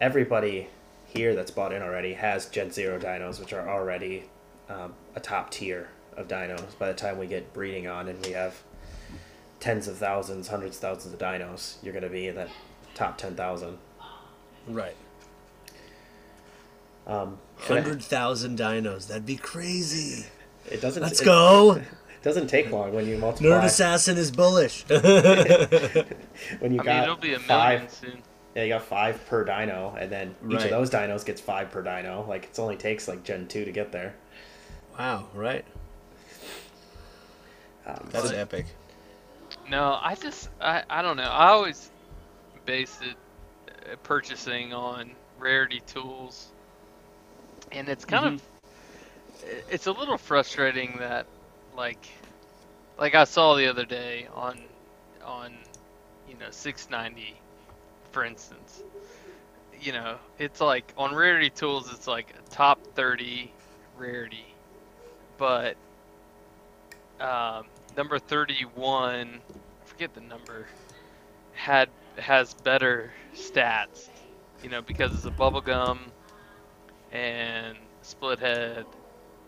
everybody 0.00 0.68
here 1.06 1.34
that's 1.34 1.50
bought 1.50 1.72
in 1.72 1.82
already 1.82 2.14
has 2.14 2.46
Gen 2.46 2.70
Zero 2.70 2.98
dinos, 2.98 3.40
which 3.40 3.52
are 3.52 3.68
already 3.68 4.24
um, 4.68 4.94
a 5.14 5.20
top 5.20 5.50
tier 5.50 5.88
of 6.16 6.28
dinos. 6.28 6.76
By 6.78 6.88
the 6.88 6.94
time 6.94 7.18
we 7.18 7.26
get 7.26 7.52
breeding 7.52 7.86
on 7.86 8.08
and 8.08 8.24
we 8.24 8.32
have 8.32 8.54
tens 9.60 9.88
of 9.88 9.96
thousands, 9.98 10.48
hundreds 10.48 10.76
of 10.76 10.82
thousands 10.82 11.14
of 11.14 11.20
dinos, 11.20 11.76
you're 11.82 11.92
going 11.92 12.02
to 12.04 12.08
be 12.10 12.28
in 12.28 12.34
that 12.36 12.48
top 12.94 13.18
ten 13.18 13.34
thousand. 13.34 13.78
right, 14.68 14.96
Um, 17.06 17.38
hundred 17.58 18.02
thousand 18.02 18.58
dinos. 18.58 19.08
That'd 19.08 19.26
be 19.26 19.36
crazy. 19.36 20.26
it 20.70 20.80
doesn't. 20.80 21.02
Let's 21.02 21.20
it 21.20 21.24
go. 21.24 21.80
It 22.22 22.26
doesn't 22.26 22.46
take 22.46 22.70
long 22.70 22.94
when 22.94 23.08
you 23.08 23.18
multiply. 23.18 23.50
Nerd 23.50 23.64
assassin 23.64 24.16
is 24.16 24.30
bullish. 24.30 24.84
when 24.88 25.00
you 25.02 25.04
I 26.60 26.68
mean, 26.68 26.76
got 26.84 27.02
it'll 27.02 27.16
be 27.16 27.30
a 27.34 27.38
million 27.40 27.40
five. 27.48 27.90
soon. 27.90 28.22
Yeah, 28.54 28.62
you 28.62 28.68
got 28.68 28.82
five 28.84 29.26
per 29.26 29.44
dino, 29.44 29.96
and 29.98 30.08
then 30.12 30.36
each 30.46 30.58
Right. 30.58 30.64
of 30.66 30.70
those 30.70 30.88
dinos 30.88 31.24
gets 31.24 31.40
five 31.40 31.72
per 31.72 31.82
dino. 31.82 32.24
Like 32.28 32.44
it 32.44 32.58
only 32.60 32.76
takes 32.76 33.08
like 33.08 33.24
Gen 33.24 33.48
two 33.48 33.64
to 33.64 33.72
get 33.72 33.90
there. 33.90 34.14
wow, 34.96 35.26
right? 35.34 35.64
Um, 37.86 38.08
That's 38.10 38.30
so- 38.30 38.36
epic. 38.36 38.66
No, 39.68 39.98
I 40.00 40.14
just 40.14 40.48
I, 40.60 40.82
I 40.88 41.02
don't 41.02 41.16
know. 41.16 41.24
I 41.24 41.48
always 41.48 41.90
base 42.64 42.98
it 43.02 43.16
uh, 43.90 43.96
purchasing 44.02 44.72
on 44.72 45.12
rarity 45.38 45.82
tools, 45.86 46.50
and 47.70 47.88
it's 47.88 48.04
kind 48.04 48.26
of 48.26 48.42
it's 49.70 49.86
a 49.86 49.92
little 49.92 50.18
frustrating 50.18 50.96
that 50.98 51.26
like 51.76 52.06
like 52.98 53.14
I 53.14 53.24
saw 53.24 53.54
the 53.54 53.68
other 53.68 53.84
day 53.84 54.28
on 54.34 54.58
on 55.24 55.52
you 56.28 56.34
know 56.36 56.50
690 56.50 57.36
for 58.10 58.24
instance. 58.24 58.82
You 59.80 59.92
know, 59.92 60.16
it's 60.38 60.60
like 60.60 60.92
on 60.96 61.14
rarity 61.14 61.50
tools 61.50 61.92
it's 61.92 62.06
like 62.06 62.32
a 62.38 62.50
top 62.50 62.78
30 62.94 63.50
rarity. 63.98 64.46
But 65.38 65.76
um, 67.20 67.64
number 67.96 68.18
31 68.18 69.42
I 69.82 69.84
forget 69.86 70.14
the 70.14 70.20
number 70.20 70.68
had 71.52 71.90
has 72.18 72.54
better 72.54 73.12
stats 73.34 74.10
you 74.62 74.70
know 74.70 74.82
because 74.82 75.14
it's 75.14 75.26
a 75.26 75.30
bubblegum 75.32 76.12
and 77.12 77.78
split 78.02 78.40
head 78.40 78.86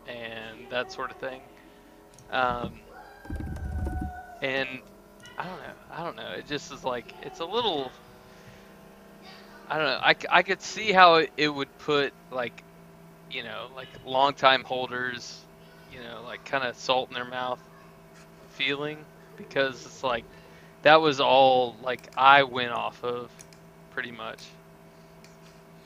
and 0.07 0.68
that 0.70 0.90
sort 0.92 1.11
of 1.11 1.18
thing. 1.18 1.42
Um, 2.30 2.80
and 4.42 4.82
i 5.38 5.45
don't 5.47 5.59
know 5.61 5.74
i 5.90 6.05
don't 6.05 6.16
know 6.16 6.32
it 6.32 6.47
just 6.47 6.72
is 6.72 6.84
like 6.84 7.14
it's 7.22 7.40
a 7.40 7.45
little 7.45 7.95
i 9.68 9.76
don't 9.78 9.86
know 9.86 10.01
I, 10.03 10.16
I 10.30 10.42
could 10.42 10.62
see 10.62 10.92
how 10.92 11.16
it, 11.16 11.32
it 11.36 11.49
would 11.49 11.76
put 11.78 12.14
like 12.30 12.64
you 13.30 13.42
know 13.45 13.70
like 13.74 13.90
long 14.05 14.34
time 14.34 14.64
holders 14.64 15.47
you 15.90 16.01
know 16.03 16.22
like 16.24 16.45
kind 16.45 16.64
of 16.64 16.76
salt 16.76 17.11
in 17.11 17.14
their 17.14 17.24
mouth 17.24 17.61
feeling 18.55 19.05
because 19.36 19.84
it's 19.84 20.02
like 20.02 20.24
that 20.82 21.00
was 21.00 21.20
all 21.20 21.76
like 21.82 22.09
I 22.16 22.42
went 22.44 22.72
off 22.72 23.02
of 23.05 23.30
pretty 23.90 24.11
much 24.12 24.42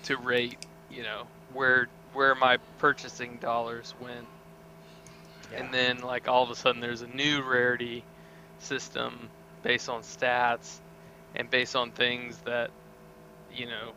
to 0.04 0.16
rate, 0.16 0.58
you 0.90 1.02
know, 1.02 1.26
where 1.52 1.88
where 2.12 2.34
my 2.34 2.58
purchasing 2.78 3.36
dollars 3.38 3.94
went. 4.00 4.26
And 5.54 5.72
then 5.72 5.98
like 5.98 6.28
all 6.28 6.42
of 6.42 6.50
a 6.50 6.56
sudden 6.56 6.80
there's 6.80 7.02
a 7.02 7.06
new 7.06 7.42
rarity 7.42 8.04
system 8.58 9.30
based 9.62 9.88
on 9.88 10.02
stats 10.02 10.78
and 11.34 11.48
based 11.48 11.74
on 11.74 11.90
things 11.90 12.36
that 12.44 12.70
you 13.54 13.66
know 13.66 13.92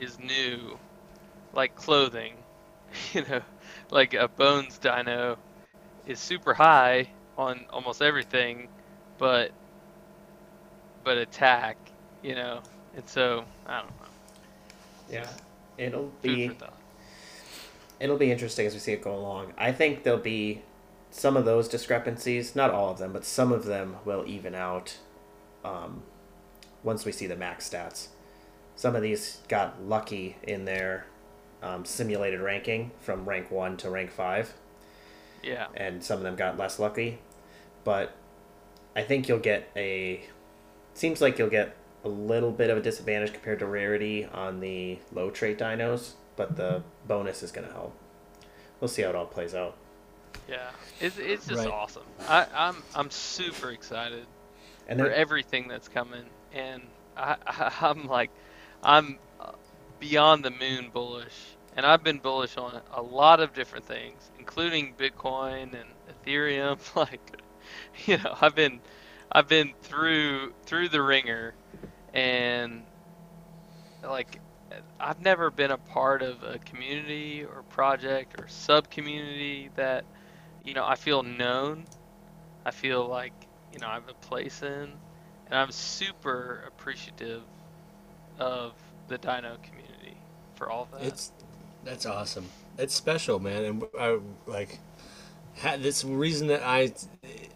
is 0.00 0.18
new 0.18 0.78
like 1.54 1.74
clothing, 1.74 2.34
you 3.12 3.24
know, 3.28 3.40
like 3.90 4.14
a 4.14 4.28
bones 4.28 4.78
dino 4.78 5.38
is 6.06 6.18
super 6.18 6.54
high 6.54 7.08
on 7.36 7.66
almost 7.70 8.02
everything, 8.02 8.68
but 9.18 9.52
but 11.02 11.18
attack, 11.18 11.76
you 12.22 12.34
know, 12.34 12.60
and 12.96 13.08
so 13.08 13.44
I 13.66 13.78
don't 13.80 13.88
know. 13.88 14.06
yeah, 15.10 15.28
it'll 15.78 16.12
be 16.22 16.50
it'll 18.00 18.16
be 18.16 18.30
interesting 18.30 18.66
as 18.66 18.74
we 18.74 18.80
see 18.80 18.92
it 18.92 19.02
go 19.02 19.14
along. 19.14 19.52
I 19.56 19.72
think 19.72 20.02
there'll 20.02 20.18
be 20.18 20.62
some 21.10 21.36
of 21.36 21.44
those 21.44 21.68
discrepancies, 21.68 22.56
not 22.56 22.70
all 22.70 22.90
of 22.90 22.98
them, 22.98 23.12
but 23.12 23.24
some 23.24 23.52
of 23.52 23.64
them 23.64 23.96
will 24.04 24.24
even 24.26 24.54
out 24.54 24.98
um, 25.64 26.02
once 26.82 27.04
we 27.04 27.12
see 27.12 27.26
the 27.26 27.36
max 27.36 27.68
stats. 27.68 28.08
Some 28.76 28.96
of 28.96 29.02
these 29.02 29.38
got 29.48 29.80
lucky 29.82 30.36
in 30.42 30.64
their 30.64 31.06
um, 31.62 31.84
simulated 31.84 32.40
ranking 32.40 32.90
from 33.00 33.28
rank 33.28 33.50
one 33.50 33.76
to 33.78 33.90
rank 33.90 34.10
five. 34.10 34.54
Yeah, 35.44 35.68
and 35.74 36.02
some 36.04 36.18
of 36.18 36.24
them 36.24 36.36
got 36.36 36.58
less 36.58 36.78
lucky. 36.78 37.20
But 37.84 38.16
I 38.96 39.02
think 39.02 39.28
you'll 39.28 39.38
get 39.40 39.70
a. 39.76 40.24
Seems 40.94 41.20
like 41.20 41.38
you'll 41.38 41.50
get 41.50 41.76
a 42.04 42.08
little 42.08 42.52
bit 42.52 42.70
of 42.70 42.78
a 42.78 42.82
disadvantage 42.82 43.32
compared 43.32 43.58
to 43.60 43.66
rarity 43.66 44.26
on 44.26 44.60
the 44.60 45.00
low 45.12 45.30
trait 45.30 45.58
dinos, 45.58 46.14
but 46.36 46.56
the 46.56 46.84
bonus 47.06 47.42
is 47.42 47.52
going 47.52 47.66
to 47.66 47.72
help. 47.74 47.96
We'll 48.80 48.88
see 48.88 49.02
how 49.02 49.10
it 49.10 49.16
all 49.16 49.26
plays 49.26 49.54
out. 49.54 49.76
yeah, 50.46 50.72
it's 51.00 51.18
it's 51.18 51.46
just 51.46 51.66
Right. 51.66 51.68
awesome. 51.68 52.04
I, 52.26 52.46
I'm 52.52 52.84
I'm 52.94 53.10
super 53.10 53.70
excited 53.70 54.28
And 54.86 54.98
for 54.98 55.10
everything 55.10 55.68
that's 55.68 55.88
coming, 55.88 56.30
and 56.52 56.92
I, 57.16 57.36
I 57.46 57.72
I'm 57.82 58.06
like 58.06 58.32
I'm 58.82 59.20
beyond 60.00 60.44
the 60.44 60.50
moon 60.50 60.90
bullish, 60.90 61.53
and 61.76 61.84
I've 61.84 62.02
been 62.02 62.18
bullish 62.18 62.56
on 62.56 62.80
a 62.92 63.02
lot 63.02 63.40
of 63.40 63.52
different 63.52 63.84
things, 63.84 64.30
including 64.38 64.94
Bitcoin 64.94 65.74
and 65.74 65.88
Ethereum. 66.24 66.78
Like, 66.96 67.40
you 68.06 68.18
know, 68.18 68.36
I've 68.40 68.54
been 68.54 68.80
I've 69.32 69.48
been 69.48 69.72
through 69.82 70.52
through 70.64 70.90
the 70.90 71.02
ringer, 71.02 71.54
and 72.12 72.84
like 74.02 74.40
I've 75.00 75.20
never 75.20 75.50
been 75.50 75.70
a 75.70 75.78
part 75.78 76.22
of 76.22 76.42
a 76.42 76.58
community 76.58 77.44
or 77.44 77.62
project 77.70 78.40
or 78.40 78.46
sub 78.48 78.90
community 78.90 79.70
that 79.76 80.04
you 80.64 80.74
know 80.74 80.84
I 80.84 80.94
feel 80.94 81.22
known. 81.22 81.84
I 82.64 82.70
feel 82.70 83.06
like 83.06 83.32
you 83.72 83.80
know 83.80 83.88
I 83.88 83.94
have 83.94 84.08
a 84.08 84.26
place 84.26 84.62
in, 84.62 84.92
and 85.46 85.58
I'm 85.58 85.72
super 85.72 86.64
appreciative 86.66 87.42
of 88.38 88.72
the 89.08 89.18
Dino 89.18 89.56
community 89.62 90.16
for 90.54 90.70
all 90.70 90.88
that. 90.92 91.02
It's 91.02 91.32
that's 91.84 92.06
awesome. 92.06 92.46
It's 92.78 92.94
special, 92.94 93.38
man, 93.38 93.64
and 93.64 93.84
I 93.98 94.18
like 94.46 94.78
ha- 95.58 95.76
this 95.78 96.04
reason 96.04 96.48
that 96.48 96.62
I 96.62 96.92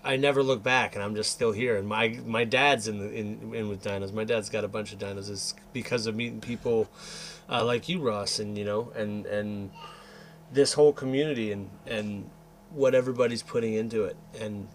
I 0.05 0.16
never 0.16 0.43
look 0.43 0.62
back, 0.62 0.95
and 0.95 1.03
I'm 1.03 1.14
just 1.14 1.33
still 1.33 1.53
here. 1.53 1.76
And 1.76 1.89
my 1.89 2.18
my 2.24 2.45
dad's 2.45 2.89
in 2.89 2.99
the 2.99 3.12
in, 3.12 3.55
in 3.55 3.68
with 3.68 3.83
dinos. 3.83 4.12
My 4.12 4.24
dad's 4.24 4.49
got 4.51 4.64
a 4.64 4.68
bunch 4.68 4.93
of 4.93 4.99
dinos. 4.99 5.31
Is 5.31 5.55
because 5.72 6.07
of 6.07 6.14
meeting 6.14 6.41
people 6.41 6.89
uh, 7.49 7.64
like 7.64 7.89
you, 7.89 8.01
Ross, 8.01 8.39
and 8.39 8.57
you 8.57 8.64
know, 8.64 8.93
and 8.95 9.26
and 9.26 9.70
this 10.53 10.74
whole 10.74 10.93
community, 10.93 11.53
and 11.53 11.70
and 11.87 12.31
what 12.70 12.95
everybody's 12.95 13.43
putting 13.43 13.74
into 13.74 14.05
it, 14.05 14.16
and 14.39 14.68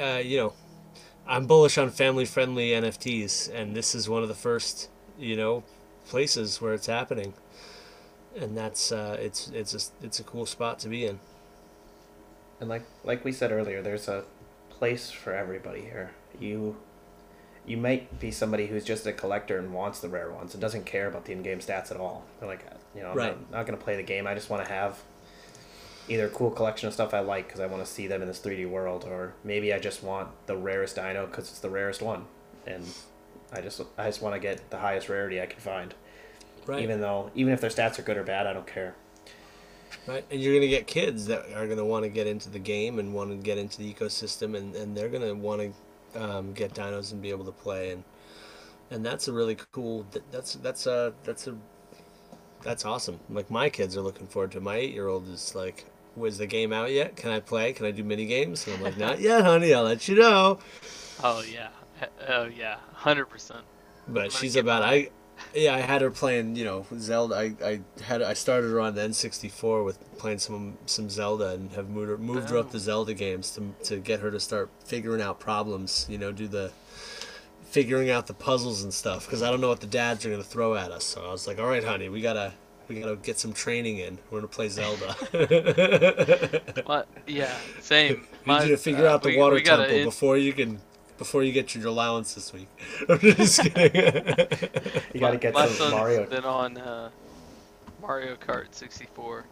uh, 0.00 0.20
you 0.22 0.38
know, 0.38 0.52
I'm 1.26 1.46
bullish 1.46 1.78
on 1.78 1.90
family 1.90 2.24
friendly 2.24 2.70
NFTs, 2.70 3.52
and 3.54 3.76
this 3.76 3.94
is 3.94 4.08
one 4.08 4.22
of 4.22 4.28
the 4.28 4.34
first, 4.34 4.88
you 5.18 5.36
know, 5.36 5.62
places 6.06 6.60
where 6.60 6.74
it's 6.74 6.86
happening, 6.86 7.34
and 8.38 8.56
that's 8.56 8.92
uh, 8.92 9.16
it's 9.20 9.48
it's 9.48 9.74
a 9.74 10.04
it's 10.06 10.20
a 10.20 10.24
cool 10.24 10.46
spot 10.46 10.78
to 10.80 10.88
be 10.88 11.06
in. 11.06 11.20
And 12.60 12.68
like 12.68 12.82
like 13.04 13.24
we 13.24 13.32
said 13.32 13.52
earlier, 13.52 13.82
there's 13.82 14.08
a 14.08 14.24
place 14.70 15.10
for 15.10 15.34
everybody 15.34 15.80
here. 15.82 16.12
You 16.38 16.76
you 17.66 17.76
might 17.76 18.18
be 18.18 18.30
somebody 18.30 18.66
who's 18.66 18.84
just 18.84 19.06
a 19.06 19.12
collector 19.12 19.58
and 19.58 19.72
wants 19.72 20.00
the 20.00 20.08
rare 20.08 20.30
ones 20.32 20.52
and 20.54 20.60
doesn't 20.60 20.84
care 20.84 21.06
about 21.06 21.24
the 21.26 21.32
in-game 21.32 21.60
stats 21.60 21.92
at 21.92 21.96
all. 21.96 22.24
They're 22.40 22.48
like, 22.48 22.64
you 22.94 23.02
know, 23.02 23.10
I'm 23.10 23.16
Right. 23.16 23.40
not, 23.40 23.50
not 23.58 23.66
going 23.66 23.78
to 23.78 23.84
play 23.84 23.94
the 23.94 24.02
game. 24.02 24.26
I 24.26 24.34
just 24.34 24.50
want 24.50 24.64
to 24.66 24.72
have 24.72 24.98
either 26.08 26.26
a 26.26 26.30
cool 26.30 26.50
collection 26.50 26.88
of 26.88 26.92
stuff 26.94 27.14
I 27.14 27.20
like 27.20 27.46
because 27.46 27.60
I 27.60 27.66
want 27.66 27.84
to 27.84 27.88
see 27.90 28.08
them 28.08 28.20
in 28.20 28.26
this 28.26 28.40
3D 28.40 28.68
world, 28.68 29.04
or 29.04 29.34
maybe 29.44 29.72
I 29.72 29.78
just 29.78 30.02
want 30.02 30.28
the 30.46 30.56
rarest 30.56 30.96
dino 30.96 31.26
because 31.26 31.50
it's 31.50 31.60
the 31.60 31.70
rarest 31.70 32.02
one, 32.02 32.24
and 32.66 32.84
I 33.52 33.60
just 33.60 33.80
I 33.96 34.06
just 34.06 34.22
want 34.22 34.34
to 34.34 34.40
get 34.40 34.70
the 34.70 34.78
highest 34.78 35.08
rarity 35.08 35.40
I 35.40 35.46
can 35.46 35.60
find. 35.60 35.94
Right. 36.66 36.82
Even 36.82 37.00
though 37.00 37.30
even 37.34 37.52
if 37.52 37.60
their 37.60 37.70
stats 37.70 37.98
are 37.98 38.02
good 38.02 38.16
or 38.16 38.22
bad, 38.24 38.46
I 38.46 38.52
don't 38.52 38.66
care. 38.66 38.94
Right, 40.06 40.24
and 40.30 40.40
you're 40.40 40.54
gonna 40.54 40.68
get 40.68 40.86
kids 40.86 41.26
that 41.26 41.52
are 41.54 41.66
gonna 41.68 41.84
want 41.84 42.04
to 42.04 42.08
get 42.08 42.26
into 42.26 42.48
the 42.48 42.58
game 42.58 42.98
and 42.98 43.12
want 43.14 43.30
to 43.30 43.36
get 43.36 43.58
into 43.58 43.78
the 43.78 43.92
ecosystem, 43.92 44.56
and, 44.56 44.74
and 44.74 44.96
they're 44.96 45.08
gonna 45.08 45.34
want 45.34 45.60
to 46.14 46.20
um, 46.20 46.52
get 46.52 46.74
dinos 46.74 47.12
and 47.12 47.22
be 47.22 47.30
able 47.30 47.44
to 47.44 47.52
play, 47.52 47.90
and 47.90 48.04
and 48.90 49.04
that's 49.04 49.28
a 49.28 49.32
really 49.32 49.56
cool. 49.72 50.06
That's 50.30 50.54
that's 50.54 50.86
a 50.86 51.12
that's 51.24 51.46
a 51.46 51.56
that's 52.62 52.84
awesome. 52.84 53.20
Like 53.30 53.50
my 53.50 53.68
kids 53.70 53.96
are 53.96 54.00
looking 54.02 54.26
forward 54.26 54.52
to. 54.52 54.58
it. 54.58 54.62
My 54.62 54.76
eight 54.76 54.92
year 54.92 55.08
old 55.08 55.28
is 55.28 55.54
like, 55.54 55.86
"Was 56.16 56.38
the 56.38 56.46
game 56.46 56.72
out 56.72 56.90
yet? 56.90 57.16
Can 57.16 57.30
I 57.30 57.40
play? 57.40 57.72
Can 57.72 57.86
I 57.86 57.90
do 57.90 58.02
mini 58.04 58.26
games?" 58.26 58.66
And 58.66 58.76
I'm 58.76 58.82
like, 58.82 58.98
"Not 58.98 59.20
yet, 59.20 59.44
honey. 59.44 59.72
I'll 59.74 59.84
let 59.84 60.08
you 60.08 60.16
know." 60.16 60.58
oh 61.22 61.42
yeah, 61.42 61.68
oh 62.28 62.44
yeah, 62.44 62.76
hundred 62.92 63.26
percent. 63.26 63.62
But 64.08 64.32
she's 64.32 64.56
about 64.56 64.82
mine. 64.82 64.92
I. 64.92 65.10
Yeah, 65.54 65.74
I 65.74 65.80
had 65.80 66.00
her 66.02 66.10
playing, 66.10 66.56
you 66.56 66.64
know, 66.64 66.86
Zelda. 66.98 67.34
I, 67.36 67.54
I 67.64 67.80
had 68.02 68.22
I 68.22 68.32
started 68.34 68.70
her 68.70 68.80
on 68.80 68.94
the 68.94 69.02
N64 69.02 69.84
with 69.84 69.98
playing 70.18 70.38
some 70.38 70.78
some 70.86 71.10
Zelda 71.10 71.50
and 71.50 71.70
have 71.72 71.88
moved 71.90 72.08
her, 72.08 72.18
moved 72.18 72.50
her 72.50 72.56
up 72.58 72.66
Oh. 72.66 72.72
the 72.72 72.78
Zelda 72.78 73.12
games 73.14 73.50
to 73.52 73.74
to 73.88 73.98
get 73.98 74.20
her 74.20 74.30
to 74.30 74.40
start 74.40 74.70
figuring 74.84 75.20
out 75.20 75.40
problems. 75.40 76.06
You 76.08 76.18
know, 76.18 76.32
do 76.32 76.48
the 76.48 76.72
figuring 77.64 78.10
out 78.10 78.26
the 78.26 78.34
puzzles 78.34 78.82
and 78.82 78.92
stuff 78.92 79.26
because 79.26 79.42
I 79.42 79.50
don't 79.50 79.60
know 79.60 79.68
what 79.68 79.80
the 79.80 79.86
dads 79.86 80.24
are 80.26 80.30
gonna 80.30 80.42
throw 80.42 80.74
at 80.74 80.90
us. 80.90 81.04
So 81.04 81.24
I 81.26 81.30
was 81.32 81.46
like, 81.46 81.58
all 81.58 81.66
right, 81.66 81.84
honey, 81.84 82.08
we 82.08 82.20
gotta 82.22 82.52
we 82.88 82.98
gotta 83.00 83.16
get 83.16 83.38
some 83.38 83.52
training 83.52 83.98
in. 83.98 84.18
We're 84.30 84.38
gonna 84.40 84.48
play 84.48 84.68
Zelda. 84.68 85.14
What? 86.86 87.08
Yeah, 87.26 87.54
same. 87.80 88.26
We 88.46 88.58
need 88.58 88.68
to 88.68 88.76
figure 88.76 89.06
uh, 89.06 89.14
out 89.14 89.22
the 89.22 89.28
we- 89.30 89.36
water 89.38 89.54
we 89.56 89.62
temple 89.62 90.04
before 90.04 90.36
you 90.36 90.52
can 90.52 90.80
before 91.18 91.42
you 91.42 91.52
get 91.52 91.74
your 91.74 91.86
allowance 91.86 92.34
this 92.34 92.52
week. 92.52 92.68
I'm 93.08 93.18
just 93.18 93.60
kidding. 93.60 93.94
You 95.14 95.20
got 95.20 95.30
to 95.32 95.38
get 95.38 95.54
my 95.54 95.66
some 95.66 95.76
son's 95.76 95.92
Mario. 95.92 96.26
been 96.26 96.44
on 96.44 96.78
uh, 96.78 97.10
Mario 98.00 98.36
Kart 98.36 98.66
64 98.74 99.44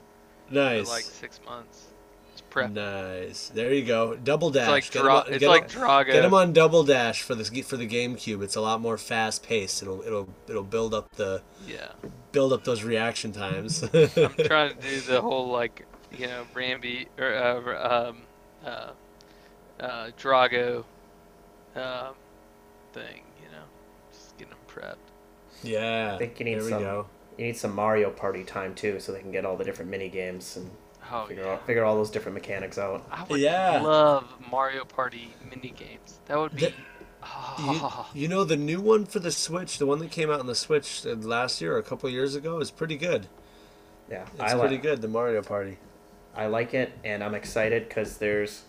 nice. 0.50 0.84
for 0.88 0.94
like 0.94 1.04
six 1.04 1.40
months. 1.46 1.86
It's 2.32 2.40
prep. 2.42 2.70
Nice. 2.70 3.50
There 3.54 3.72
you 3.74 3.84
go. 3.84 4.14
Double 4.16 4.50
dash. 4.50 4.62
It's 4.62 4.70
like 4.70 4.92
Get 4.92 5.00
'em 5.00 5.04
Dra- 5.04 5.14
on- 5.14 5.24
it's 5.28 5.38
get 5.38 5.42
'em- 5.42 5.48
like 5.50 5.68
Drago. 5.70 6.12
Get 6.12 6.24
him 6.24 6.34
on 6.34 6.52
double 6.52 6.84
dash 6.84 7.22
for 7.22 7.34
the 7.34 7.44
for 7.62 7.76
the 7.76 7.88
GameCube. 7.88 8.42
It's 8.42 8.56
a 8.56 8.60
lot 8.60 8.80
more 8.80 8.96
fast 8.98 9.42
paced. 9.44 9.82
It'll 9.82 10.02
it'll 10.02 10.28
it'll 10.48 10.62
build 10.62 10.94
up 10.94 11.10
the 11.16 11.42
Yeah, 11.66 11.88
build 12.32 12.52
up 12.52 12.64
those 12.64 12.82
reaction 12.84 13.32
times. 13.32 13.82
I'm 13.94 14.08
trying 14.44 14.76
to 14.76 14.80
do 14.80 15.00
the 15.00 15.20
whole 15.20 15.48
like 15.48 15.86
you 16.16 16.26
know 16.28 16.46
Rambi 16.54 17.06
or 17.18 17.34
uh, 17.74 18.08
um, 18.10 18.22
uh, 18.64 18.90
uh, 19.80 20.10
Drago 20.18 20.84
um, 21.76 22.14
thing. 22.92 23.22
You 23.42 23.48
know, 23.52 23.64
just 24.12 24.36
getting 24.38 24.50
them 24.54 24.58
prepped. 24.68 24.96
yeah. 25.62 26.12
I 26.14 26.18
think 26.18 26.38
you 26.38 26.44
need 26.44 26.54
there 26.56 26.64
we 26.64 26.70
some- 26.70 26.82
go. 26.82 27.06
You 27.38 27.46
need 27.46 27.56
some 27.56 27.74
Mario 27.74 28.10
Party 28.10 28.44
time 28.44 28.74
too, 28.74 29.00
so 29.00 29.12
they 29.12 29.20
can 29.20 29.30
get 29.32 29.46
all 29.46 29.56
the 29.56 29.64
different 29.64 29.90
mini 29.90 30.08
games 30.10 30.56
and 30.58 30.70
Oh 31.10 31.24
figure 31.26 31.44
yeah. 31.44 31.52
out 31.52 31.66
figure 31.66 31.84
all 31.84 31.96
those 31.96 32.10
different 32.10 32.34
mechanics 32.34 32.76
out. 32.76 33.06
I 33.10 33.24
would 33.24 33.40
Yeah. 33.40 33.80
love 33.80 34.24
Mario 34.50 34.84
Party 34.84 35.32
mini 35.48 35.70
games. 35.70 36.20
That 36.26 36.38
would 36.38 36.54
be. 36.54 36.66
The- 36.66 36.68
You, 36.70 36.74
Oh, 37.82 38.08
you 38.14 38.28
know 38.28 38.44
the 38.44 38.56
new 38.56 38.80
one 38.80 39.04
for 39.04 39.18
the 39.18 39.30
Switch, 39.30 39.76
the 39.76 39.84
one 39.84 39.98
that 39.98 40.10
came 40.10 40.30
out 40.30 40.40
on 40.40 40.46
the 40.46 40.54
Switch 40.54 41.04
uh, 41.04 41.10
last 41.16 41.60
year 41.60 41.74
or 41.74 41.78
a 41.78 41.82
couple 41.82 42.08
years 42.08 42.34
ago, 42.34 42.60
is 42.60 42.70
pretty 42.70 42.96
good. 42.96 43.26
Yeah, 44.10 44.22
It's 44.32 44.40
I 44.40 44.58
pretty 44.58 44.76
like 44.76 44.82
good. 44.82 45.02
The 45.02 45.08
Mario 45.08 45.42
Party. 45.42 45.76
I 46.34 46.46
like 46.46 46.72
it, 46.72 46.92
and 47.04 47.22
I'm 47.22 47.34
excited 47.34 47.88
because 47.88 48.16
there's 48.16 48.62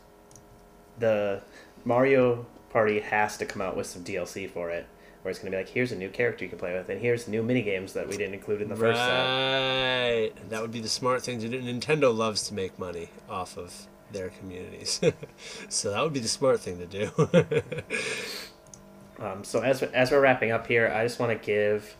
the 0.99 1.41
Mario 1.85 2.45
Party 2.71 2.99
has 2.99 3.37
to 3.37 3.45
come 3.45 3.61
out 3.61 3.75
with 3.75 3.87
some 3.87 4.03
DLC 4.03 4.49
for 4.49 4.69
it, 4.69 4.87
where 5.21 5.29
it's 5.29 5.39
gonna 5.39 5.51
be 5.51 5.57
like, 5.57 5.69
here's 5.69 5.91
a 5.91 5.95
new 5.95 6.09
character 6.09 6.45
you 6.45 6.49
can 6.49 6.59
play 6.59 6.73
with, 6.73 6.89
and 6.89 6.99
here's 7.01 7.27
new 7.27 7.43
mini 7.43 7.61
games 7.61 7.93
that 7.93 8.07
we 8.07 8.17
didn't 8.17 8.33
include 8.33 8.61
in 8.61 8.69
the 8.69 8.75
first 8.75 8.99
set. 8.99 9.07
right. 9.07 10.49
That 10.49 10.61
would 10.61 10.71
be 10.71 10.79
the 10.81 10.89
smart 10.89 11.21
thing 11.21 11.39
to 11.39 11.49
do. 11.49 11.61
Nintendo 11.61 12.15
loves 12.15 12.47
to 12.47 12.53
make 12.53 12.77
money 12.79 13.09
off 13.29 13.57
of 13.57 13.87
their 14.11 14.29
communities, 14.29 14.99
so 15.69 15.91
that 15.91 16.01
would 16.01 16.13
be 16.13 16.19
the 16.19 16.27
smart 16.27 16.59
thing 16.59 16.79
to 16.79 16.85
do. 16.85 17.11
Um, 19.21 19.43
so 19.43 19.61
as 19.61 19.83
as 19.83 20.09
we're 20.11 20.19
wrapping 20.19 20.51
up 20.51 20.65
here, 20.65 20.91
I 20.93 21.03
just 21.03 21.19
want 21.19 21.31
to 21.31 21.45
give 21.45 21.95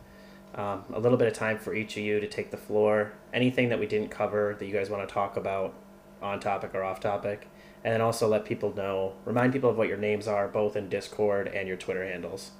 um, 0.56 0.84
a 0.92 1.00
little 1.00 1.20
bit 1.20 1.28
of 1.28 1.34
time 1.34 1.60
for 1.60 1.74
each 1.74 1.96
of 1.96 2.04
you 2.04 2.20
to 2.20 2.28
take 2.28 2.50
the 2.50 2.58
floor. 2.58 3.14
Anything 3.32 3.70
that 3.70 3.80
we 3.80 3.86
didn't 3.86 4.10
cover 4.10 4.56
that 4.58 4.66
you 4.66 4.74
guys 4.74 4.90
want 4.90 5.08
to 5.08 5.14
talk 5.14 5.38
about, 5.38 5.76
on 6.22 6.40
topic 6.40 6.74
or 6.74 6.84
off 6.84 7.00
topic, 7.00 7.48
and 7.84 7.94
then 7.94 8.02
also 8.02 8.28
let 8.28 8.46
people 8.46 8.74
know, 8.76 9.14
remind 9.26 9.54
people 9.54 9.70
of 9.70 9.78
what 9.78 9.88
your 9.88 9.98
names 9.98 10.28
are, 10.28 10.48
both 10.48 10.76
in 10.76 10.90
Discord 10.90 11.48
and 11.48 11.68
your 11.68 11.78
Twitter 11.78 12.06
handles. 12.06 12.52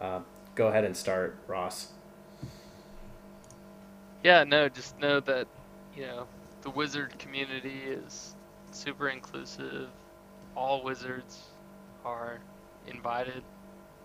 Uh, 0.00 0.20
go 0.54 0.68
ahead 0.68 0.84
and 0.84 0.96
start, 0.96 1.36
Ross. 1.46 1.88
yeah, 4.24 4.44
no, 4.44 4.68
just 4.68 4.98
know 4.98 5.20
that 5.20 5.46
you 5.94 6.02
know 6.02 6.26
the 6.62 6.70
wizard 6.70 7.18
community 7.18 7.80
is 7.86 8.34
super 8.70 9.08
inclusive. 9.08 9.88
All 10.56 10.82
wizards 10.82 11.38
are 12.04 12.40
invited. 12.86 13.42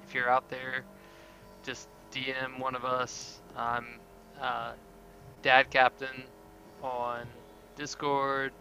If 0.08 0.14
you're 0.14 0.30
out 0.30 0.50
there, 0.50 0.84
just 1.64 1.88
DM 2.12 2.60
one 2.60 2.76
of 2.76 2.86
us. 2.86 3.40
I'm 3.58 4.00
uh, 4.42 4.74
Dad 5.42 5.70
Captain 5.70 6.24
on 6.82 7.26
Discord, 7.76 8.52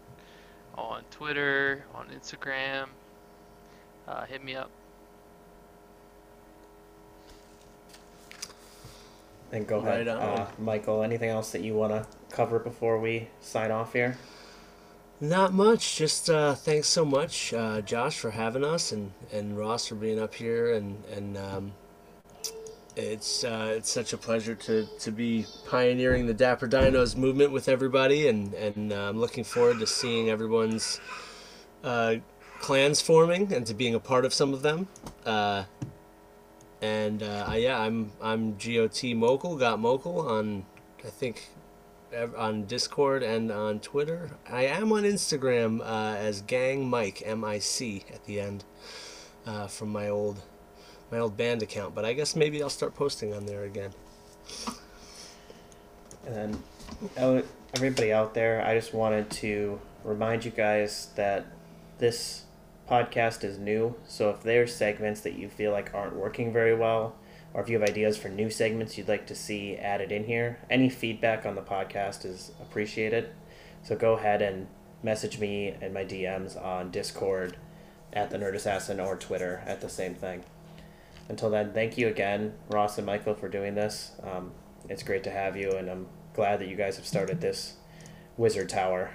on 0.77 1.03
Twitter, 1.11 1.85
on 1.93 2.07
Instagram. 2.09 2.87
Uh, 4.07 4.25
hit 4.25 4.43
me 4.43 4.55
up. 4.55 4.69
And 9.51 9.65
go 9.65 9.81
Right 9.81 10.07
ahead, 10.07 10.07
uh, 10.07 10.47
Michael. 10.57 11.03
Anything 11.03 11.29
else 11.29 11.51
that 11.51 11.61
you 11.61 11.75
want 11.75 11.93
to 11.93 12.05
cover 12.35 12.59
before 12.59 12.99
we 12.99 13.29
sign 13.41 13.71
off 13.71 13.93
here? 13.93 14.17
Not 15.21 15.53
much. 15.53 15.95
Just 15.95 16.29
uh, 16.29 16.55
thanks 16.55 16.87
so 16.87 17.05
much, 17.05 17.53
uh, 17.53 17.81
Josh, 17.81 18.19
for 18.19 18.31
having 18.31 18.65
us, 18.65 18.91
and, 18.91 19.11
and 19.31 19.57
Ross 19.57 19.87
for 19.87 19.95
being 19.95 20.19
up 20.19 20.35
here, 20.35 20.73
and 20.73 21.01
and 21.15 21.37
um, 21.37 21.71
it's 22.95 23.43
uh, 23.43 23.73
it's 23.75 23.89
such 23.89 24.13
a 24.13 24.17
pleasure 24.17 24.55
to, 24.55 24.85
to 24.99 25.11
be 25.11 25.45
pioneering 25.67 26.25
the 26.25 26.33
Dapper 26.33 26.67
Dinos 26.67 27.15
movement 27.15 27.51
with 27.51 27.67
everybody, 27.67 28.27
and 28.27 28.53
and 28.53 28.93
uh, 28.93 29.09
I'm 29.09 29.19
looking 29.19 29.43
forward 29.43 29.79
to 29.79 29.87
seeing 29.87 30.29
everyone's 30.29 30.99
uh, 31.83 32.15
clans 32.59 33.01
forming 33.01 33.53
and 33.53 33.65
to 33.67 33.73
being 33.73 33.95
a 33.95 33.99
part 33.99 34.25
of 34.25 34.33
some 34.33 34.53
of 34.53 34.61
them. 34.61 34.87
Uh, 35.25 35.63
and 36.81 37.23
uh, 37.23 37.53
yeah, 37.55 37.79
I'm 37.79 38.11
I'm 38.21 38.53
GOT 38.53 39.13
Mokle, 39.15 39.59
got 39.59 39.79
Mokle 39.79 40.29
on 40.29 40.65
I 41.03 41.09
think 41.09 41.49
on 42.37 42.65
Discord 42.65 43.23
and 43.23 43.51
on 43.51 43.79
Twitter. 43.79 44.29
I 44.49 44.67
am 44.67 44.93
on 44.93 45.03
Instagram 45.03 45.81
uh, 45.81 46.15
as 46.17 46.41
Gang 46.41 46.89
Mike 46.89 47.23
M 47.25 47.43
I 47.43 47.59
C 47.59 48.05
at 48.13 48.23
the 48.25 48.39
end 48.39 48.63
from 49.67 49.89
my 49.89 50.09
old 50.09 50.41
my 51.11 51.19
old 51.19 51.37
band 51.37 51.63
account. 51.63 51.95
But 51.95 52.05
I 52.05 52.13
guess 52.13 52.35
maybe 52.35 52.61
I'll 52.61 52.69
start 52.69 52.95
posting 52.95 53.33
on 53.33 53.45
there 53.45 53.63
again. 53.63 53.91
And 56.25 56.57
then, 57.15 57.43
everybody 57.75 58.11
out 58.11 58.33
there, 58.33 58.65
I 58.65 58.75
just 58.75 58.93
wanted 58.93 59.29
to 59.31 59.79
remind 60.03 60.45
you 60.45 60.51
guys 60.51 61.09
that 61.15 61.45
this 61.97 62.45
podcast 62.89 63.43
is 63.43 63.57
new. 63.57 63.95
So 64.07 64.29
if 64.29 64.43
there's 64.43 64.75
segments 64.75 65.21
that 65.21 65.33
you 65.33 65.49
feel 65.49 65.71
like 65.71 65.93
aren't 65.93 66.15
working 66.15 66.53
very 66.53 66.75
well, 66.75 67.15
or 67.53 67.61
if 67.61 67.69
you 67.69 67.79
have 67.79 67.87
ideas 67.87 68.17
for 68.17 68.29
new 68.29 68.49
segments 68.49 68.97
you'd 68.97 69.07
like 69.07 69.27
to 69.27 69.35
see 69.35 69.75
added 69.75 70.11
in 70.11 70.25
here, 70.25 70.59
any 70.69 70.89
feedback 70.89 71.45
on 71.45 71.55
the 71.55 71.61
podcast 71.61 72.25
is 72.25 72.51
appreciated. 72.61 73.29
So 73.83 73.95
go 73.95 74.13
ahead 74.13 74.41
and 74.41 74.67
message 75.03 75.39
me 75.39 75.75
and 75.81 75.93
my 75.93 76.03
DMs 76.03 76.61
on 76.61 76.91
Discord 76.91 77.57
at 78.11 78.29
the 78.29 78.37
Nerd 78.37 78.55
Assassin 78.55 78.99
or 78.99 79.15
Twitter 79.15 79.63
at 79.65 79.81
the 79.81 79.89
same 79.89 80.15
thing. 80.15 80.43
Until 81.27 81.49
then, 81.49 81.73
thank 81.73 81.97
you 81.97 82.07
again, 82.07 82.53
Ross 82.69 82.97
and 82.97 83.05
Michael, 83.05 83.33
for 83.33 83.49
doing 83.49 83.73
this. 83.75 84.11
Um, 84.23 84.51
it's 84.89 85.01
great 85.03 85.23
to 85.23 85.31
have 85.31 85.57
you, 85.57 85.71
and 85.71 85.89
I'm 85.89 86.07
glad 86.33 86.59
that 86.59 86.67
you 86.67 86.75
guys 86.75 86.97
have 86.97 87.07
started 87.07 87.41
this 87.41 87.75
Wizard 88.37 88.69
Tower. 88.69 89.11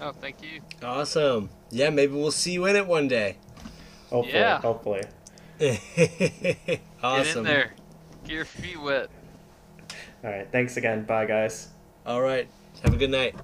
Oh, 0.00 0.12
thank 0.12 0.42
you. 0.42 0.60
Awesome. 0.82 1.48
Yeah, 1.70 1.90
maybe 1.90 2.12
we'll 2.12 2.30
see 2.30 2.52
you 2.52 2.66
in 2.66 2.76
it 2.76 2.86
one 2.86 3.08
day. 3.08 3.36
Hopefully, 4.10 4.38
Yeah. 4.38 4.60
hopefully. 4.60 5.02
awesome. 5.60 5.74
Get 7.24 7.36
in 7.36 7.44
there. 7.44 7.72
Get 8.24 8.32
your 8.32 8.44
feet 8.44 8.80
wet. 8.80 9.08
All 10.22 10.30
right, 10.30 10.46
thanks 10.52 10.76
again. 10.76 11.04
Bye, 11.04 11.26
guys. 11.26 11.68
All 12.06 12.20
right. 12.20 12.48
Have 12.84 12.94
a 12.94 12.96
good 12.96 13.10
night. 13.10 13.34